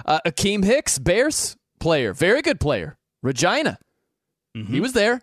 [0.06, 2.98] Uh, Akiem Hicks, Bears player, very good player.
[3.24, 3.80] Regina,
[4.56, 4.74] Mm-hmm.
[4.74, 5.22] he was there.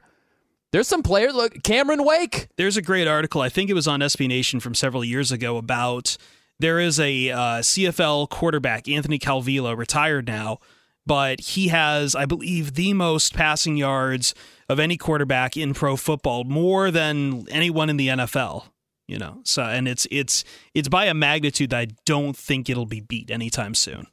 [0.72, 1.34] There's some players.
[1.34, 2.48] Look, Cameron Wake.
[2.56, 3.40] There's a great article.
[3.40, 6.16] I think it was on SB Nation from several years ago about
[6.58, 10.58] there is a uh, CFL quarterback, Anthony Calvillo, retired now,
[11.06, 14.34] but he has, I believe, the most passing yards
[14.68, 18.64] of any quarterback in pro football, more than anyone in the NFL.
[19.08, 22.86] You know, so and it's it's it's by a magnitude that I don't think it'll
[22.86, 24.06] be beat anytime soon.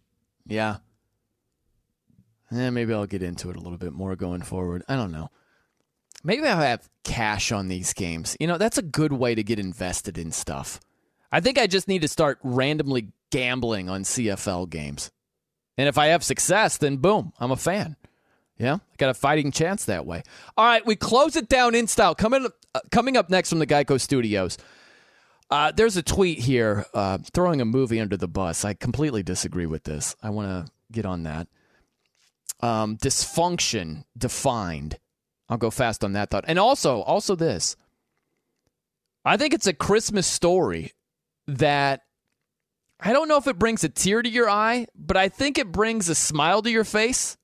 [0.45, 0.77] Yeah.
[2.51, 4.84] Eh, maybe I'll get into it a little bit more going forward.
[4.90, 5.30] I don't know.
[6.24, 8.35] Maybe I'll have cash on these games.
[8.40, 10.80] You know, that's a good way to get invested in stuff.
[11.32, 15.11] I think I just need to start randomly gambling on CFL games.
[15.80, 17.95] And if I have success, then boom, I'm a fan.
[18.58, 20.24] Yeah, I got a fighting chance that way.
[20.58, 22.14] All right, we close it down in style.
[22.14, 24.58] Coming uh, coming up next from the Geico Studios.
[25.49, 28.66] Uh, there's a tweet here uh, throwing a movie under the bus.
[28.66, 30.17] I completely disagree with this.
[30.22, 31.48] I want to get on that.
[32.59, 34.99] Um, dysfunction defined.
[35.48, 36.43] I'll go fast on that thought.
[36.45, 37.77] And also, also this.
[39.24, 40.91] I think it's a Christmas story
[41.48, 42.01] that
[43.00, 45.72] I don't know if it brings a tear to your eye, but I think it
[45.72, 47.38] brings a smile to your face,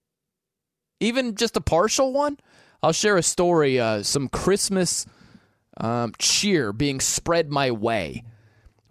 [0.99, 2.37] even just a partial one.
[2.83, 5.05] I'll share a story, uh, some Christmas
[5.77, 8.23] um, cheer being spread my way,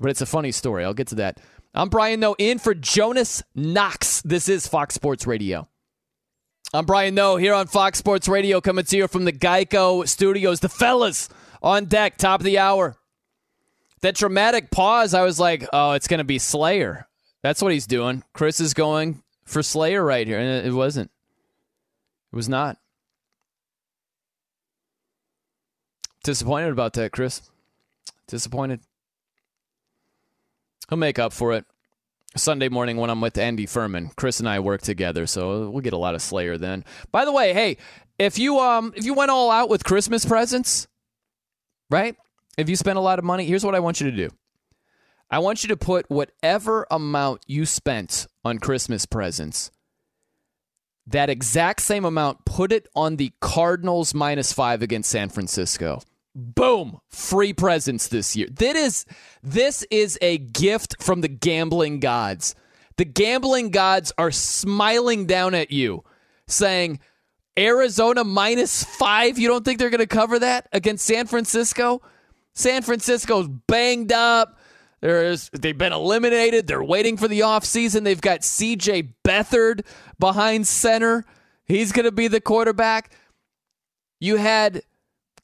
[0.01, 0.84] but it's a funny story.
[0.84, 1.39] I'll get to that.
[1.75, 4.23] I'm Brian, Noe, in for Jonas Knox.
[4.23, 5.68] This is Fox Sports Radio.
[6.73, 10.60] I'm Brian Noe, here on Fox Sports Radio, coming to you from the Geico Studios.
[10.60, 11.28] The fellas
[11.62, 12.97] on deck, top of the hour.
[14.05, 17.08] That dramatic pause, I was like, oh, it's going to be Slayer.
[17.42, 18.23] That's what he's doing.
[18.34, 21.10] Chris is going for Slayer right here, and it wasn't.
[22.31, 22.76] It was not.
[26.23, 27.50] Disappointed about that, Chris.
[28.28, 28.81] Disappointed.
[30.91, 31.65] He'll make up for it.
[32.36, 34.10] Sunday morning when I'm with Andy Furman.
[34.16, 36.84] Chris and I work together, so we'll get a lot of Slayer then.
[37.10, 37.78] By the way, hey,
[38.18, 40.89] if you um if you went all out with Christmas presents,
[41.89, 42.16] right?
[42.57, 44.31] If you spend a lot of money, here's what I want you to do.
[45.31, 49.70] I want you to put whatever amount you spent on Christmas presents,
[51.07, 56.00] that exact same amount, put it on the Cardinals minus five against San Francisco.
[56.34, 57.00] Boom!
[57.10, 58.49] Free presents this year.
[58.50, 59.07] That is
[59.42, 62.55] this is a gift from the gambling gods.
[62.97, 66.05] The gambling gods are smiling down at you,
[66.47, 67.00] saying,
[67.58, 69.39] Arizona minus five.
[69.39, 72.02] You don't think they're going to cover that against San Francisco?
[72.55, 74.58] San Francisco's banged up.
[75.00, 76.66] There's, they've been eliminated.
[76.66, 78.05] They're waiting for the offseason.
[78.05, 79.84] They've got CJ Beathard
[80.18, 81.24] behind center.
[81.66, 83.12] He's going to be the quarterback.
[84.20, 84.83] You had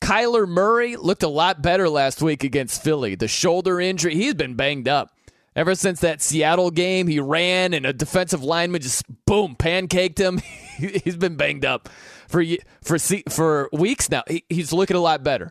[0.01, 3.15] Kyler Murray looked a lot better last week against Philly.
[3.15, 5.11] The shoulder injury, he's been banged up.
[5.57, 10.39] Ever since that Seattle game, he ran and a defensive lineman just boom pancaked him.
[11.05, 11.89] he's been banged up
[12.29, 12.43] for
[12.83, 12.99] for
[13.29, 14.23] for weeks now.
[14.49, 15.51] he's looking a lot better.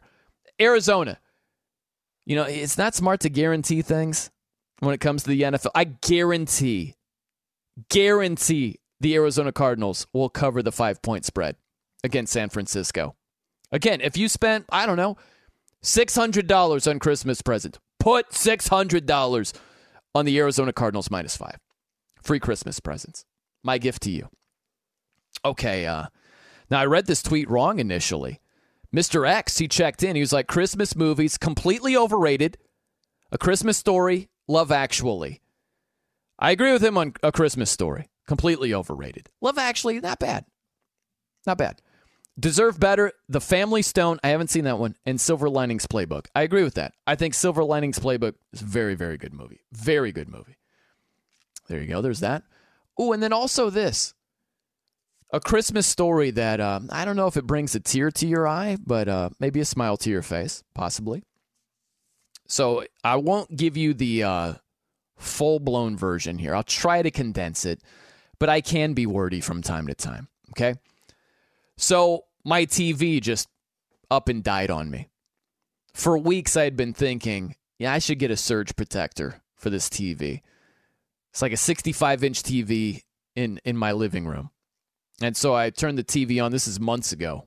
[0.60, 1.20] Arizona,
[2.30, 4.30] you know, it's not smart to guarantee things
[4.82, 5.72] when it comes to the NFL.
[5.74, 6.96] I guarantee,
[7.90, 11.56] guarantee the Arizona Cardinals will cover the five point spread
[12.04, 13.16] against San Francisco.
[13.72, 15.18] Again, if you spent, I don't know,
[15.84, 19.54] $600 on Christmas present, put $600
[20.14, 21.58] on the Arizona Cardinals minus five.
[22.22, 23.26] Free Christmas presents.
[23.64, 24.30] My gift to you.
[25.44, 26.06] Okay, uh,
[26.70, 28.40] now I read this tweet wrong initially.
[28.96, 29.28] Mr.
[29.28, 30.16] X, he checked in.
[30.16, 32.58] He was like, Christmas movies, completely overrated.
[33.32, 35.42] A Christmas story, Love Actually.
[36.40, 38.10] I agree with him on A Christmas Story.
[38.26, 39.30] Completely overrated.
[39.42, 40.46] Love Actually, not bad.
[41.46, 41.82] Not bad.
[42.40, 44.20] Deserve Better, The Family Stone.
[44.24, 44.96] I haven't seen that one.
[45.06, 46.28] And Silver Linings Playbook.
[46.34, 46.94] I agree with that.
[47.06, 49.60] I think Silver Linings Playbook is a very, very good movie.
[49.74, 50.58] Very good movie.
[51.68, 52.02] There you go.
[52.02, 52.44] There's that.
[52.98, 54.14] Oh, and then also this
[55.32, 58.48] a Christmas story that uh, I don't know if it brings a tear to your
[58.48, 61.24] eye, but uh, maybe a smile to your face, possibly.
[62.48, 64.54] So I won't give you the uh,
[65.18, 66.56] full blown version here.
[66.56, 67.82] I'll try to condense it,
[68.40, 70.30] but I can be wordy from time to time.
[70.52, 70.76] Okay.
[71.78, 73.48] So my TV just
[74.10, 75.10] up and died on me.
[75.94, 79.90] For weeks, I had been thinking, yeah, I should get a surge protector for this
[79.90, 80.42] TV.
[81.32, 83.04] It's like a 65 inch TV
[83.36, 84.50] in, in my living room.
[85.22, 86.52] And so I turned the TV on.
[86.52, 87.46] This is months ago.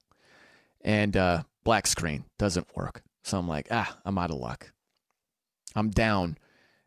[0.84, 3.02] And uh, black screen doesn't work.
[3.24, 4.72] So I'm like, ah, I'm out of luck.
[5.74, 6.36] I'm down.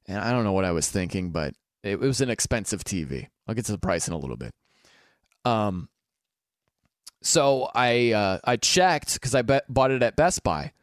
[0.08, 3.28] And I don't know what I was thinking, but it, it was an expensive TV.
[3.48, 4.54] I'll get to the price in a little bit.
[5.46, 5.90] Um,
[7.22, 10.74] so I uh, I checked because I bought it at Best Buy,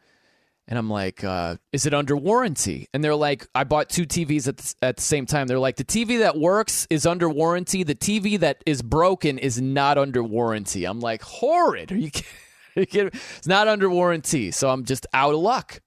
[0.69, 4.49] and I'm like, uh, "Is it under warranty?" And they're like, "I bought two TVs
[4.49, 7.83] at the, at the same time." They're like, "The TV that works is under warranty.
[7.83, 11.93] The TV that is broken is not under warranty." I'm like, "Horrid!
[11.93, 12.27] Are you kidding?"
[12.75, 15.81] It's not under warranty, so I'm just out of luck.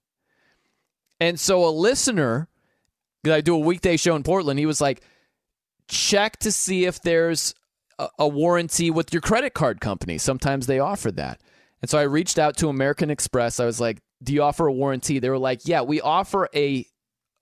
[1.19, 2.47] And so a listener,
[3.23, 5.01] because I do a weekday show in Portland, he was like,
[5.87, 7.55] "Check to see if there's
[8.19, 10.17] a, warranty with your credit card company.
[10.17, 11.41] Sometimes they offer that.
[11.81, 13.59] And so I reached out to American Express.
[13.59, 16.85] I was like, "Do you offer a warranty?" They were like, "Yeah, we offer a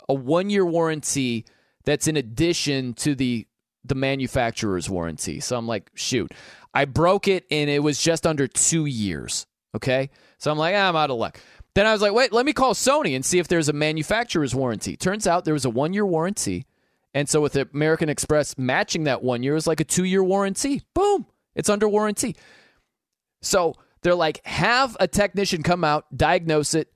[0.10, 1.46] a 1-year warranty
[1.86, 3.48] that's in addition to the
[3.84, 6.32] the manufacturer's warranty." So I'm like, "Shoot."
[6.74, 9.46] I broke it and it was just under 2 years,
[9.76, 10.10] okay?
[10.40, 11.40] So I'm like, ah, "I'm out of luck."
[11.76, 14.56] Then I was like, "Wait, let me call Sony and see if there's a manufacturer's
[14.56, 16.66] warranty." Turns out there was a 1-year warranty
[17.14, 20.82] and so with American Express matching that one year is like a two year warranty.
[20.94, 22.36] Boom, it's under warranty.
[23.42, 26.92] So they're like, have a technician come out, diagnose it,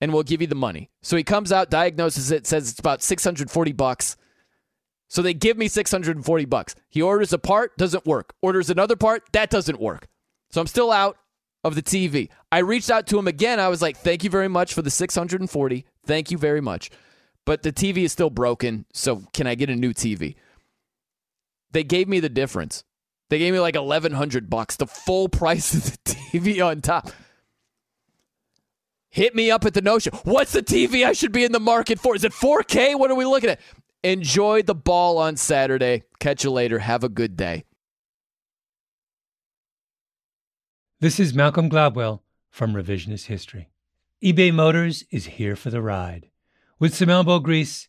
[0.00, 0.90] and we'll give you the money.
[1.02, 4.16] So he comes out, diagnoses it, says it's about 640 bucks.
[5.08, 6.74] So they give me 640 bucks.
[6.88, 8.34] He orders a part, doesn't work.
[8.42, 10.06] Orders another part, that doesn't work.
[10.50, 11.16] So I'm still out
[11.64, 12.28] of the TV.
[12.52, 13.58] I reached out to him again.
[13.58, 15.84] I was like, "Thank you very much for the 640.
[16.06, 16.90] Thank you very much."
[17.48, 18.84] but the TV is still broken.
[18.92, 20.34] So can I get a new TV?
[21.72, 22.84] They gave me the difference.
[23.30, 25.98] They gave me like eleven hundred bucks, the full price of the
[26.32, 27.10] TV on top.
[29.10, 30.10] Hit me up at the Noe Show.
[30.24, 32.14] What's the TV I should be in the market for?
[32.14, 32.98] Is it 4K?
[32.98, 33.60] What are we looking at?
[34.04, 36.04] Enjoy the ball on Saturday.
[36.20, 36.78] Catch you later.
[36.78, 37.64] Have a good day.
[41.00, 43.70] This is Malcolm Gladwell from Revisionist History.
[44.22, 46.28] eBay Motors is here for the ride.
[46.78, 47.88] With some elbow grease,